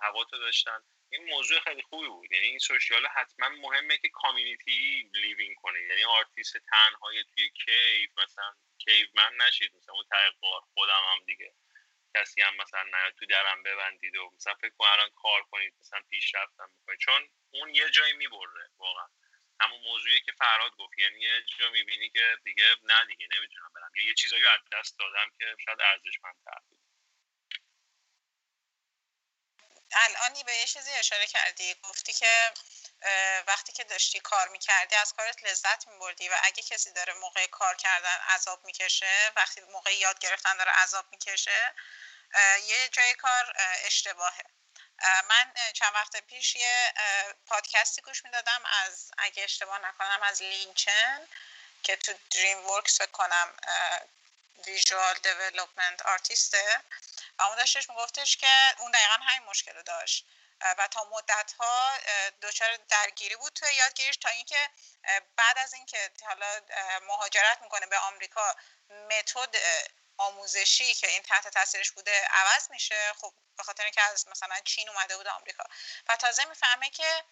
[0.00, 0.82] هواتو داشتن.
[1.10, 2.32] این موضوع خیلی خوبی بود.
[2.32, 5.80] یعنی این social حتما مهمه که community living کنه.
[5.80, 10.34] یعنی آرتیست تنهای توی cave مثلا cave man نشید مثلا اون تقیق
[10.74, 11.54] خودم هم دیگه.
[12.14, 16.02] کسی هم مثلا نه تو درم ببندید و مثلا فکر کن الان کار کنید مثلا
[16.10, 16.98] پیشرفتم می‌کنید.
[16.98, 19.08] چون اون یه جایی می‌بره واقعا.
[19.60, 20.98] همون موضوعی که فراد گفت.
[20.98, 23.92] یعنی یه جا می‌بینی که دیگه نه دیگه نمی‌تونم برم.
[24.06, 26.77] یه چیزایی از دست دادم که شاید ارزشمندتر بود.
[29.92, 31.74] الانی به یه چیزی اشاره کردی.
[31.74, 32.52] گفتی که
[33.46, 37.74] وقتی که داشتی کار می‌کردی از کارت لذت میبردی و اگه کسی داره موقع کار
[37.76, 41.74] کردن عذاب می‌کشه وقتی موقع یاد گرفتن داره عذاب می‌کشه
[42.64, 43.52] یه جای کار
[43.84, 44.44] اشتباهه.
[45.28, 46.92] من چند وقت پیش یه
[47.46, 51.28] پادکستی گوش می‌دادم از اگه اشتباه نکنم از لینچن
[51.82, 53.56] که تو DreamWorks کنم
[54.66, 56.82] visual development artist ئه
[57.38, 60.26] و اون داشتش میگفتش که اون دقیقا همین مشکل رو داشت.
[60.78, 61.98] و تا مدت ها
[62.42, 64.70] دچار درگیری بود توی یادگیریش تا اینکه
[65.36, 66.60] بعد از اینکه حالا
[67.02, 68.54] مهاجرت می‌کنه به آمریکا
[68.90, 69.56] متد
[70.16, 73.12] آموزشی که این تحت تاثیرش بوده عوض میشه.
[73.20, 75.64] خب به خاطر اینکه از مثلا چین اومده بود آمریکا.
[76.08, 77.24] و تازه می‌فهمه که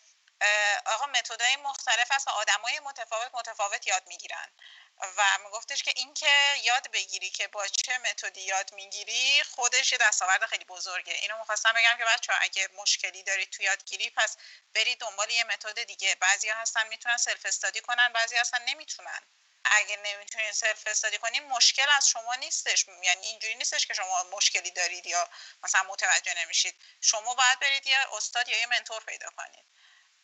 [0.87, 4.53] آقا متدای مختلف هست و آدمای متفاوت متفاوت یاد می‌گیرن.
[4.99, 10.47] و میگفتش که اینکه یاد بگیری که با چه متدی یاد می‌گیری خودش یه دستاورد
[10.47, 11.15] خیلی بزرگه.
[11.15, 14.37] اینو می‌خواستم بگم که بچه اگه مشکلی دارید تو یادگیری پس
[14.75, 16.15] برید دنبال یه متد دیگه.
[16.15, 19.23] بعضی هستن می‌تونن سلف استادی کنن بعضی هستن نمی‌تونن.
[19.65, 22.87] اگه نمی‌تونین سلف استادی کنین مشکل از شما نیستش.
[23.03, 25.31] یعنی اینجوری نیستش که شما مشکلی دارید یا
[25.63, 26.75] مثلا متوجه نمیشید.
[27.01, 29.65] شما باید برید یه استاد یا یه منتور پیدا کنید.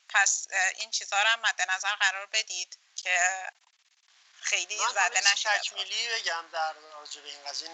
[0.08, 3.18] پس این چیزها رو هم مد نظر قرار بدید که
[4.42, 7.70] خیلی زده نشه تکمیلی بگم در راجع به این قضیه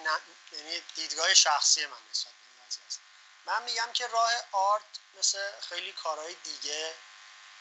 [0.52, 3.00] یعنی دیدگاه شخصی من نسبت به این قضیه است.
[3.46, 4.82] من میگم که راه آرت
[5.18, 6.94] مثل خیلی کارهای دیگه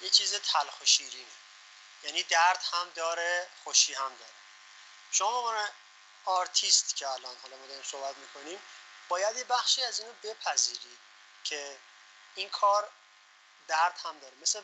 [0.01, 1.31] یه چیز تلخ و شیرینه.
[2.03, 4.31] یعنی درد هم داره خوشی هم داره.
[5.11, 5.69] شما من
[6.25, 8.61] آرتیست که الان حالا ما داریم صحبت می‌کنیم
[9.07, 10.99] باید یه بخشی از اینو بپذیرید
[11.43, 11.77] که
[12.35, 12.91] این کار
[13.67, 14.33] درد هم داره.
[14.41, 14.61] مثل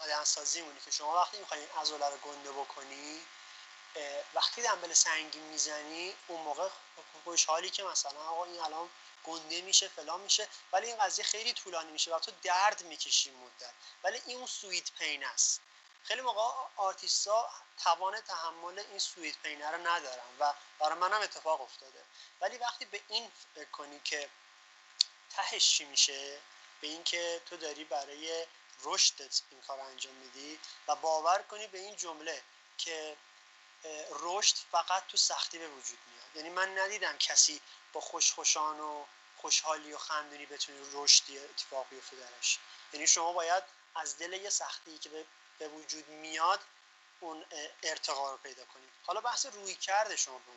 [0.00, 3.26] بدنسازی مونی که شما وقتی می‌خواین عضله رو گنده بکنی
[4.34, 6.68] وقتی دنبل سنگین می‌زنی اون موقع
[7.24, 8.88] خوشحالی که مثلا آقا این الان
[9.24, 13.72] گنده میشه فلان میشه ولی این قضیه خیلی طولانی میشه و تو درد می‌کشی مدت.
[14.04, 15.60] ولی این اون sweet pain است.
[16.04, 16.40] خیلی موقع
[16.76, 17.50] آرتیستا
[17.84, 22.04] توان تحمل این sweet pain ه رو ندارن و برای منم اتفاق افتاده.
[22.40, 24.28] ولی وقتی به این فکر کنی که
[25.30, 26.40] تهش چی میشه؟
[26.80, 28.46] به اینکه تو داری برای
[28.82, 30.58] رشدت این کار انجام میدی
[30.88, 32.42] و باور کنی به این جمله
[32.78, 33.16] که
[34.20, 36.36] رشد فقط تو سختی به وجود میاد.
[36.36, 37.60] یعنی من ندیدم کسی
[37.92, 39.04] با خوشخوشان و
[39.36, 42.58] خوشحالی و خندونی بتونی رشدی اتفاق بیفته درش.
[42.92, 43.64] یعنی شما باید
[43.94, 45.26] از دل یه سختی که
[45.58, 46.60] به وجود میاد
[47.20, 47.44] اون
[47.82, 48.88] ارتقا رو پیدا کنید.
[49.06, 50.52] حالا بحث روی کرده شما به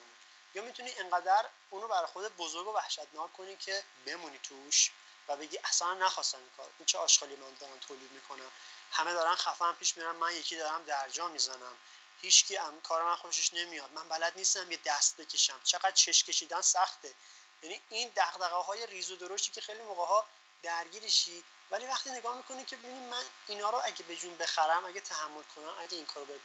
[0.56, 4.92] یا می‌تونی انقدر اونو برای خود بزرگ و وحشتناک کنی که بمونی توش
[5.28, 6.70] و بگی اصلا نخواستم این کار.
[6.80, 8.52] این چه آشغالی من دارم تولید می‌کنم
[8.92, 10.12] همه دارن خفن پیش میرن.
[10.12, 11.78] من یکی دارم درجا می‌زنم.
[12.26, 13.92] هیچکی ام کار من خوشش نمیاد.
[13.92, 15.60] من بلد نیستم یه دست بکشم.
[15.64, 17.14] چقدر چش کشیدن سخته.
[17.62, 20.26] یعنی این دغدغه های ریز و درشتی که خیلی موقع ها
[20.64, 25.02] درگیرشی ولی وقتی نگاه می‌کنی که ببینی من اینا رو اگه به جون بخرم اگه
[25.02, 26.40] تحمل کنم اگه این کارو به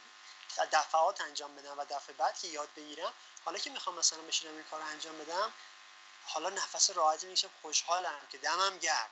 [0.71, 3.13] دفعات انجام بدم و دفعه بعد که یاد بگیرم
[3.45, 5.53] حالا که می‌خوام مثلا بشینم این کار انجام بدم
[6.25, 9.09] حالا نفس راحتی میشه خوشحالم که دمم گرد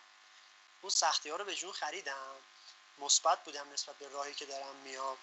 [0.81, 2.35] اون سختی ها رو به جون خریدم.
[2.99, 5.17] مثبت بودم نسبت به راهی که دارم میام.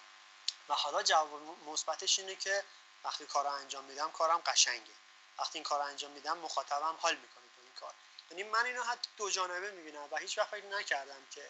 [0.69, 2.63] و حالا جواب مثبتش اینه که
[3.03, 4.93] وقتی کار رو انجام میدم کارم قشنگه.
[5.39, 7.93] وقتی این کار رو انجام میدم مخاطبم حال می‌کنه تو این کار.
[8.31, 11.49] یعنی من اینو حتی دو جانبه می‌بینم و هیچ وقت نکردم که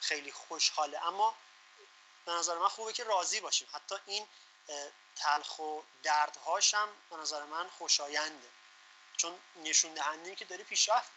[0.00, 1.06] خیلی خوشحاله.
[1.06, 1.34] اما
[2.24, 3.68] به نظر من خوبه که راضی باشیم.
[3.72, 4.28] حتی این
[5.16, 8.48] تلخ و دردهاشم به نظر من خوشاینده.
[9.16, 11.10] چون نشون دهنده که داری پیشرفت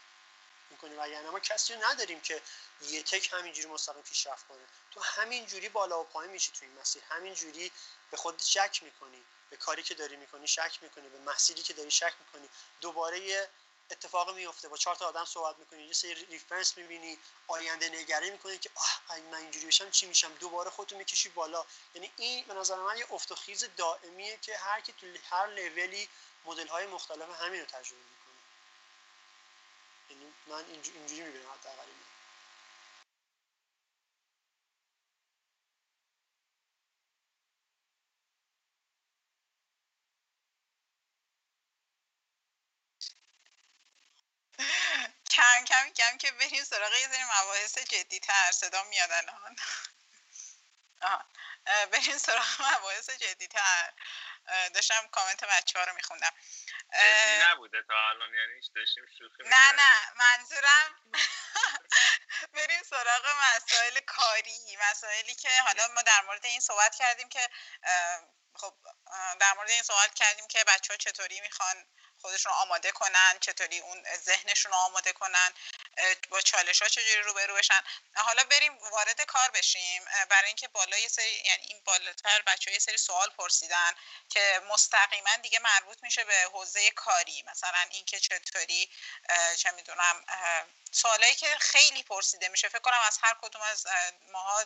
[0.73, 2.41] می‌کنی وگرنه ما کسی رو نداریم که
[2.81, 4.65] یه تک همینجوری مستقیم پیشرفت کنه.
[4.91, 7.03] تو همینجوری بالا و پایین میشی تو این مسیر.
[7.09, 7.71] همینجوری
[8.11, 9.23] به خود شک می‌کنی.
[9.49, 11.09] به کاری که داری می‌کنی شک می‌کنی.
[11.09, 12.49] به مسیری که داری شک می‌کنی.
[12.81, 13.49] دوباره یه
[13.91, 15.83] اتفاق میفته با چهار تا آدم صحبت می‌کنی.
[15.83, 17.17] یه سری ریفرنس می‌بینی.
[17.47, 21.65] آینده نگری می‌کنی که آه من اینجوری بشم چی میشم؟ دوباره خودتو می‌کشی بالا.
[21.95, 25.47] یعنی این به نظر من یه افت و خیز دائمیه که هر کی تو هر
[25.47, 26.09] لولی
[26.45, 28.22] مدل های مختلف همین رو تجربه می‌کنه.
[28.22, 28.22] یعنی
[30.47, 31.87] من اینجوری می‌بینم حداقل
[45.31, 49.55] کم کم کم که بریم سراغ یه سری مباحث جدی تر صدا میاد الان.
[51.65, 53.93] بریم سراغ مباحث جدی تر
[54.73, 56.33] داشتم کامنت بچه ها رو میخوندم.
[57.51, 61.01] نبوده تا الان یعنی داشتیم شوخی نه نه منظورم
[62.53, 63.25] بریم سراغ
[63.55, 67.49] مسائل کاری مسائلی که حالا ما در مورد این صحبت کردیم که
[68.55, 68.73] خب
[69.39, 71.85] در مورد این صحبت کردیم که بچه ها چطوری می‌خوان
[72.23, 75.53] خودشون رو آماده کنن چطوری اون ذهنشون رو آماده کنن
[76.29, 77.81] با چالش ها چجوری روبرو بشن.
[78.15, 80.05] حالا بریم وارد کار بشیم.
[80.29, 83.95] برای اینکه بالا یه سری یعنی این بالاتر بچه یه سری سوال پرسیدن
[84.29, 87.43] که مستقیما دیگه مربوط میشه به حوزه کاری.
[87.51, 88.89] مثلا اینکه چطوری
[89.57, 90.25] چه می‌دونم
[90.91, 92.69] سوالایی که خیلی پرسیده میشه.
[92.69, 93.87] فکر کنم از هر کدوم از
[94.31, 94.65] ماها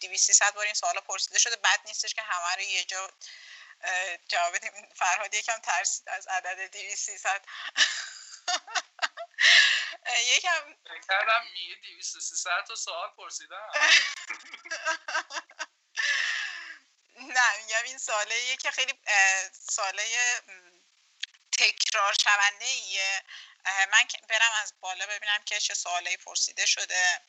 [0.00, 1.56] 200 بار این سوالا پرسیده شده.
[1.56, 3.10] بد نیستش که همه رو یه جا
[4.28, 7.08] جواب بدیم فرهاد یکم ترسید از عدد 200
[10.36, 10.76] یکم
[11.08, 13.70] کردم میگه 200 300 تا سوال پرسیدم.
[17.36, 18.94] نه میگم این سواله که خیلی
[19.52, 20.04] سوال
[21.58, 23.22] تکرار شونده ایه.
[23.66, 27.20] من برم از بالا ببینم که چه سوالی پرسیده شده.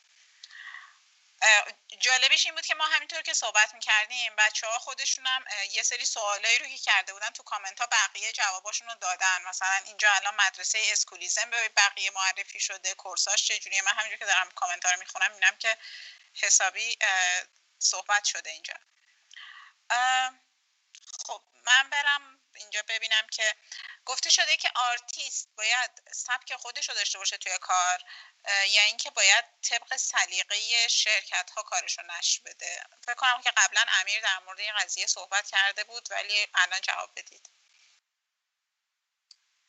[1.98, 6.04] جالبش این بود که ما همینطور که صحبت می‌کردیم بچه ها خودشون هم یه سری
[6.04, 9.42] سوالایی رو که کرده بودن تو کامنت ها بقیه جواباشون رو دادن.
[9.48, 14.24] مثلا اینجا الان مدرسه اسکولیزم به بقیه معرفی شده course هاش چجوریه؟ من همینجور که
[14.24, 15.78] دارم کامنت ها رو می‌خونم می‌بینم که
[16.34, 16.98] حسابی
[17.78, 18.74] صحبت شده اینجا.
[21.26, 23.54] خب من برم اینجا ببینم که
[24.04, 28.00] گفته شده که آرتیست باید سبک خودش رو داشته باشه توی کار.
[28.44, 32.82] یا اینکه باید طبق سلیقه شرکت ها کارش رو نشر بده.
[33.02, 37.10] فکر کنم که قبلا امیر در مورد این قضیه صحبت کرده بود ولی الان جواب
[37.16, 37.50] بدید.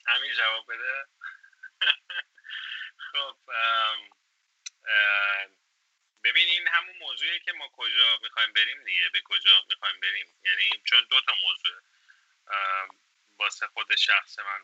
[0.07, 1.05] امیر جواب بده؟
[3.11, 3.37] خب
[6.23, 9.09] ببینین همون موضوعی که ما کجا می‌خوایم بریم دیگه.
[9.09, 11.81] به کجا می‌خوایم بریم؟ یعنی چون دو تا موضوع
[13.39, 14.61] واسه خود شخص من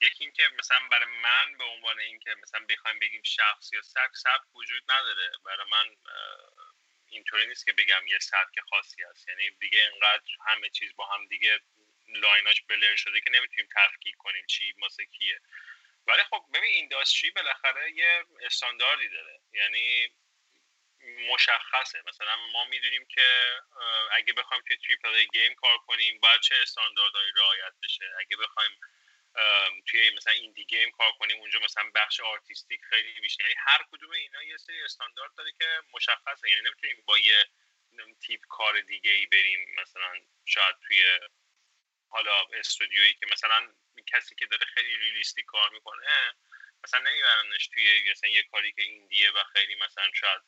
[0.00, 4.54] یکی اینکه مثلا برای من به عنوان اینکه مثلا بخوایم بگیم شخص یا سبک سبک
[4.54, 5.32] وجود نداره.
[5.44, 5.96] برای من
[7.08, 9.28] اینطوری نیست که بگم یه سبک خاصی هست.
[9.28, 11.60] یعنی دیگه انقدر همه چیز با هم دیگه
[12.08, 15.40] line هاش blur شده که نمی‌تونیم تفکیک کنیم چی واسه کیه.
[16.06, 19.40] ولی خب ببین industry بالاخره یه استانداردی داره.
[19.52, 20.14] یعنی
[21.32, 22.02] مشخصه.
[22.06, 23.60] مثلا ما می‌دونیم که
[24.12, 28.80] اگه بخوایم توی triple A game کار کنیم باید چه استانداردهایی رعایت بشه؟ اگه بخوایم
[29.86, 33.44] توی مثلا indie game کار کنیم اونجا مثلا بخش artistic خیلی بیشتر.
[33.44, 36.50] یعنی هر کدوم اینا یه سری استاندارد داره که مشخصه.
[36.50, 37.44] یعنی نمی‌تونیم با یه
[38.20, 41.18] تیپ کار دیگه ای بریم مثلا شاید توی
[42.08, 43.74] حالا استودیویی که مثلا
[44.06, 46.34] کسی که داره خیلی ریلیستی کار می‌کنه
[46.84, 50.42] مثلا نمیبرنش توی مثلا یه کاری که ایندیه و خیلی مثلا شاید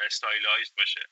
[0.00, 1.08] استایلایزد باشه.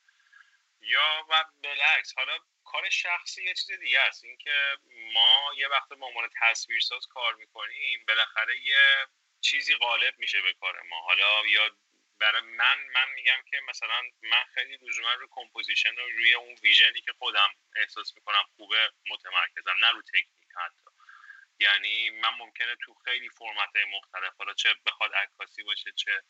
[0.81, 2.39] یا و بالعکس حالا
[2.73, 4.23] کار شخصی یه چیز دیگه است.
[4.23, 4.77] اینکه
[5.13, 9.07] ما یه وقت به عنوان تصویرساز کار می‌کنیم بالاخره یه
[9.41, 11.01] چیزی غالب میشه به کار ما.
[11.01, 11.69] حالا یا
[12.19, 16.96] برای من من میگم که مثلا من خیلی لزوما رو composition و روی اون vision
[16.96, 20.91] ی که خودم احساس می‌کنم خوبه متمرکزم نه رو تکنیک حتی.
[21.59, 26.21] یعنی من ممکنه تو خیلی فرمت مختلف حالا چه بخواد عکاسی باشه چه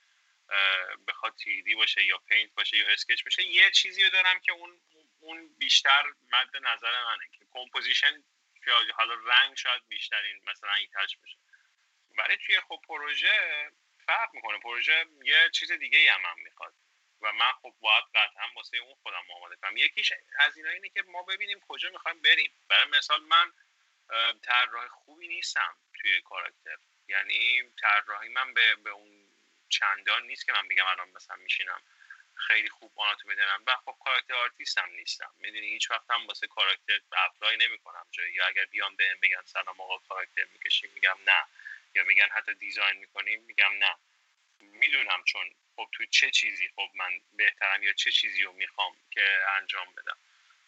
[1.08, 4.82] بخواد 3D باشه یا paint باشه یا sketch باشه یه چیزی رو دارم که اون
[5.24, 8.24] اون بیشتر مد نظر منه که composition
[8.94, 10.90] حالا رنگ شاید بیشترین مثلا این
[11.24, 11.38] بشه
[12.18, 13.72] ولی توی خب پروژه
[14.06, 14.60] فرق می‌کنه.
[14.60, 16.74] پروژه یه چیز دیگه ای هم, هم می‌خواد.
[17.22, 19.78] و من خب باید قطعا واسه اون خودم آماده کنم.
[19.78, 22.52] یکیش از اینا اینه که ما ببینیم کجا می‌خوایم بریم.
[22.70, 23.52] برای مثال من
[24.42, 26.78] طراح خوبی نیستم توی کاراکتر.
[27.08, 29.30] یعنی طراحی من به, به اون
[29.70, 31.82] چندان نیست که من بگم الان مثلا میشینم.
[32.48, 33.64] خیلی خوب آناتومی دارم.
[33.68, 35.32] و خب character artist هم نیستم.
[35.38, 38.34] می‌دونی هیچ وقت هم واسه کاراکتر apply نمی‌کنم جایی.
[38.34, 41.46] یا اگر بیان بهم بگن سلام آقا کاراکتر می‌کشیم میگم نه.
[41.96, 43.98] یا میگن حتی دیزاین می‌کنیم میگم نه.
[44.60, 49.46] می‌دونم چون خب تو چه چیزی خب من بهترم یا چه چیزی رو می‌خوام که
[49.62, 50.18] انجام بدم.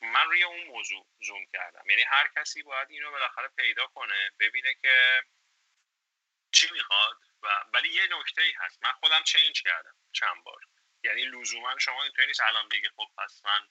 [0.02, 1.90] من روی اون موضوع زوم کردم.
[1.90, 5.24] یعنی هر کسی باید اینو بالاخره پیدا کنه ببینه که
[6.52, 8.84] چی می‌خواد و ولی یه نکته ای هست.
[8.84, 10.62] من خودم چینج کردم چند بار.
[11.06, 13.68] یعنی لزوما شما اینطوری نیست الان بگی خب پس من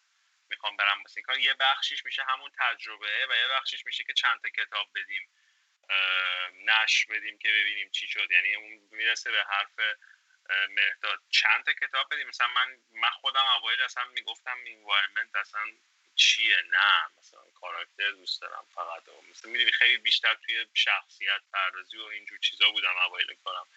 [0.48, 4.40] می‌خوام برم مثل کار یه بخشیش میشه همون تجربه و یه بخشیش میشه که چند
[4.42, 5.28] تا کتاب بدیم
[6.64, 8.30] نش بدیم که ببینیم چی شد.
[8.30, 9.80] یعنی اون می‌رسه به حرف
[10.68, 15.60] مهداد چند تا کتاب بدیم؟ مثلا من من خودم اوایل اصلا می‌گفتم انوایرمنت اصلا
[16.14, 19.02] چیه؟ نه مثلا کاراکتر دوست دارم فقط.
[19.30, 23.68] مثلا می‌دونی خیلی بیشتر توی شخصیت پردازی و اینجور چیزا بودم اوایل کارم.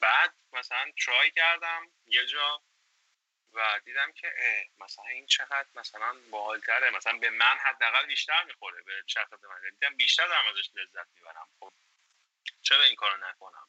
[0.00, 2.62] بعد مثلا ترای کردم یه جا
[3.56, 4.34] و دیدم که
[4.78, 9.70] مثلا این چقدر مثلا بالتره مثلا به من حداقل بیشتر می‌خوره به شخصیت من.
[9.70, 11.48] دیدم بیشتر دارم ازش لذت می‌برم.
[11.60, 11.72] خب
[12.62, 13.68] چرا این کارو نکنم؟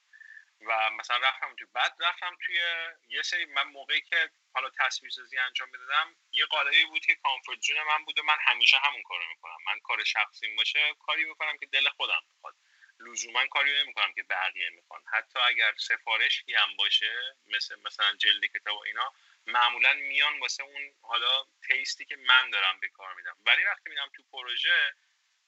[0.61, 2.61] و مثلا رفتم توی بعد رفتم توی
[3.07, 7.59] یه سری من موقعی که حالا تصویر سازی انجام می‌دادم یه قالبی بود که کامفورت
[7.59, 9.57] جون من بود و من همیشه همون کارو می‌کنم.
[9.65, 12.55] من کار شخصی باشه کاری می‌کنم که دل خودم می‌خواد
[12.99, 15.03] لزوما کاری نمی‌کنم که بقیه می‌خوان.
[15.13, 19.13] حتی اگر سفارشی هم باشه مثل مثلا جلد کتاب و اینا
[19.47, 23.37] معمولا میان واسه اون حالا تیستی که من دارم به کار میدم.
[23.45, 24.93] ولی وقتی میدم تو پروژه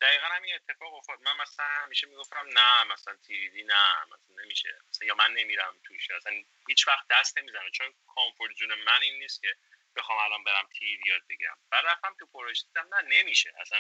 [0.02, 1.22] دقیقا همین اتفاق افتاد.
[1.22, 4.80] من مثلا همیشه می‌گفتم نه مثلا تیریدی نه مثلا نمیشه.
[4.90, 6.12] مثلا یا من نمیرم توش.
[6.12, 6.34] اصلا
[6.68, 9.56] هیچ وقت دست نمی‌زنم چون کامفورت جون من این نیست که
[9.96, 11.58] بخوام الان برم تیری یاد بگیرم.
[11.72, 13.54] بعد رفتم تو پروژه دیدم نه نمیشه.
[13.62, 13.80] اصلا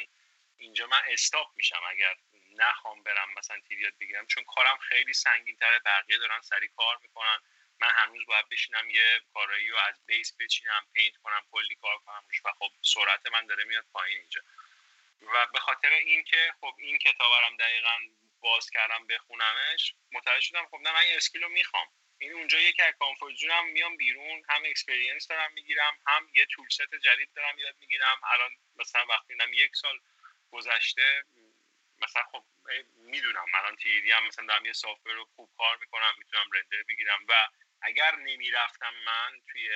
[0.57, 1.81] اینجا من استاپ میشم.
[1.89, 2.15] اگر
[2.57, 6.97] نخوام برم مثلا تیری یاد بگیرم چون کارم خیلی سنگین تره بقیه دارن سری کار
[7.01, 7.39] می‌کنن.
[7.81, 12.23] من هنوز باید بشینم یه کارایی رو از بیس بچینم پینت کنم کلی کار کنم
[12.27, 14.41] روش و خب سرعت من داره میاد پایین اینجا.
[15.21, 17.97] و به خاطر اینکه خب این کتابرم دقیقا
[18.41, 21.87] باز کردم بخونمش متوجه شدم خب نه من این skill رو می‌خوام.
[22.17, 23.43] این اونجا که از comfort
[23.73, 28.21] میام بیرون هم experience دارم می‌گیرم هم یه tool set جدید دارم یاد می‌گیرم.
[28.23, 29.99] الان مثلا وقتی اینم یک سال
[30.51, 31.23] گذشته
[32.01, 32.43] مثلا خب
[32.95, 37.25] می‌دونم الان 3D هم مثلا دارم یه software رو خوب کار می‌کنم می‌تونم render بگیرم
[37.29, 37.47] و
[37.81, 39.69] اگر نمی‌رفتم من توی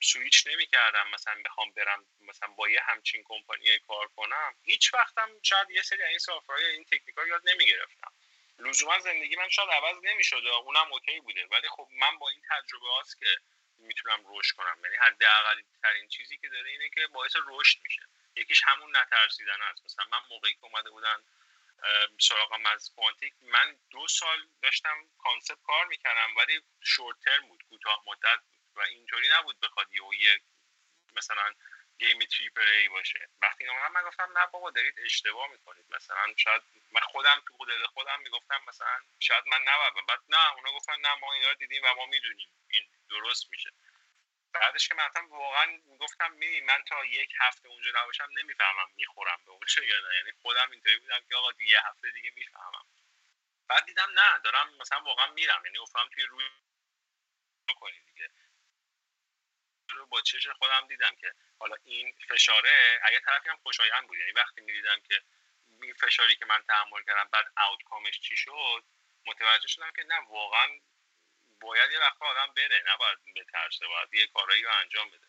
[0.00, 5.70] سویچ نمی‌کردم مثلا بخوام برم مثلا با یه همچین کمپانی کار کنم هیچ وقتم شاید
[5.70, 8.12] یه سری این software های این تکنیکا یاد نمی‌گرفتم.
[8.58, 11.46] لزوما زندگی من شاید عوض نمی‌شد اونم اوکی بوده.
[11.46, 13.36] ولی خب من با این تجربه هاست که
[13.78, 14.78] می‌تونم رشد کنم.
[14.84, 18.02] یعنی حداقل ترین چیزی که داره اینه که باعث رشد میشه.
[18.36, 21.22] یکیش همون نترسیدن است مثلا من موقعی که اومده بودن
[22.20, 23.34] سراغم از Quantic.
[23.42, 28.80] من دو سال داشتم concept کار می‌کردم ولی short term بود کوتاه مدت بود و
[28.80, 30.40] اینطوری نبود بخواد یه
[31.16, 31.54] مثلا
[31.98, 33.28] گیم تریپل ای باشه.
[33.42, 35.86] وقتی اومدم من گفتم نه بابا دارید اشتباه می‌کنید.
[35.94, 40.06] مثلا شاید من خودم تو خود خودم می‌گفتم مثلا شاید من نباید.
[40.08, 42.52] بعد نه اونا گفتن نه ما اینا دیدیم و ما می‌دونیم.
[42.70, 43.70] این درست میشه.
[44.52, 49.50] بعدش که مثلا واقعا گفتم می من تا یک هفته اونجا نباشم نمی‌فهمم می‌خورم به
[49.50, 50.14] اونجا یا نه.
[50.16, 52.86] یعنی خودم اینطوری بودم که آقا یه هفته دیگه می‌فهمم.
[53.68, 55.62] بعد دیدم نه دارم مثلا واقعا میرم.
[55.64, 56.44] یعنی گفتم توی روی
[57.80, 58.30] کنی دیگه.
[59.90, 64.18] رو با چشم خودم دیدم که حالا این فشاره اگه طرفی هم خوشایند بود.
[64.18, 65.22] یعنی وقتی می‌دیدم که
[65.80, 68.84] این فشاری که من تحمل کردم بعد آوتکامش چی شد
[69.26, 70.80] متوجه شدم که نه واقعا
[71.60, 75.28] باید یه وقت آدم بره نباید بترسه باید یه کارایی رو انجام بده.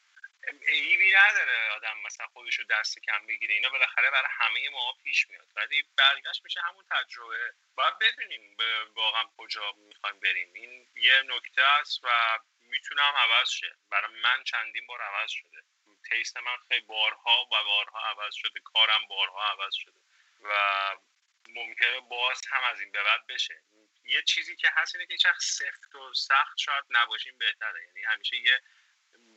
[0.67, 5.29] ایبی نداره آدم مثلا خودش رو دست کم بگیره اینا بالاخره برای همه ما پیش
[5.29, 5.47] میاد.
[5.55, 7.53] ولی برگشت میشه همون تجربه.
[7.75, 8.57] باید بدونیم
[8.95, 10.53] واقعا کجا می‌خوایم بریم.
[10.53, 13.75] این یه نکته است و می‌تونم عوض شه.
[13.91, 15.63] برای من چندین بار عوض شده.
[16.09, 18.59] تیست من خیلی بارها و بارها عوض شده.
[18.59, 19.99] کارم بارها عوض شده.
[20.41, 20.51] و
[21.49, 23.61] ممکنه باز هم از این به بعد بشه.
[24.09, 27.85] یه چیزی که هست اینه که هیچ سفت و سخت شاید نباشیم بهتره.
[27.87, 28.61] یعنی همیشه یه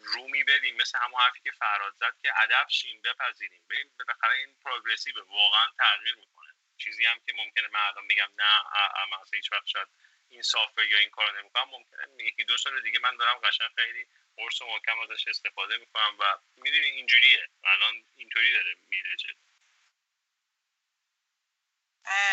[0.00, 3.62] رومی بدیم مثل همون حرفی که فراد زد که ادب شیم بپذیریم.
[3.70, 6.54] ببین بالاخره این پروگرسیو واقعا تغییر می‌کنه.
[6.78, 9.88] چیزی هم که ممکنه من الان بگم نه اما هیچ وقت شاید
[10.28, 14.06] این سافر یا این کار نمی‌کنم ممکنه یکی دو سال دیگه من دارم قشنگ خیلی
[14.36, 17.48] قرص و محکم ازش استفاده می‌کنم و می‌دونی اینجوریه.
[17.64, 19.16] الان اینطوری داره میره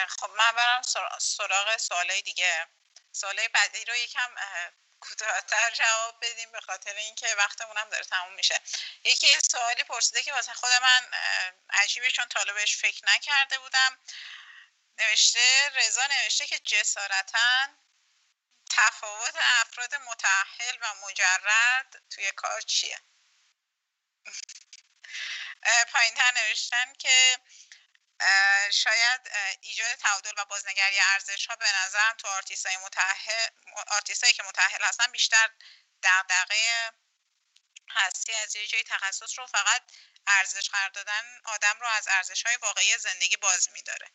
[0.09, 0.81] خب من برم
[1.19, 2.67] سراغ سوالای دیگه.
[3.11, 4.35] سوالای بعدی رو یکم
[4.99, 8.61] کوتاهتر جواب بدیم به خاطر اینکه وقتمون داره تموم میشه.
[9.03, 11.11] یکی سوالی پرسیده که واسه خود من
[11.69, 13.99] عجیبه چون طالبش فکر نکرده بودم.
[14.97, 17.67] نوشته رضا نوشته که جسارتا
[18.69, 22.99] تفاوت افراد متحل و مجرد توی کار چیه؟
[25.91, 27.39] پایین تر نوشتن که
[28.71, 29.21] شاید
[29.61, 32.75] ایجاد تعادل و بازنگری ارزش ها به نظرم تو آرتیست های
[34.23, 35.49] هایی که متحل هستن بیشتر
[36.03, 36.91] دقدقه
[37.89, 39.91] هستی از یه جای تخصص رو فقط
[40.27, 44.11] ارزش قرار دادن آدم رو از ارزش های واقعی زندگی باز میداره.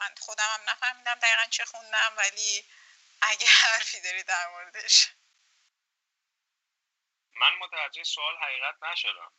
[0.00, 2.64] من خودم هم نفهمیدم دقیقا چه خوندم ولی
[3.22, 5.08] اگه حرفی داری در موردش.
[7.34, 9.32] من متوجه سوال حقیقت نشدم.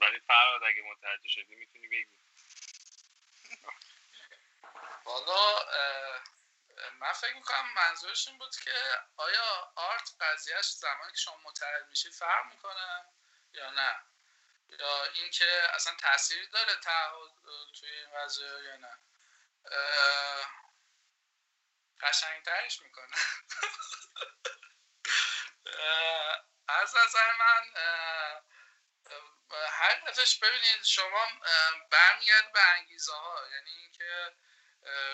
[0.00, 2.17] ولی فراد اگه متوجه شدی می‌تونی بگی.
[5.08, 5.64] والا
[7.00, 12.12] من فکر می‌کنم منظورش این بود که آیا آرت قضیهش زمانی که شما متحد میشید
[12.12, 13.04] فرق می‌کنه
[13.52, 14.02] یا نه؟
[14.68, 17.30] یا اینکه اصلا تاثیری داره تعهد
[17.80, 18.98] توی این قضیه یا نه؟
[22.00, 23.16] قشنگترش می‌کنه.
[26.68, 27.72] از نظر من
[29.70, 31.26] حقیقتش ببینید شما
[31.90, 34.36] برمیگرد به انگیزه ها یعنی اینکه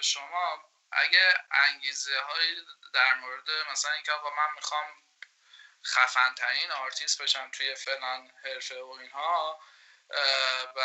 [0.00, 5.02] شما اگه انگیزه هایی در مورد مثلا اینکه آقا من می‌خوام
[5.86, 9.60] خفن ترین آرتیست بشم توی فلان حرفه و اینها
[10.76, 10.82] و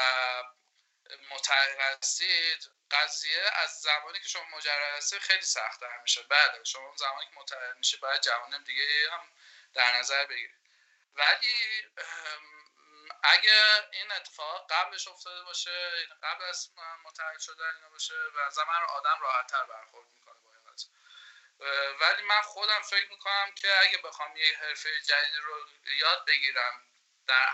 [1.30, 6.24] متحر هستید قضیه از زمانی که شما مجرد هستید خیلی سختتر میشه.
[6.24, 9.32] بله شما زمانی که متحر میشه باید جوانب دیگه هم
[9.74, 10.60] در نظر بگیرید.
[11.16, 11.86] ولی
[13.24, 16.70] اگه این اتفاق قبلش افتاده باشه یعنی قبل از
[17.06, 22.82] متحد شدن اینا باشه و زمان آدم راحتتر برخورد می‌کنه با این ولی من خودم
[22.82, 25.70] فکر می‌کنم که اگه بخوام یه حرفه جدید رو
[26.00, 26.84] یاد بگیرم
[27.28, 27.50] در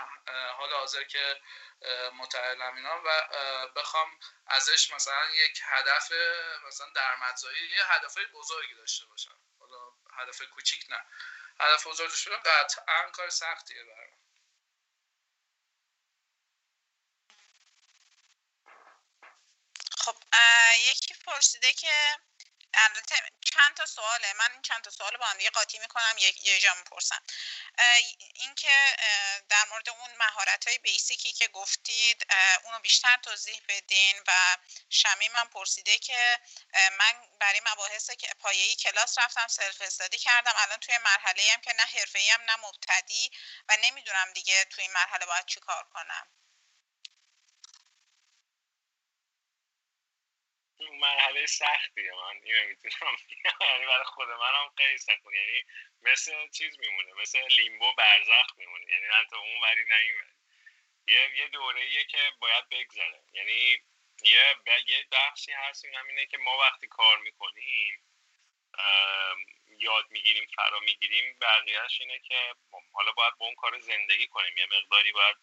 [0.50, 1.40] حال حاضر که
[2.14, 3.28] متعلم اینا و
[3.76, 6.12] بخوام ازش مثلا یک هدف
[6.66, 9.40] مثلا درآمدزایی یه هدفهای بزرگی داشته باشم.
[9.58, 11.00] حالا هدف کوچیک نه.
[11.60, 14.15] هدف بزرگ داشته قطعا کار سختیه برام.
[20.06, 20.16] خب
[20.90, 22.18] یکی پرسیده که
[22.74, 23.16] البته
[23.52, 26.74] چند تا سواله؟ من این چند تا سوال با هم دیگه قاطی می‌کنم یه جا
[26.74, 27.22] می‌پرسم.
[28.34, 28.96] اینکه
[29.48, 32.26] در مورد اون مهارت های بیسیکی که گفتید
[32.64, 34.56] اونو بیشتر توضیح بدین و
[34.90, 36.40] شمیم من پرسیده که
[36.98, 38.10] من برای مباحث
[38.40, 42.56] پایه‌ای کلاس رفتم سلف استادی کردم الان توی مرحله هم که نه حرفه‌ای هم نه
[42.56, 43.30] مبتدی
[43.68, 46.26] و نمی‌دونم دیگه توی این مرحله باید چیکار کنم.
[50.80, 55.64] مرحله سختیه من اینو می‌تونم یعنی برای خود منم خیلی سخت یعنی
[56.02, 58.90] مثل چیز میمونه مثل لیمبو برزخ میمونه.
[58.90, 60.04] یعنی نه تو اون وری نه
[61.08, 63.22] یه یه دوره که باید بگذره.
[63.32, 63.78] یعنی
[64.22, 64.56] یه.
[64.86, 68.02] یه بخشی هست این همینه که ما وقتی کار می‌کنیم
[69.78, 72.54] یاد می‌گیریم فرا می‌گیریم بقیهش اینه که
[72.92, 74.58] حالا باید با اون کار زندگی کنیم.
[74.58, 75.36] یه مقداری باید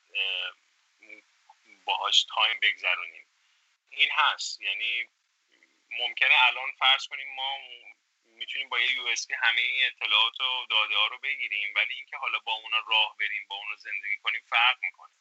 [1.85, 3.27] باهاش time بگذرونیم.
[3.89, 4.61] این هست.
[4.61, 5.09] یعنی
[5.99, 7.57] ممکنه الان فرض کنیم ما
[8.25, 12.39] می‌تونیم با یه USB همه این اطلاعات و داده ها رو بگیریم ولی اینکه حالا
[12.39, 15.13] با اونا راه بریم با اونا زندگی کنیم فرق می‌کنه.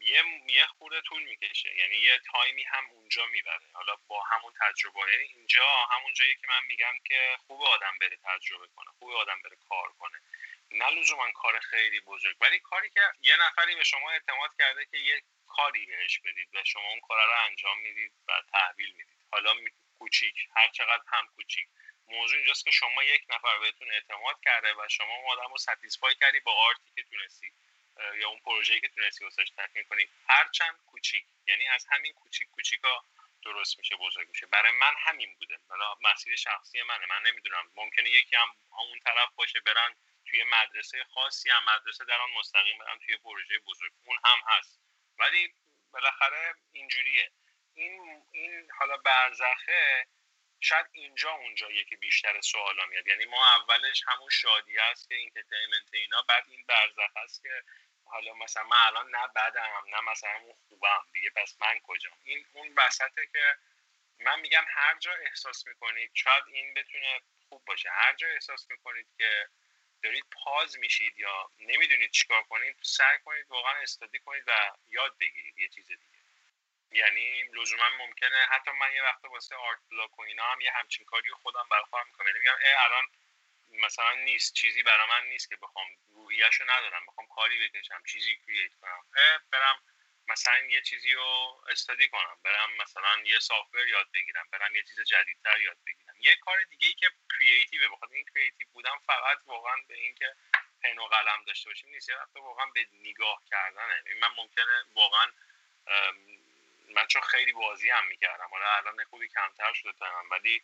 [0.00, 1.76] یه یه خورده طول می‌کشه.
[1.76, 3.66] یعنی یه time ی هم اونجا می‌بره.
[3.72, 8.16] حالا با همون تجربه یعنی اینجا همون جایی که من میگم که خوب آدم بره
[8.24, 10.20] تجربه کنه خوب آدم بره کار کنه.
[10.70, 12.36] نه لزوما کار خیلی بزرگ.
[12.40, 16.64] ولی کاری که یه نفری به شما اعتماد کرده که یه کاری بهش بدید و
[16.64, 19.17] شما اون کار رو انجام می‌دید و تحویل می‌دید.
[19.30, 19.54] حالا
[19.98, 21.68] کوچیک هر چقدر هم کوچیک.
[22.06, 26.14] موضوع اینجاست که شما یک نفر بهتون اعتماد کرده و شما اون آدم رو ستیسفای
[26.14, 27.52] کردی با آرتی که تونستی
[28.16, 30.08] یا اون پروژه‌ای که تونستی واسش تکمیل کنی.
[30.28, 31.24] هرچند کوچیک.
[31.46, 33.04] یعنی از همین کوچیک کوچیکا
[33.44, 34.46] درست میشه بزرگ میشه.
[34.46, 35.58] برای من همین بوده.
[35.68, 37.06] حالا مسیر شخصی منه.
[37.06, 37.72] من نمی‌دونم.
[37.74, 39.94] ممکنه یکی هم اون طرف باشه برن
[40.26, 43.92] توی مدرسه خاصی هم مدرسه در آن مستقیم برن توی پروژه بزرگ.
[44.04, 44.80] اون هم هست.
[45.18, 45.54] ولی
[45.92, 47.32] بالاخره اینجوریه.
[47.78, 50.06] این این حالا برزخه
[50.60, 53.06] شاید اینجا اونجاییه که بیشتر سوالا میاد.
[53.06, 57.62] یعنی ما اولش همون شادی است که entertainment اینا بعد این برزخ است که
[58.04, 61.06] حالا مثلا من الان نه بدم نه مثلا اون خوبم.
[61.12, 63.56] دیگه پس من کجام؟ این اون وسطه که
[64.20, 67.90] من میگم هر جا احساس می‌کنید شاید این بتونه خوب باشه.
[67.90, 69.48] هر جا احساس می‌کنید که
[70.02, 74.52] دارید پاز میشید یا نمی‌دونید چیکار کنید سعی کنید واقعا استادی کنید و
[74.86, 76.17] یاد بگیرید یه چیز دیگه.
[76.90, 81.06] یعنی لزوما ممکنه حتی من یه وقت واسه آرت بلاک و اینا هم یه همچین
[81.06, 82.26] کاری خودم برای می‌کنم.
[82.26, 83.04] یعنی میگم الان
[83.70, 88.74] مثلا نیست چیزی برای من نیست که بخوام روحیهشو ندارم بخوام کاری بکشم چیزی کرییت
[88.80, 89.04] کنم.
[89.52, 89.82] برم
[90.28, 95.00] مثلا یه چیزی رو استادی کنم برم مثلا یه سافتور یاد بگیرم برم یه چیز
[95.00, 96.14] جدیدتر یاد بگیرم.
[96.20, 100.34] یه کار دیگه ای که creative بخاطر این creative بودن فقط واقعا به اینکه
[100.82, 102.08] pen و قلم داشته باشیم نیست.
[102.08, 104.02] یه واقعا به نگاه کردنه.
[104.20, 105.32] من ممکنه واقعا
[106.94, 108.48] من چون خیلی بازی هم می‌کردم.
[108.50, 110.62] حالا الان خوبی کمتر شده تا من ولی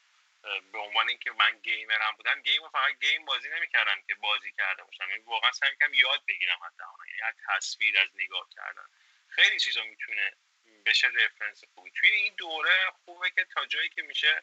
[0.73, 5.11] به عنوان اینکه من گیمرم بودم game فقط game بازی نمی‌کردم که بازی کرده باشم.
[5.11, 8.87] یعنی واقعا سعی کردم یاد بگیرم حتی یعنی از تصویر از نگاه کردن.
[9.29, 10.33] خیلی چیزا می‌تونه
[10.87, 11.91] بشه reference خوبی.
[11.91, 14.43] توی این دوره خوبه که تا جایی که میشه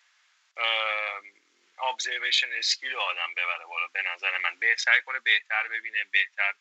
[1.80, 3.88] ابزرویشن اسکیل آدم ببره بالا.
[3.88, 6.54] به نظر من بهتر کنه بهتر ببینه بهتر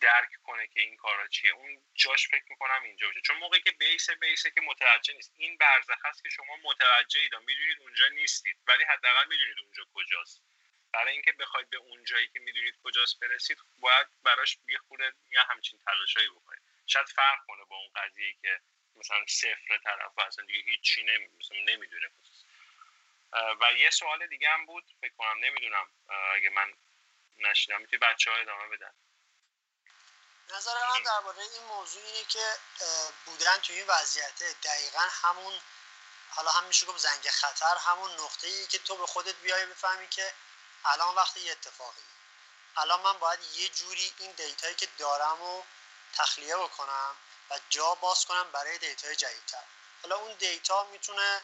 [0.00, 1.50] درک کنه که این کارا چیه.
[1.52, 3.20] اون جاش فکر می‌کنم اینجا باشه.
[3.20, 5.32] چون موقعی که بیس بیسه که متوجه نیست.
[5.36, 8.56] این برزخ هست که شما متوجه اید می‌دونید اونجا نیستید.
[8.66, 10.42] ولی حداقل می‌دونید اونجا کجاست.
[10.92, 15.42] برای اینکه بخواید به اون جایی که می‌دونید کجاست برسید باید براش یه خورده یا
[15.42, 16.62] همچین تلاشایی بکنید.
[16.86, 18.60] شاید فرق کنه با اون قضیه که
[18.96, 21.02] مثلا صفر طرف اصلا دیگه هیچی
[21.52, 22.10] نمی‌دونه
[23.60, 24.84] و یه سوال دیگه هم بود.
[25.00, 25.86] فکر کنم نمی‌دونم
[26.34, 26.72] اگه من
[27.38, 28.94] نشیدم می‌تونی بچه ها ادامه بدن.
[30.54, 32.58] نظر من درباره این موضوع اینه که
[33.26, 35.60] بودن توی این وضعیت دقیقا همون
[36.30, 40.08] حالا هم میشه گفت زنگ خطر همون نقطه ای که تو به خودت بیای بفهمی
[40.08, 40.34] که
[40.84, 42.02] الان وقت یه اتفاقی.
[42.76, 45.64] الان من باید یه جوری این دیتایی که دارم رو
[46.14, 47.16] تخلیه بکنم
[47.50, 49.64] و جا باز کنم برای data ی جدیدتر.
[50.02, 51.42] حالا اون data می‌تونه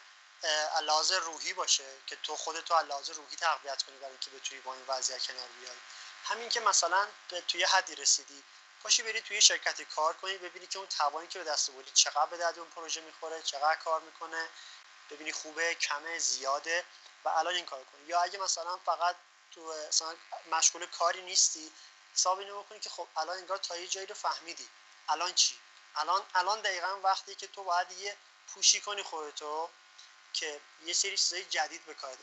[0.77, 4.61] از لحاظ روحی باشه که تو خودتو از لحاظ روحی تقویت کنی برای اینکه بتونی
[4.61, 5.77] با این وضعیت کنار بیای.
[6.25, 8.45] همین که مثلا به توی حدی رسیدی.
[8.83, 12.27] پاشی بری توی شرکتی کار کنی ببینی که اون توانی که به دست آوردی چقدر
[12.27, 14.49] به درد اون پروژه می‌خوره چقدر کار می‌کنه.
[15.11, 16.85] ببینی خوبه کمه زیاده
[17.25, 18.07] و الان این کار کنی.
[18.07, 19.17] یا اگه مثلا فقط
[19.51, 20.17] تو مثلا
[20.51, 21.73] مشغول کاری نیستی
[22.15, 24.69] حساب اینو بکنی که خب الان انگار تا یه جایی رو فهمیدی.
[25.09, 25.59] الان چی؟
[25.97, 28.17] الان الان دقیقا وقتی که تو باید یه
[28.49, 29.71] push ی کنی خودتو
[30.33, 32.17] که یه سری چیزای جدید به کار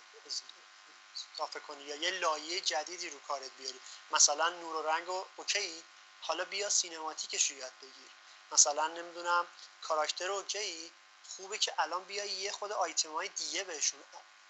[1.35, 3.79] اضافه کنی یا یه لایه جدیدی رو کارت بیاری.
[4.11, 5.83] مثلا نور و رنگ و اوکی؟
[6.21, 8.09] حالا بیا cinematic ش رو یاد بگیر.
[8.51, 9.47] مثلا نمی‌دونم
[9.81, 10.91] کاراکتر اوکی
[11.29, 13.99] خوبه که الان بیا یه خود آیتم های دیگه بهشون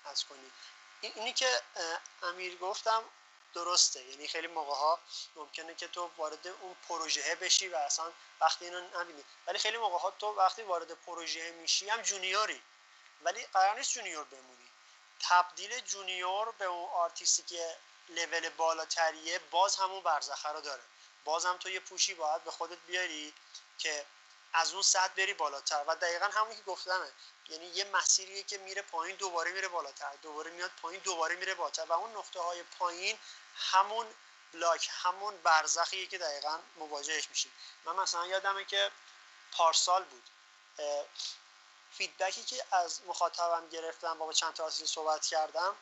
[0.05, 0.51] از کنی.
[1.01, 1.61] اینی که
[2.23, 3.03] امیر گفتم
[3.53, 4.03] درسته.
[4.03, 4.99] یعنی خیلی موقع ها
[5.35, 9.23] ممکنه که تو وارد اون پروژه بشی و اصلا وقتی اینو نبینی.
[9.47, 12.61] ولی خیلی موقع ها تو وقتی وارد پروژه میشی هم junior ی.
[13.21, 14.67] ولی قرار نیست junior بمونی.
[15.19, 17.77] تبدیل junior به اون آرتیستی که
[18.09, 20.83] لول بالاتریه باز همون برزخه رو داره.
[21.25, 23.33] باز هم تو یه push ی باید به خودت بیاری
[23.77, 24.05] که
[24.53, 25.83] از اون سطح بری بالاتر.
[25.87, 27.11] و دقیقا همون که گفتمه.
[27.49, 30.11] یعنی یه مسیریه که میره پایین دوباره میره بالاتر.
[30.21, 31.85] دوباره میاد پایین دوباره میره بالاتر.
[31.85, 33.19] و اون نقطه های پایین
[33.55, 34.07] همون
[34.53, 37.51] بلاک همون برزخیه که دقیقا مواجهش میشی
[37.85, 38.91] من مثلا یادمه که
[39.51, 40.23] پارسال بود.
[41.91, 45.75] فیدبکی که از مخاطبم گرفتم با چند تا صحبت کردم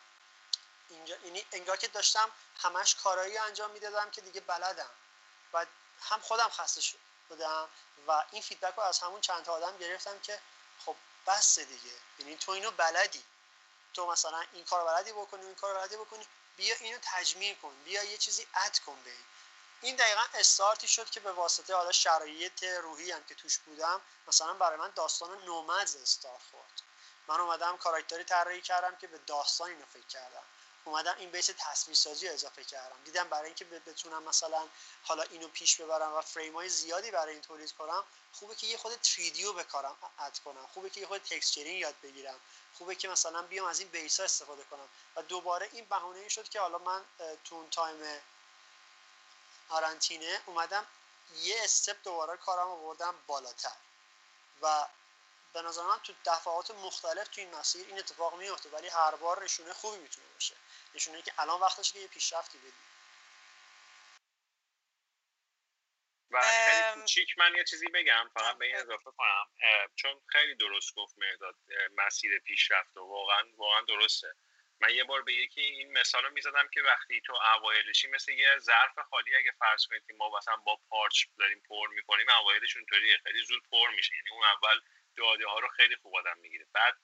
[0.90, 4.90] اینجا یعنی انگار که داشتم همش کارایی انجام می‌دادم که دیگه بلدم.
[6.02, 6.82] هم خودم خسته
[7.30, 7.70] بودم
[8.08, 10.40] و این فیدبک رو از همون چند تا آدم گرفتم که
[10.86, 10.96] خب
[11.28, 11.96] بس دیگه.
[12.20, 13.24] یعنی تو اینو بلدی.
[13.94, 16.28] تو مثلا این کار بلدی بکنی این کار بلدی بکنی.
[16.58, 17.74] بیا اینو تجمیع کن.
[17.86, 19.26] بیا یه چیزی اد کن به این.
[19.82, 24.54] این دقیقا استارتی شد که به واسطه حالا شرایط روحی هم که توش بودم مثلا
[24.54, 26.82] برای من داستان نومز استارت خورد.
[27.28, 30.44] من اومدم کاراکتری طراحی کردم که به داستان اینو فکر کردم.
[30.88, 32.96] اومدم این بیس تصویرسازی رو اضافه کردم.
[33.06, 34.68] دیدم برای اینکه بتونم مثلا
[35.04, 38.04] حالا اینو پیش ببرم و فریم های زیادی برای این تولید کنم
[38.34, 40.68] خوبه که یه خورده 3D رو به کارم add کنم.
[40.74, 42.40] خوبه که یه خورده texturing یاد بگیرم.
[42.78, 44.90] خوبه که مثلا بیام از این base ها استفاده کنم.
[45.16, 47.06] و دوباره این بهونه شد که حالا من
[47.44, 48.22] تو اون time
[49.70, 50.86] قرنطینه اومدم
[51.42, 53.76] یه step دوباره کارم آوردم بالاتر.
[54.62, 54.88] و
[55.58, 59.44] به نظر من تو دفعات مختلف تو این مسیر این اتفاق میفته ولی هر بار
[59.44, 60.56] نشونه خوبی می‌تونه باشه.
[60.96, 62.72] نشونه که الان وقتش که یه پیشرفتی بدی
[66.32, 69.46] و خیلی کوچیک من یه چیزی بگم فقط به این اضافه کنم.
[69.96, 71.56] چون خیلی درست گفت مهداد
[71.96, 74.34] مسیر پیشرفت و واقعا واقعا درسته.
[74.80, 78.60] من یه بار به یکی این مثال رو می‌زدم که وقتی تو اوایلشی مثل یه
[78.60, 83.18] ظرف خالی اگه فرض کنید ما مثلا با پارچ داریم پر می‌کنیم اوایلش اونطوریه.
[83.24, 84.16] خیلی زود پر میشه.
[84.16, 84.82] یعنی اون اول
[85.18, 86.66] داده ها رو خیلی خوب آدم می‌گیره.
[86.74, 86.98] بعد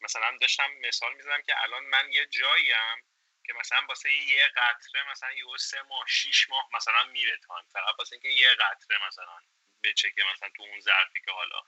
[0.00, 3.04] مثلا داشتم مثال می‌زدم که الان من یه جاییم
[3.46, 7.64] که مثلا واسه یه قطره مثلا یه سه ماه شیش ماه مثلا میره time.
[7.72, 9.40] فقط واسه اینکه یه قطره مثلا
[9.84, 11.62] بچکه مثلا تو اون ظرفی که حالا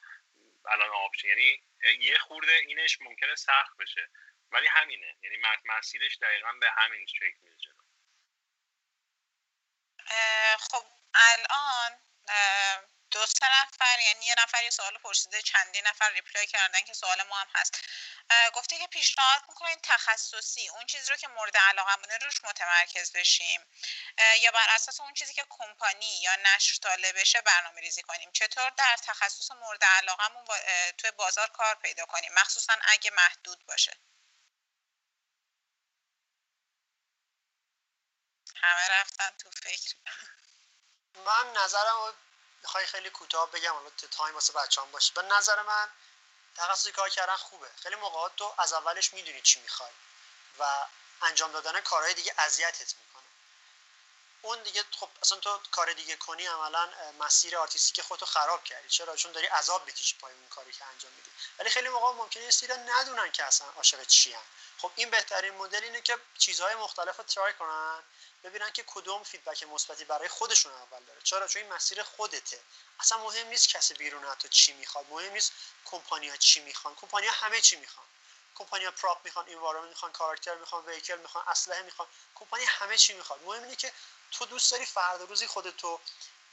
[0.69, 1.63] الان آب یعنی
[2.01, 4.11] یه خورده اینش ممکنه سخت بشه.
[4.53, 5.17] ولی همینه.
[5.23, 7.57] یعنی مسیرش دقیقا به همین شکل میره
[10.59, 11.99] خب الان
[13.11, 17.37] دو سه نفر یعنی یه نفر سوال پرسیده چندین نفر reply کردن که سوال ما
[17.39, 17.75] هم هست.
[18.55, 23.67] گفته که پیشنهاد می‌کنین تخصصی اون چیزی رو که مورد علاقه روش متمرکز بشیم.
[24.41, 28.33] یا بر اساس اون چیزی که کمپانی یا نشر طالب بشه برنامه ریزی کنیم.
[28.33, 30.59] چطور در تخصص مورد علاقمون با...
[30.99, 33.93] توی بازار کار پیدا کنیم؟ مخصوصا اگه محدود باشه.
[38.63, 39.95] همه رفتن تو فکر.
[41.15, 42.15] من نظرم
[42.63, 45.13] می‌خوای خیلی کوتاه بگم حالا تایم واسه بچه‌ام باشه.
[45.15, 45.89] به نظر من
[46.57, 47.71] تخصصی کار کردن خوبه.
[47.83, 49.91] خیلی موقعات تو از اولش می‌دونی چی می‌خوای
[50.59, 50.87] و
[51.23, 53.10] انجام دادن کارهای دیگه اذیتت می‌کنه.
[54.43, 56.89] اون دیگه خب اصلا تو کار دیگه کنی عملا
[57.19, 58.89] مسیر artistic خودتو خراب کردی.
[58.89, 61.31] چرا؟ چون داری عذاب بکشی پای اون کاری که انجام میدی.
[61.59, 64.43] ولی خیلی موقع ممکنه یه ندونن که اصلا عاشق چی هم.
[64.79, 68.03] خب این بهترین مدل اینه که چیزهای مختلف رو try کنن
[68.45, 71.21] ببینن که کدوم feedback مثبتی برای خودشون اول داره.
[71.23, 72.61] چرا؟ چون این مسیر خودته.
[73.01, 75.07] اصلا مهم نیست کسی بیرون تو چی می‌خواد.
[75.11, 75.53] مهم نیست
[75.85, 76.95] کمپانیا چی می‌خوان.
[76.95, 78.07] کمپانیا همه چی می‌خوان.
[78.61, 83.43] کمپانیا پراپ می‌خوان انوایرمنت می‌خوان کاراکتر می‌خوان ویکل می‌خوان اسلحه می‌خوان کمپانی همه چی می‌خواد
[83.43, 83.93] مهم اینه که
[84.31, 86.01] تو دوست داری فردا روزی خودتو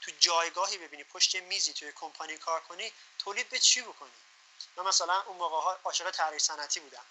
[0.02, 4.12] تو جایگاهی ببینی پشت میزی توی کمپانی کار کنی تولید به چی بکنی؟
[4.76, 7.06] من مثلا اون موقع ها عاشق طراحی صنعتی بودم.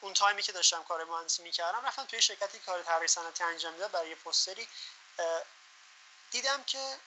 [0.00, 3.90] اون تایمی که داشتم کار مهندسی می‌کردم رفتم توی شرکتی کار طراحی صنعتی انجام می‌داد
[3.90, 4.68] برای پستری.
[6.30, 6.98] دیدم که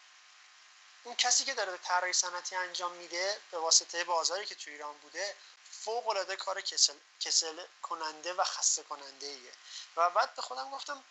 [1.04, 5.36] اون کسی که داره طراحی صنعتی انجام میده به واسطه بازاری که توی ایران بوده
[5.86, 9.52] فوق العاده کار کسل, کسل کننده و خسته کننده ایه
[9.96, 11.04] و بعد به خودم گفتم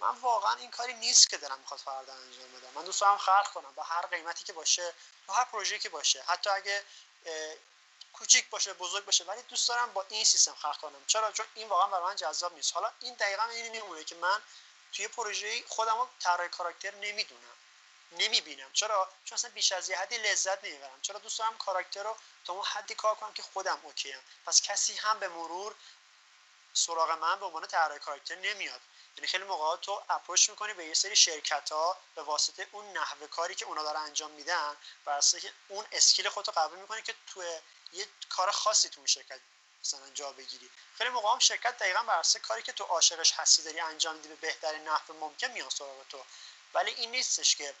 [0.00, 2.70] من واقعا این کاری نیست که دارم می‌خواد فردا انجام بدم.
[2.74, 4.94] من دوست دارم خلق کنم با هر قیمتی که باشه
[5.26, 6.84] تو هر پروژه‌ای که باشه حتی اگه
[8.12, 11.04] کوچیک باشه بزرگ باشه ولی دوست دارم با این سیستم خلق کنم.
[11.06, 12.74] چرا؟ چون این واقعا برای من جذاب نیست.
[12.74, 14.42] حالا این دقیقا این میمونه که من
[14.92, 17.56] توی پروژه خودم رو طراح کاراکتر نمی‌دونم.
[18.12, 18.72] نمی‌بینم.
[18.72, 21.00] چرا؟ چون اصلا بیش از یه حدی لذت نمی‌برم.
[21.02, 24.94] چرا دوست دارم کاراکتر رو تا اون حدی کار کنم که خودم اوکیم پس کسی
[24.94, 25.74] هم به مرور
[26.74, 28.80] سراغ من به عنوان طراح کاراکتر نمیاد.
[29.16, 33.26] یعنی خیلی موقعات تو اپروچ می‌کنی به یه سری شرکت ها به واسطه اون نحوه
[33.26, 34.76] کاری که اونا دارن انجام میدن
[35.40, 37.42] که اون اسکیل خودتو قبول می‌کنی که تو
[37.92, 39.40] یه کار خاصی تو اون شرکت
[39.84, 40.70] مثلا جا بگیری.
[40.98, 44.34] خیلی موقع هم شرکت دقیقا بر کاری که تو عاشقش هستی داری انجام میدی به
[44.34, 46.24] بهترین نحو ممکن میان سراغ تو.
[46.74, 47.74] ولی این نیستش که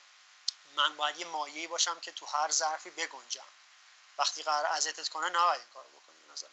[0.76, 3.44] من باید یه مایه‌ای باشم که تو هر ظرفی بگنجم.
[4.18, 6.48] وقتی قرار اذیتت کنه نباید این کارو بکنی نظر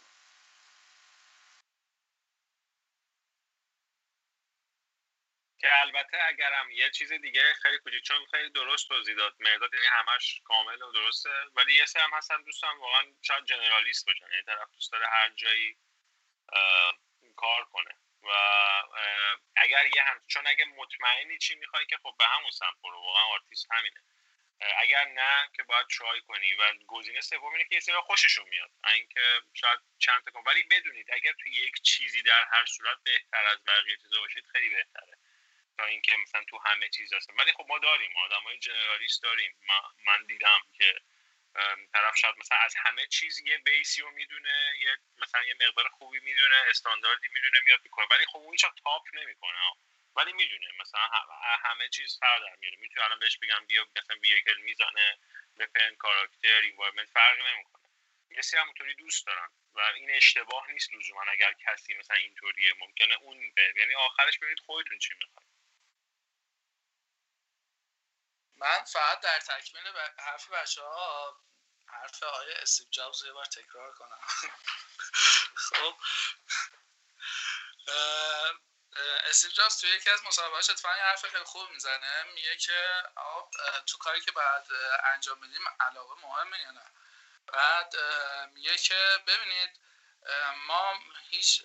[5.60, 9.36] که البته اگرم یه چیز دیگه خیلی کوچیک چون خیلی درست توضیح داد.
[9.40, 14.06] مرداد یعنی همش کامل و درسته ولی یه سری هم هستن دوستان واقعا شاید جنرالیست
[14.06, 15.78] باشن یعنی طرف دوست داره هر جایی
[17.36, 17.97] کار کنه.
[18.24, 18.30] و
[19.56, 23.24] اگر یه هم چون اگه مطمئنی چی می‌خوای که خب به همون سمت برو واقعا
[23.24, 24.02] آرتیست همینه.
[24.78, 28.72] اگر نه که باید try کنی و گزینه سوم اینه که یه سری خوششون میاد.
[28.94, 33.64] اینکه شاید چند تا ولی بدونید اگر تو یک چیزی در هر صورت بهتر از
[33.68, 35.18] بقیه چیزا باشید خیلی بهتره.
[35.78, 37.34] تا اینکه مثلا تو همه چیز هستن.
[37.34, 38.12] ولی خب ما داریم
[38.46, 39.60] های generalist داریم.
[40.06, 41.00] من دیدم که
[41.94, 45.88] طرف شاید مثلا از همه چیز یه base ی رو می‌دونه یه مثلا یه مقدار
[45.90, 48.08] خوبی می‌دونه استانداردی می‌دونه میاد می‌کنه.
[48.12, 49.58] ولی خب اون top نمی‌کنه
[50.16, 51.02] ولی می‌دونه مثلا
[51.64, 55.18] همه چیز فرق در میاره می‌تونه الان بهش بگم بیا مثلا vehicle می‌زنه
[55.76, 57.84] weapon کاراکتر environment فرقی نمی‌کنه.
[58.32, 62.74] یه سری همونطوری دوست دارن و این اشتباه نیست لزوما اگر کسی مثلا اینطوریه.
[62.80, 65.47] ممکنه اون یعنی آخرش ببینید خودتون چی می‌خواید.
[68.58, 69.84] من فقط در تکمیل
[70.18, 71.38] حرف بچه ها
[71.88, 74.20] حرف های استیو جابز یه بار تکرار کنم.
[75.70, 75.96] خب.
[79.30, 82.24] استیو جابز توی یکی از مصاحبهاش اتفاقا حرف خیلی خوب می‌زنه.
[82.24, 83.04] میگه که
[83.88, 84.68] تو کاری که بعد
[85.14, 86.92] انجام بدیم علاقه مهمه یا نه؟
[87.48, 87.96] بعد
[88.54, 89.80] میگه که ببینید
[90.68, 90.94] ما
[91.30, 91.64] هیچ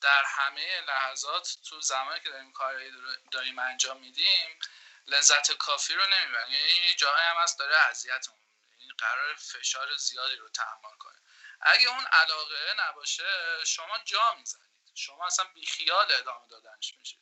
[0.00, 2.92] در همه لحظات تو زمانی که داریم کاری
[3.30, 4.58] داریم انجام میدیم
[5.06, 9.96] لذت کافی رو نمی‌بریم یعنی یه جایی هم هست داره اذیتمون این یعنی قرار فشار
[9.96, 11.18] زیادی رو تحمل کنه.
[11.60, 14.70] اگه اون علاقه نباشه شما جا می‌زنید.
[14.94, 17.20] شما اصلا بیخیال ادامه دادنش میشید.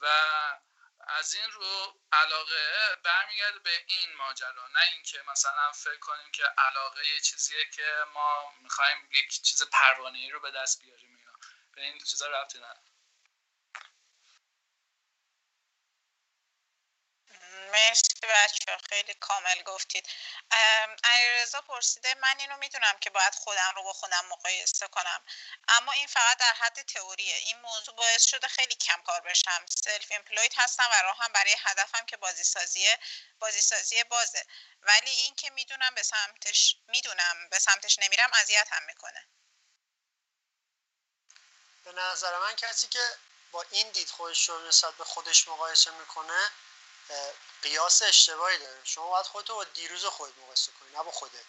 [0.00, 0.06] و
[1.08, 4.68] از این رو علاقه برمیگرده به این ماجرا.
[4.68, 10.30] نه اینکه مثلا فکر کنیم که علاقه یه چیزیه که ما می‌خوایم یک چیز پروانه
[10.30, 11.18] رو به دست بیاریم
[11.72, 12.97] به این چیزا ربطی نداره.
[17.72, 20.08] مرسی بچه خیلی کامل گفتید.
[21.04, 25.22] علیرضا پرسیده من اینو می‌دونم که باید خودم رو با خودم مقایسه کنم
[25.68, 27.36] اما این فقط در حد تئوریه.
[27.36, 29.66] این موضوع باعث شده خیلی کم کار بشم.
[29.84, 32.98] سلف امپلوید هستم و راهم برای هدفم که بازی سازیه
[33.38, 34.46] بازی سازی بازه.
[34.82, 39.26] ولی این که می‌دونم به سمتش می‌دونم به سمتش نمیرم اذیتم می‌کنه.
[41.84, 43.16] به نظر من کسی که
[43.52, 46.50] با این دید خودش رو نسبت به خودش مقایسه می‌کنه
[47.62, 48.80] قیاس اشتباهی داره.
[48.84, 51.44] شما باید خودتو با دیروز خودت مقایسه کنی نه با خودت.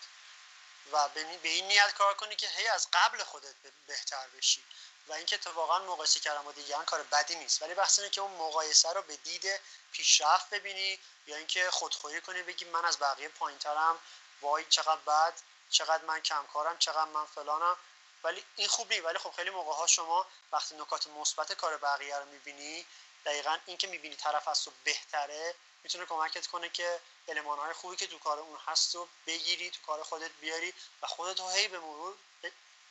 [0.91, 3.55] و به این نیت کار کنی که هی از قبل خودت
[3.87, 4.63] بهتر بشی.
[5.07, 7.61] و اینکه تو واقعا مقایسه کردن با دیگران کار بدی نیست.
[7.61, 9.59] ولی بحث اینه که اون مقایسه رو به دید
[9.91, 13.99] پیشرفت ببینی یا اینکه خودخوری کنی بگی من از بقیه پایینترم.
[14.41, 15.33] وای چقدر بد
[15.69, 17.77] چقدر من کمکارم چقدر من فلانم.
[18.23, 19.05] ولی این خوب نیست.
[19.05, 22.85] ولی خب خیلی موقع ها شما وقتی نکات مثبت کار بقیه رو می‌بینی
[23.25, 28.07] دقیقا این که می‌بینی طرف از تو بهتره می‌تونه کمکت کنه که های خوبی که
[28.07, 31.79] تو کار اون هست رو بگیری تو کار خودت بیاری و خودت رو هی به
[31.79, 32.15] مرور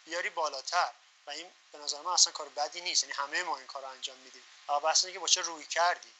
[0.05, 0.92] بیاری بالاتر.
[1.26, 3.02] و این به نظر من اصلا کار بدی نیست.
[3.02, 4.42] یعنی همه ما این کار رو انجام میدیم.
[4.68, 6.12] و بحث که با چه روی کردی.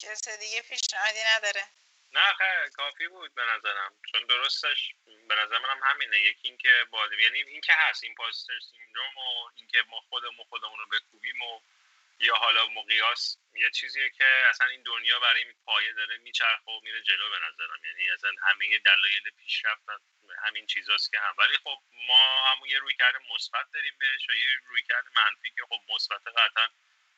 [0.00, 1.68] کسی دیگه پیشنهادی نداره.
[2.12, 3.92] نه خیلی کافی بود به نظرم.
[4.12, 4.94] چون درستش
[5.28, 6.20] به نظر منم همینه.
[6.20, 10.86] یکی اینکه با یعنی اینکه هست این پاستر سیندروم و اینکه ما خودمون خودمون رو
[10.86, 11.60] بکوبیم و
[12.20, 13.38] یا حالا مقیاس.
[13.54, 17.36] یه چیزیه که اصلا این دنیا برای این پایه داره میچرخه و میره جلو به
[17.48, 17.84] نظرم.
[17.84, 19.88] یعنی اصلا همه دلایل پیشرفت
[20.44, 21.34] همین چیزاست که هم.
[21.38, 25.80] ولی خب ما همون یه رویکرد مثبت داریم بهش و یه رویکرد منفی که خب
[25.94, 26.68] مثبت قطعا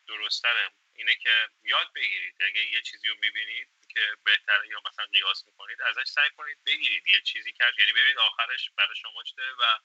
[0.09, 2.35] درستره اینه که یاد بگیرید.
[2.41, 7.09] اگه یه چیزی رو می‌بینید که بهتره یا مثلا قیاس می‌کنید ازش سعی کنید بگیرید.
[7.09, 9.79] یه چیزی کرد یعنی ببینید آخرش برای شما چه داره و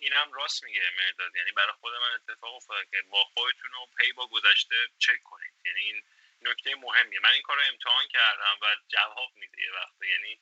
[0.00, 4.12] اینم راست میگه مهرداد یعنی برای خود من اتفاق افتاده که با خودتون رو پی
[4.12, 5.54] با گذشته چک کنید.
[5.64, 6.02] یعنی این
[6.42, 7.20] نکته مهمیه.
[7.20, 10.02] من این کار رو امتحان کردم و جواب میده یه وقت.
[10.02, 10.40] یعنی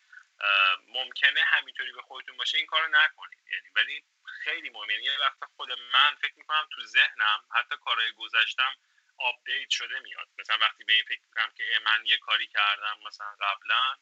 [0.88, 3.38] ممکنه همینطوری به خودتون باشه این کارو نکنید.
[3.52, 4.04] یعنی ولی
[4.44, 4.92] خیلی مهمه.
[4.92, 8.74] یعنی یه وقت خود من فکر می‌کنم تو ذهنم حتی کارهای گذشتم
[9.18, 10.28] update شده میاد.
[10.38, 13.96] مثلا وقتی به این فکر می‌کنم که من یه کاری کردم مثلا قبلا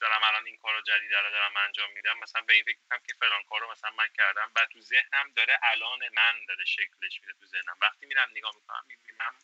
[0.00, 3.14] دارم الان این کارو جدید داره دارم انجام میدم مثلا به این فکر می‌کنم که
[3.20, 7.46] فلان کارو مثلا من کردم و تو ذهنم داره الان من داره شکلش میده تو
[7.46, 7.76] ذهنم.
[7.80, 9.34] وقتی میرم نگاه می‌کنم می‌بینم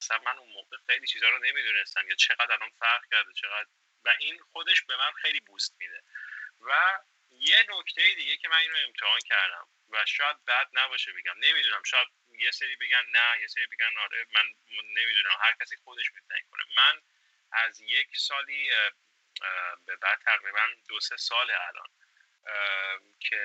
[0.00, 3.68] اصلا من اون موقع خیلی چیزا رو نمی‌دونستم یا چقدر الان فرق کرده چقدر
[4.04, 6.02] و این خودش به من خیلی بوست میده.
[6.60, 6.98] و
[7.30, 12.08] یه نکته دیگه که من اینو امتحان کردم و شاید بد نباشه بگم نمی‌دونم شاید
[12.38, 14.54] یه سری بگن نه یه سری بگن آره من
[14.94, 16.62] نمی‌دونم هر کسی خودش می‌تونه کنه.
[16.76, 17.02] من
[17.52, 18.70] از یک سالی
[19.86, 21.88] به بعد تقریبا دو سه سال الان
[23.20, 23.40] که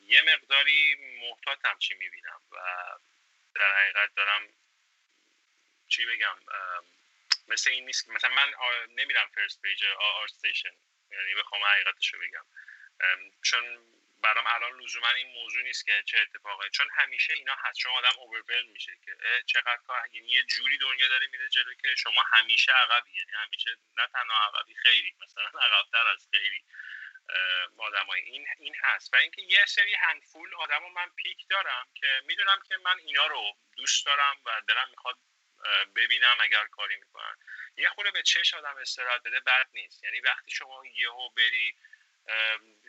[0.00, 2.56] یه مقداری محتاطم چی می‌بینم و
[3.54, 4.48] در حقیقت دارم
[5.88, 6.38] چی بگم
[7.48, 8.54] مثل این نیست مثلا من
[8.88, 10.76] نمیرم first page ArtStation
[11.10, 12.46] یعنی بخوام حقیقتشو بگم.
[13.42, 13.78] چون
[14.22, 17.78] برام الان لزوما این موضوع نیست که چه اتفاقی چون همیشه اینا هست.
[17.78, 19.16] چون آدم اوورول میشه که
[19.46, 23.70] چقدر کار یعنی یه جوری دنیا داره میره جلو که شما همیشه عقبی یعنی همیشه
[23.98, 26.64] نه تنها عقبی خیلی مثلا عقبتر از خیلی
[27.78, 29.14] آدمای این این هست.
[29.14, 33.56] و اینکه یه سری هندفول آدم من پیک دارم که می‌دونم که من اینا رو
[33.76, 35.18] دوست دارم و دلم می‌خواد
[35.96, 37.36] ببینم اگر کاری می‌کنن.
[37.76, 40.04] یه خورده به چش آدم استراحت بده بد نیست.
[40.04, 41.76] یعنی وقتی شما یهو بری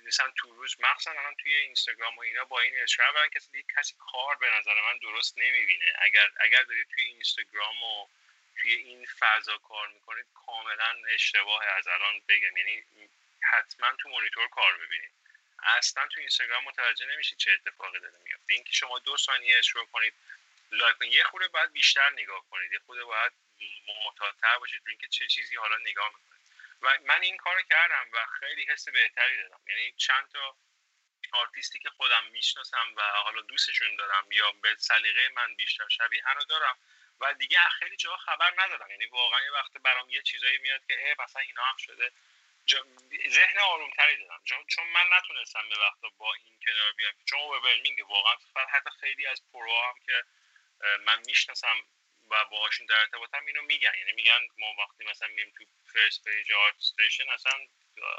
[0.06, 4.36] مثلا تو روز مخصوصا الان توی اینستاگرام و اینا با این اشاره کسی کسی کار
[4.36, 5.94] به نظر من درست نمی‌بینه.
[5.98, 8.08] اگر اگر دارید توی اینستاگرام و
[8.62, 12.58] توی این فضا کار می‌کنید کاملا اشتباه از الان بگم.
[12.58, 12.84] یعنی
[13.52, 15.12] حتما تو مونیتور کار ببینید.
[15.64, 20.14] اصلا تو اینستاگرام متوجه نمیشید چه اتفاقی داره میفته اینکه شما دو ثانیه شروع کنید
[20.72, 22.72] لایک یه خورده باید بیشتر نگاه کنید.
[22.72, 23.32] یه خورده باید
[24.06, 26.33] محتاط‌تر باشید اینکه چه چیزی حالا نگاه می‌کنید.
[26.84, 30.58] و من این کار کردم و خیلی حس بهتری دارم یعنی چند تا
[31.34, 36.44] آرتیستی که خودم می‌شناسم و حالا دوستشون دارم یا به سلیقه من بیشتر شبیه رو
[36.44, 36.78] دارم
[37.20, 38.92] و دیگه خیلی جا خبر ندارم.
[38.92, 42.12] یعنی واقعا یه وقت برام یه چیزایی میاد که اه مثلا اینا هم شده.
[43.30, 44.44] ذهن آرومتری دارم.
[44.68, 47.14] چون من نتونستم به وقت با این کنار بیام.
[47.26, 48.36] چون overwhelming واقعا
[48.70, 50.24] حتی خیلی از pro ها هم که
[51.00, 51.86] من می‌شناسم
[52.34, 53.94] و باهاشون در ارتباطم اینو میگن.
[54.00, 57.52] یعنی میگن ما وقتی مثلا می‌ریم تو first page ArtStation اصلا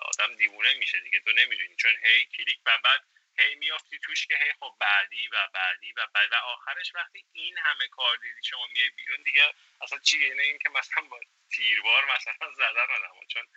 [0.02, 1.76] آدم دیوونه میشه دیگه تو نمی‌دونی.
[1.76, 3.00] چون هی کلیک و بعد
[3.38, 6.32] هی میافتی توش که هی خب بعدی و بعدی و بعد.
[6.32, 10.58] و آخرش وقتی این همه کار دیدی شما میای بیرون دیگه اصلا چی؟ اینه این
[10.58, 11.20] که مثلا با
[11.50, 13.48] تیربار مثلا زدن آدم چون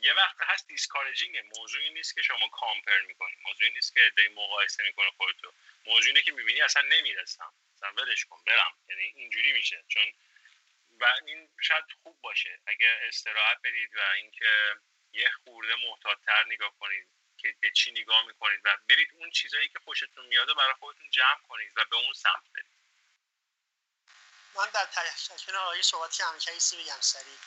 [0.00, 3.36] یه وقت هست discouraging موضوعی نیست که شما compare می‌کنی.
[3.44, 5.52] موضوعی نیست که داری مقایسه می‌کنه خودتو.
[5.86, 7.52] موضوعی که می‌بینی اصلا نمی‌رسم.
[7.86, 8.72] اصلا ولش کن برم.
[8.88, 9.84] یعنی اینجوری میشه.
[9.88, 10.12] چون
[11.00, 12.60] و این شاید خوب باشه.
[12.66, 14.74] اگر استراحت بدید و اینکه
[15.12, 17.08] یه خورده محتاطتر نگاه کنید
[17.38, 21.40] که به چی نگاه می‌کنید و برید اون چیزایی که خوشتون میاده برای خودتون جمع
[21.48, 22.76] کنید و به اون سمت برید.
[24.54, 27.38] من در تشکر آقای صحبتی همیشه بگم سری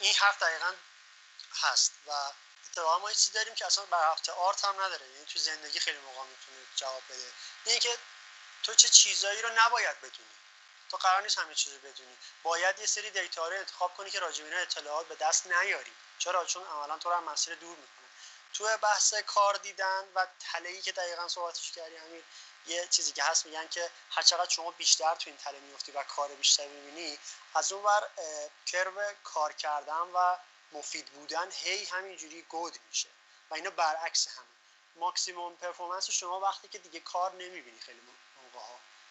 [0.00, 0.74] این حرف دقیقا
[1.62, 2.10] هست و
[2.66, 5.06] اتفاقا ما چیزی داریم که اصلا بر هفته آرت هم نداره.
[5.06, 7.32] یعنی تو زندگی خیلی موقع می‌تونه جواب بده
[7.66, 7.88] اینه که
[8.64, 10.28] تو چه چیزایی رو نباید بدونی؟
[10.90, 12.16] تو قرار نیست همه چیز رو بدونی.
[12.42, 15.92] باید یه سری دیتا رو انتخاب کنی که راجع اطلاعات به دست نیاری.
[16.18, 18.08] چرا؟ چون عملا تو رو هم مسیر دور می‌کنه.
[18.52, 22.22] تو بحث کار دیدن و تلهی که دقیقا صحبتش کردی همین
[22.66, 26.02] یه چیزی که هست میگن که هر چقدر شما بیشتر تو این تله میفتی و
[26.02, 27.18] کار بیشتر می‌بینی
[27.54, 28.08] از اون ور
[28.66, 30.36] curve کار کردن و
[30.72, 33.08] مفید بودن هی همینجوری گود میشه.
[33.50, 34.46] و اینا برعکس همه.
[34.96, 38.00] ماکسیموم performance شما وقتی که دیگه کار نمی‌بینی خیلی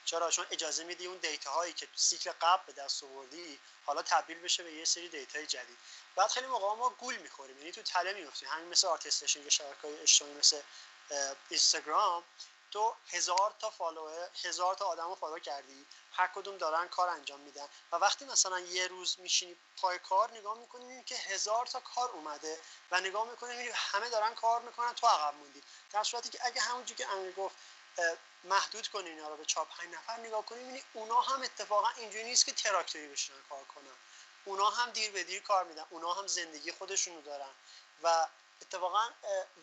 [0.06, 4.40] چرا؟ چون اجازه میدی اون data هایی که cycle قبل به دست آوردی حالا تبدیل
[4.40, 5.78] بشه به یه سری data جدید.
[6.16, 9.82] بعد خیلی موقع ما گول می‌خوریم یعنی تو تله میفتیم همین مثل ArtStation یا شبکه
[9.88, 10.62] های اجتماعی مثل
[11.50, 12.24] اینستاگرام.
[12.72, 15.86] تو هزار تا follower هزار تا آدم رو follow کردی.
[16.14, 17.68] هر کدوم دارن کار انجام میدن.
[17.92, 22.60] و وقتی مثلا یه روز میشینی پای کار نگاه می‌کنی که هزار تا کار اومده
[22.92, 25.64] و نگاه می‌کنی همه دارن کار می‌کنن تو عقب موندی.
[25.92, 27.56] در صورتی که اگه همونجوری که امیر گفت
[28.44, 32.24] محدود کنی اینا رو به چهار پنج نفر نگاه کنی می‌بینی اونا هم اتفاقا اینجوری
[32.24, 33.94] نیست که تراکتوری بشینن کار کنن.
[34.46, 37.54] اونا هم دیر به دیر کار میدن اونا هم زندگی خودشونو دارن.
[38.04, 38.28] و
[38.62, 39.10] اتفاقا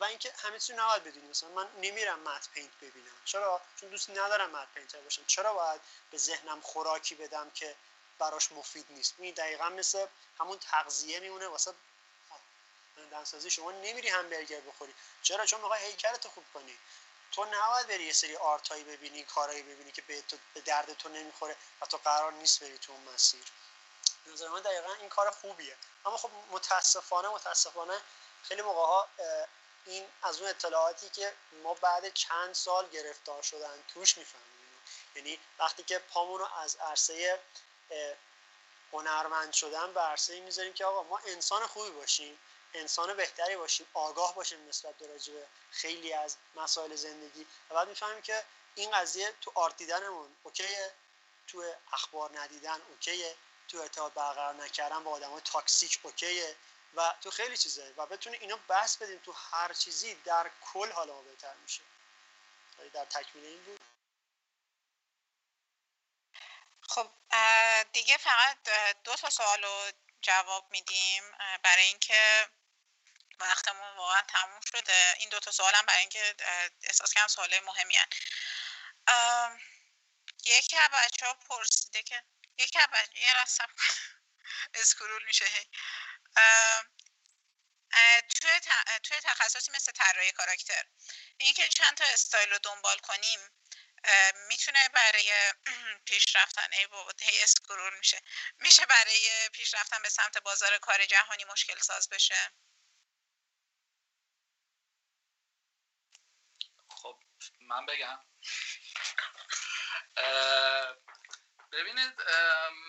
[0.00, 1.28] و اینکه همه چیزو نباید بدونی.
[1.28, 3.22] مثلا من نمیرم matte paint ببینم.
[3.24, 5.24] چرا؟ چون دوست ندارم matte painter باشم.
[5.26, 5.80] چرا باید
[6.10, 7.76] به ذهنم خوراکی بدم که
[8.18, 10.06] براش مفید نیست؟ این دقیقا مثل
[10.40, 11.46] همون تغذیه میمونه.
[11.48, 11.74] واسه
[13.10, 14.94] بدنسازی شما نمیری همبرگر بخوری.
[15.22, 16.78] چرا؟ چون می‌خوای هیکلت خوب کنی.
[17.32, 20.22] تو نباید بری یه سری art ایی ببینی کارایی ببینی که به,
[20.54, 23.44] به درد تو نمی‌خوره و تو قرار نیست بری تو اون مسیر.
[24.26, 25.76] نظر من دقیقا این کار خوبیه.
[26.06, 28.00] اما خب متاسفانه متاسفانه
[28.42, 29.08] خیلی موقع ها
[29.86, 34.50] این از اون اطلاعاتی که ما بعد چند سال گرفتار شدن توش می‌فهمیم.
[35.14, 37.40] یعنی وقتی که پامون رو از عرصه
[38.92, 42.38] هنرمند شدن به عرصه می‌ذاریم که آقا ما انسان خوبی باشیم.
[42.74, 47.46] انسان بهتری باشیم آگاه باشیم نسبت به خیلی از مسائل زندگی.
[47.70, 48.44] و بعد می‌فهمیم که
[48.74, 50.92] این قضیه تو آرت دیدنمون اوکیه
[51.46, 53.36] تو اخبار ندیدن اوکیه
[53.68, 56.56] تو ارتباط برقرار نکردن با آدمای تاکسیک اوکیه
[56.94, 57.94] و تو خیلی چیزه.
[57.96, 61.82] و بتونی اینو بس بدیم تو هر چیزی در کل حالا ما بهتر میشه.
[62.92, 63.80] در تکمیل این بود.
[66.82, 67.10] خب
[67.92, 68.56] دیگه فقط
[69.04, 69.92] دو تا سوال رو
[70.22, 71.22] جواب میدیم
[71.62, 72.48] برای اینکه
[73.40, 75.14] وقتمون واقعا تموم شده.
[75.18, 76.34] این دو تا سوالم برای اینکه
[76.82, 78.08] احساس می‌کنم سوال مهمیه.
[80.44, 82.24] یکی از بچه ها پرسیده که
[82.58, 83.34] یکی از بچه یه
[84.74, 85.44] scroll میشه.
[85.44, 85.66] هی
[88.40, 88.60] توی,
[89.02, 90.84] توی تخصصی مثل طراحی کاراکتر
[91.38, 93.40] اینکه چند تا استایل رو دنبال کنیم
[94.48, 95.52] می‌تونه برای
[96.06, 98.22] پیشرفتن ای بابا هی scroll میشه.
[98.58, 102.52] میشه برای پیشرفتن به سمت بازار کار جهانی مشکل ساز بشه
[106.88, 107.18] خب
[107.70, 108.18] من بگم.
[111.72, 112.22] ببینید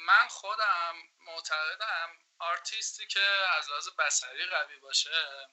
[0.06, 2.10] من خودم معتقدم
[2.40, 3.26] آرتیستی که
[3.58, 5.48] از لحاظ بصری قوی باشه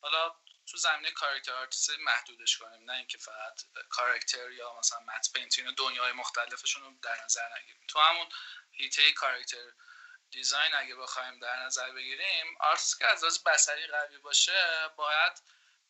[0.00, 0.36] حالا
[0.66, 6.12] تو زمینه character artist محدودش کنیم نه اینکه فقط کاراکتر یا مثلا matte painting دنیای
[6.12, 7.86] مختلفشون رو در نظر نگیریم.
[7.88, 8.28] تو همون
[8.70, 9.72] حیطه character
[10.30, 15.42] design اگه بخوایم در نظر بگیریم آرتیست که از لحاظ بصری قوی باشه باید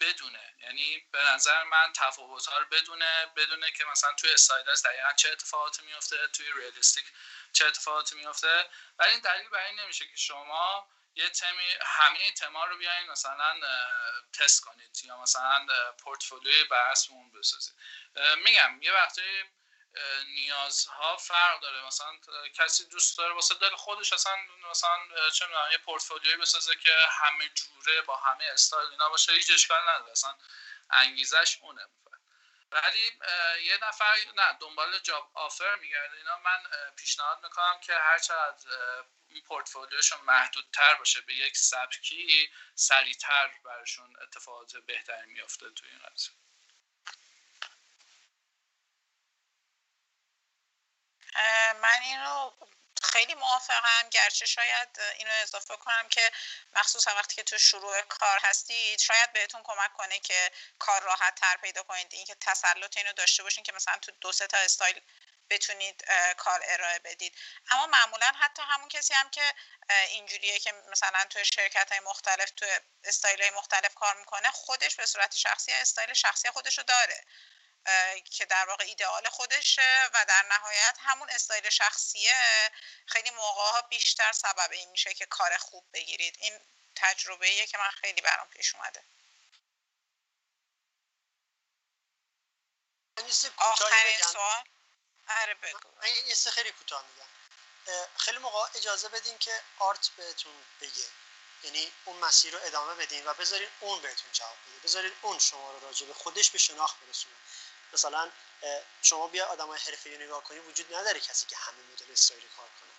[0.02, 0.54] بدونه.
[0.62, 5.30] یعنی به نظر من تفاوت ها رو بدونه بدونه که مثلا توی استایلرز دقیقا چه
[5.32, 7.04] اتفاقاتی میفته توی ریالیستیک
[7.52, 12.64] چه اتفاقاتی میفته ولی این دلیل برای این نمیشه که شما یه تمی همه تما
[12.64, 13.60] رو بیاین مثلا
[14.32, 15.66] تست کنید یا مثلا
[15.98, 17.74] پورتفولیوی بحث اون بسازید
[18.44, 19.44] میگم یه وقتی
[20.26, 21.86] نیازها فرق داره.
[21.86, 22.18] مثلا
[22.54, 24.36] کسی دوست داره واسه دل خودش اصلا
[24.70, 29.50] مثلا چه می‌دونم یه پورتفولیوی بسازه که همه جوره با همه استایل اینا باشه هیچ
[29.50, 30.12] اشکال نداره.
[30.12, 30.36] اصلا
[30.90, 31.88] انگیزش اونه.
[32.70, 33.12] ولی
[33.64, 36.16] یه نفر نه دنبال جاب آفر میگرده.
[36.16, 36.62] اینا من
[36.96, 38.70] پیشنهاد می‌کنم که هر چقدر
[39.28, 46.34] این پورتفولیوشون محدودتر باشه به یک سبکی سریعتر براشون اتفاقات بهتری میافته توی این قضیه.
[51.82, 52.54] من این رو
[53.02, 54.88] خیلی موافقم گرچه شاید
[55.18, 56.32] اینو اضافه کنم که
[56.72, 61.56] مخصوصا وقتی که تو شروع کار هستید شاید بهتون کمک کنه که کار راحت تر
[61.56, 62.14] پیدا کنید.
[62.14, 65.00] اینکه تسلط اینو داشته باشین که مثلا تو دو سه تا استایل
[65.50, 66.04] بتونید
[66.36, 67.34] کار ارائه بدید.
[67.70, 69.54] اما معمولا حتی همون کسی هم که
[70.08, 72.66] اینجوریه که مثلا توی شرکت های مختلف تو
[73.04, 77.24] استایل های مختلف کار می‌کنه خودش به صورت شخصی استایل شخصی خودش رو داره.
[78.30, 82.70] که در واقع ایدئال خودشه و در نهایت همون استایل شخصیه.
[83.06, 86.36] خیلی موقع ها بیشتر سبب این میشه که کار خوب بگیرید.
[86.40, 86.60] این
[86.96, 89.04] تجربه ایه که من خیلی برام پیش اومده.
[93.56, 94.64] آخرین سوال.
[95.28, 96.06] آره بگو.
[96.26, 97.28] یه خیلی کوتاه میگم.
[98.16, 101.06] خیلی موقع اجازه بدین که آرت بهتون بگه.
[101.62, 104.78] یعنی اون مسیر رو ادامه بدین و بذارین اون بهتون جواب بده.
[104.78, 107.34] بذارین اون شما رو راجع به خودش به شناخت برسونه.
[107.92, 108.30] مثلا
[109.02, 112.66] شما بیا آدم های حرفه نگاه کنی وجود نداره کسی که همه مدل استایلی کار
[112.80, 112.90] کنه.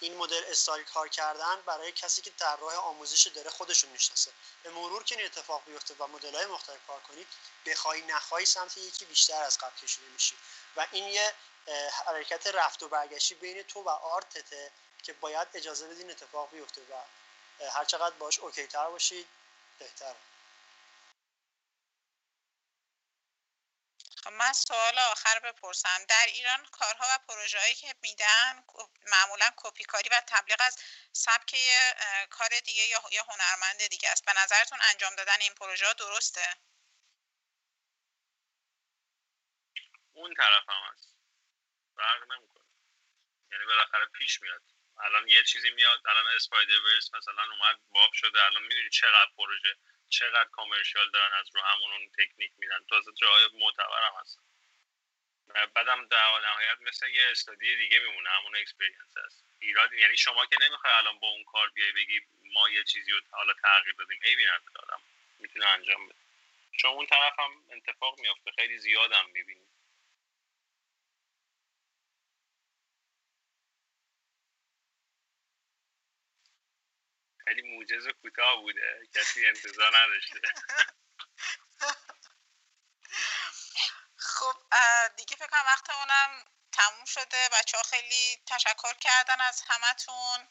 [0.00, 4.32] این مدل استایل کار کردن برای کسی که در راه آموزش داره خودشون می‌شناسه.
[4.62, 7.26] به مرور که این اتفاق بیفته و مدل های مختلف کار کنید
[7.66, 10.36] بخوای نخوای سمت یکی بیشتر از قبل کشیده میشی.
[10.76, 11.34] و این یه
[12.06, 14.72] حرکت رفت و برگشتی بین تو و آرتته
[15.02, 16.94] که باید اجازه بدین اتفاق بیفته و
[17.70, 19.26] هر چقدر باش اوکی تر باشید
[19.78, 20.14] بهتر
[24.30, 26.04] من سوال آخر بپرسم.
[26.08, 28.64] در ایران کارها و پروژه هایی که میدن
[29.06, 30.78] معمولا کپی کاری و تبلیغ از
[31.12, 31.56] سبک
[32.30, 32.82] کار دیگه
[33.12, 34.24] یا هنرمند دیگه است.
[34.24, 36.56] به نظرتون انجام دادن این پروژه درسته؟
[40.12, 41.14] اون طرف هم هست.
[41.96, 42.64] فرق نمی‌کنه.
[43.52, 44.62] یعنی بالاخره پیش میاد.
[44.98, 49.76] الان یه چیزی میاد الان اسپایدر ورس مثلا اومد باب شده الان می‌دونی چقدر پروژه.
[50.18, 52.84] چقدر کامرشیال دارن از رو همون اون تکنیک میدن.
[52.90, 54.40] تازه جای معتبر هم هست
[55.74, 59.44] بعدم در نهایت مثل یه استادی دیگه میمونه همون اکسپریانس هست.
[59.60, 62.20] ایراد یعنی شما که نمی‌خوای الان با اون کار بیای بگی
[62.52, 65.00] ما یه چیزی رو حالا تغییر دادیم ای بی دادم
[65.38, 66.18] می‌تونه انجام بده.
[66.76, 69.73] چون اون طرف هم اتفاق میافته خیلی زیادم می‌بینیم
[77.44, 79.08] خیلی موجز کوتاه بوده.
[79.14, 80.40] کسی انتظار نداشته.
[84.16, 84.56] خب
[85.16, 87.48] دیگه فکر کنم وقتمونم تموم شده.
[87.52, 90.48] بچه ها خیلی تشکر کردن از همتون.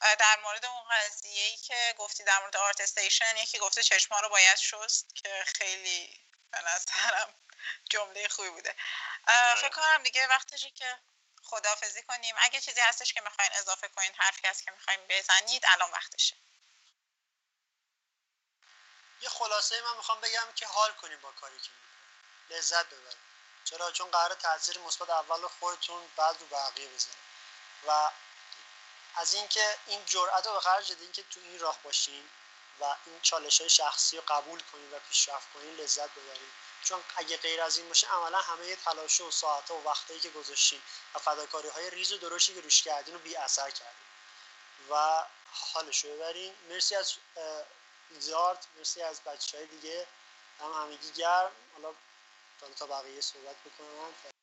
[0.00, 4.28] در مورد اون قضیه ای که گفتی در مورد آرت استیشن یکی گفته چشما رو
[4.28, 7.34] باید شست که خیلی به نظرم
[7.90, 8.76] جمله خوبی بوده.
[9.28, 9.60] آره.
[9.60, 10.98] فکر کنم دیگه وقتشه که
[11.46, 12.34] خدافزی کنیم.
[12.38, 16.36] اگه چیزی هستش که می‌خواین اضافه کنین حرفی هست که می‌خواین بزنید الان وقتشه.
[19.20, 22.58] یه خلاصه من می‌خوام بگم که حال کنیم با کاری که می‌کنیم.
[22.58, 23.18] لذت ببریم
[23.64, 27.14] چرا؟ چون قرار تاثیر مثبت اول خودتون بعد رو بقیه بزنه
[27.86, 28.10] و
[29.14, 32.30] از اینکه این جرأت رو به خرج بدین که تو این راه باشین
[32.80, 36.52] و این چالش های شخصی رو قبول کنین و پیشرفت کنین لذت ببرین
[36.86, 40.80] چون اگه غیر از این باشه عملا همه تلاش و ساعت و وقتی که گذاشتین
[41.14, 44.06] و فداکاری های ریز و درشتی که روش کردین رو بی اثر کردین.
[44.90, 46.54] و حالش رو ببرین.
[46.68, 47.14] مرسی از
[48.18, 48.66] زیارت.
[48.76, 50.06] مرسی از بچه های دیگه.
[50.60, 51.52] هم همگی گرم.
[51.74, 51.94] حالا
[52.76, 54.35] تا بقیه صحبت بکنم.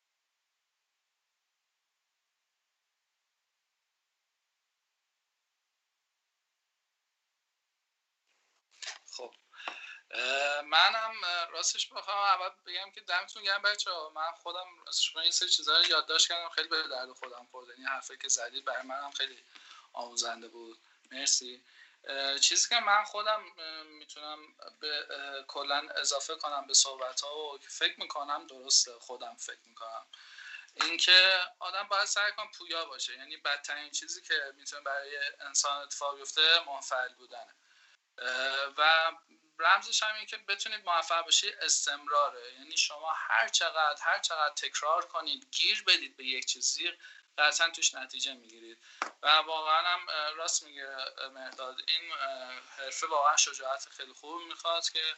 [10.66, 11.14] منم
[11.50, 15.78] راستش بخوام اول بگم که دمتون گرم بچه ها من خودم راستش یه سری چیزا
[15.78, 16.50] رو یادداشت کردم.
[16.50, 17.72] خیلی به درد خودم خورد.
[17.72, 19.44] این حرفی که زدید برای منم خیلی
[19.94, 20.80] آموزنده بود.
[21.12, 21.64] مرسی.
[22.42, 23.44] چیزی که من خودم
[23.86, 24.40] می‌تونم
[24.80, 25.08] به
[25.48, 29.00] کلا اضافه کنم به صحبت ها و فکر می‌کنم درسته.
[29.00, 30.06] خودم فکر می‌کنم.
[30.76, 33.14] اینکه آدم باید سعی کنه پویا باشه.
[33.14, 37.56] یعنی بدترین چیزی که می‌تونه برای انسان اتفاق بیفته منفعل بودنه.
[38.78, 39.12] و
[39.60, 42.54] رمزش هم که بتونید موفق بشید استمراره.
[42.54, 46.92] یعنی شما هر چقدر هر چقدر تکرار کنید گیر بدید به یک چیزی
[47.38, 48.78] قطعا توش نتیجه می‌گیرید.
[49.24, 50.96] و واقعا هم راست میگه
[51.34, 52.12] مهداد این
[52.78, 55.16] حرفه واقعا شجاعت خیلی خوب می‌خواد که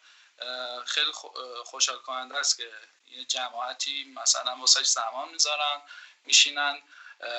[0.86, 1.12] خیلی
[1.66, 2.72] خوشحال کننده است که
[3.06, 5.82] یه جماعتی مثلا واسه زمان می‌ذارن
[6.26, 6.82] میشینن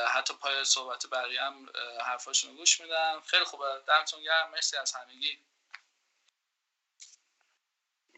[0.09, 1.69] حتی پای صحبت بقیه هم
[2.01, 3.21] حرفاشون گوش میدن.
[3.21, 3.83] خیلی خوبه.
[3.87, 4.51] دمتون گرم.
[4.51, 5.39] مرسی از همگی.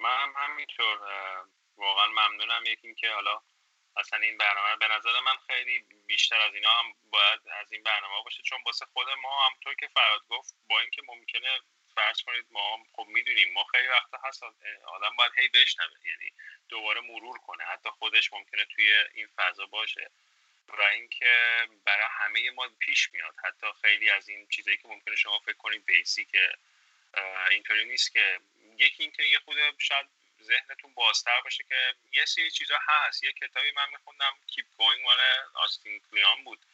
[0.01, 0.99] من هم همینطور
[1.77, 2.63] واقعا ممنونم.
[2.67, 3.41] یکی که حالا
[3.97, 8.25] اصلا این برنامه به نظر من خیلی بیشتر از اینا هم باید از این برنامه
[8.25, 8.43] باشه.
[8.43, 11.61] چون واسه خود ما همطور که فراد گفت با اینکه ممکنه
[11.95, 14.43] فرض کنید ما خب می‌دونیم ما خیلی وقتا هست
[14.87, 16.07] آدم باید هی بشنوه.
[16.07, 16.33] یعنی
[16.69, 17.65] دوباره مرور کنه.
[17.65, 20.11] حتی خودش ممکنه توی این فضا باشه.
[20.69, 23.35] و اینکه برای همه ما پیش میاد.
[23.45, 26.53] حتی خیلی از این چیزایی که ممکنه شما فکر کنید basic ه
[27.51, 28.41] اینطوری نیست که
[28.79, 30.07] یکی اینکه یه خورده شاید
[30.43, 33.23] ذهنتون بازتر باشه که یه سری چیزا هست.
[33.23, 35.19] یه کتابی من میخوندم Keep Going مال
[35.55, 36.67] Austin Kleon بود.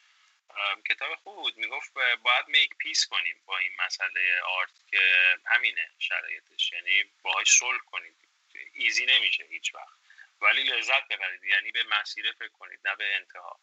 [0.89, 1.57] کتاب خوب بود.
[1.57, 5.01] می‌گفت باید make peace کنیم با این مسئله art که
[5.45, 6.71] همینه شرایطش.
[6.71, 8.15] یعنی باهاش صلح کنید.
[8.73, 9.97] easy نمیشه هیچ وقت.
[10.41, 11.43] ولی لذت ببرید.
[11.43, 13.59] یعنی به مسیره فکر کنید نه به انتها.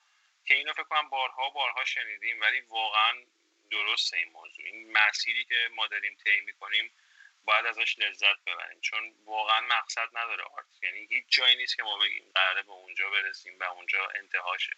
[0.46, 3.24] که اینو فکر کنم بارها بارها شنیدیم ولی واقعا
[3.70, 4.66] درسته این موضوع.
[4.66, 6.92] این مسیری که ما داریم طی می‌کنیم
[7.44, 8.80] باید ازش لذت ببریم.
[8.80, 10.66] چون واقعا مقصد نداره آرت.
[10.82, 14.76] یعنی هیچ جایی نیست که ما بگیم قراره به اونجا برسیم و اونجا انتهاشه.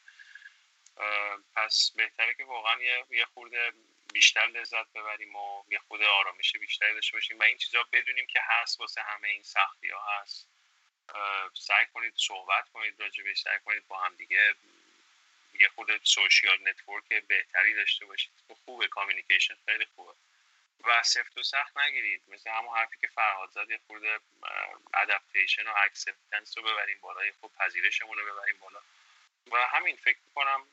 [1.56, 3.72] پس بهتره که واقعا یه, یه خورده
[4.12, 8.40] بیشتر لذت ببریم و یه خود آرامش بیشتری داشته باشیم و این چیزا بدونیم که
[8.42, 10.48] هست واسه همه این سختی ها هست
[11.54, 14.54] سعی کنید صحبت کنید راجبش سعی کنید با هم دیگه
[15.60, 18.32] یه خورده social network بهتری داشته باشید.
[18.64, 20.12] خوبه communication خیلی خوبه.
[20.84, 22.22] و سفت و سخت نگیرید.
[22.28, 24.20] مثل همون حرفی که فرهاد زد یه خورده
[24.94, 27.24] adaptation و acceptance رو ببریم بالا.
[27.24, 28.80] یه خورده پذیرشمون رو ببریم بالا.
[29.52, 30.66] و همین فکر می‌کنم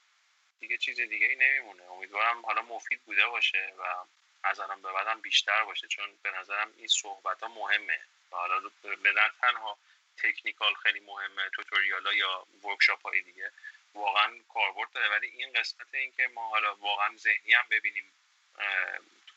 [0.59, 1.83] دیگه چیز دیگه ای نمیمونه.
[1.83, 4.05] امیدوارم حالا مفید بوده باشه و
[4.43, 5.87] از الان به بعدم بیشتر باشه.
[5.87, 7.99] چون به نظرم این صحبت ها مهمه.
[8.31, 8.59] و حالا
[9.03, 9.77] به تنها
[10.17, 13.51] تکنیکال خیلی مهمه توتوریال یا ورکشاپ های دیگه
[13.93, 15.09] واقعا کاربرد داره.
[15.09, 18.11] ولی این قسمت این که ما حالا واقعا ذهنی هم ببینیم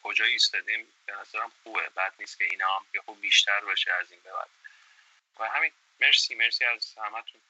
[0.04, 1.88] کجا ایستادیم به نظرم خوبه.
[1.88, 4.48] بعد نیست که اینا هم خوب بیشتر باشه از این به بعد.
[5.38, 7.40] و همین مرسی مرسی از همتون.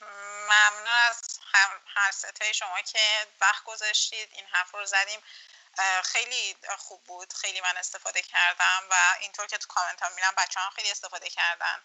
[0.00, 1.40] ممنون از
[1.86, 4.28] هر ستای شما که وقت گذاشتید.
[4.32, 5.20] این حرف رو زدیم.
[6.04, 7.32] خیلی خوب بود.
[7.32, 11.30] خیلی من استفاده کردم و اینطور که تو کامنت ها میرم بچه هم خیلی استفاده
[11.30, 11.82] کردن.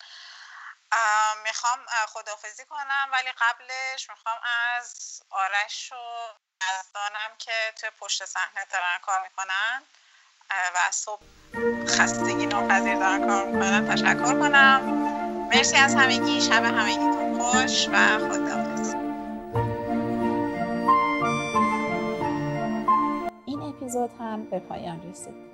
[1.44, 4.36] می‌خوام خدافزی کنم ولی قبلش می‌خوام
[4.76, 5.96] از آرش و
[6.94, 9.84] دانم که توی پشت صحنه دارن کار می‌کنن
[10.50, 11.24] و صبح
[11.88, 14.82] خستگی ناپذیر دارن کار می‌کنن تشکر کنم.
[15.50, 18.94] مرسی از همگی شب همگیتون خوش و خداحافظ.
[23.46, 25.50] این اپیزود هم به پایان رسید.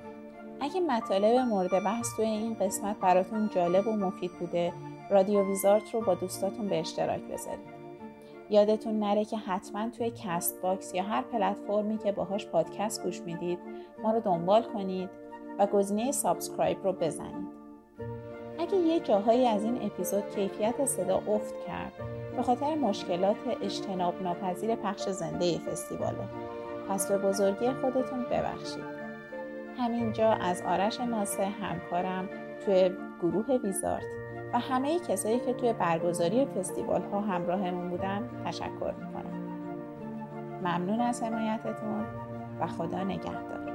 [0.61, 4.73] اگه مطالب مورد بحث توی این قسمت براتون جالب و مفید بوده
[5.09, 7.75] رادیو ویزارت رو با دوستاتون به اشتراک بذارید.
[8.49, 13.59] یادتون نره که حتما توی Castbox یا هر پلتفرمی که باهاش پادکست گوش می‌دید
[14.03, 15.09] ما رو دنبال کنید
[15.59, 17.47] و گزینه subscribe رو بزنید.
[18.59, 21.93] اگه یه جاهایی از این اپیزود کیفیت صدا افت کرد
[22.35, 26.29] به خاطر مشکلات اجتناب ناپذیر پخش زنده فستیواله
[26.89, 28.95] پس به بزرگی خودتون ببخشید.
[29.77, 32.29] همینجا از آرش ناسه همکارم
[32.65, 32.91] توی
[33.21, 34.24] گروه ویزارت.
[34.53, 39.35] و همه کسایی که توی برگزاری فستیوال ها همراهمون بودن تشکر می‌کنم.
[40.61, 42.05] ممنون از حمایتتون
[42.59, 43.65] و خدا نگهدار.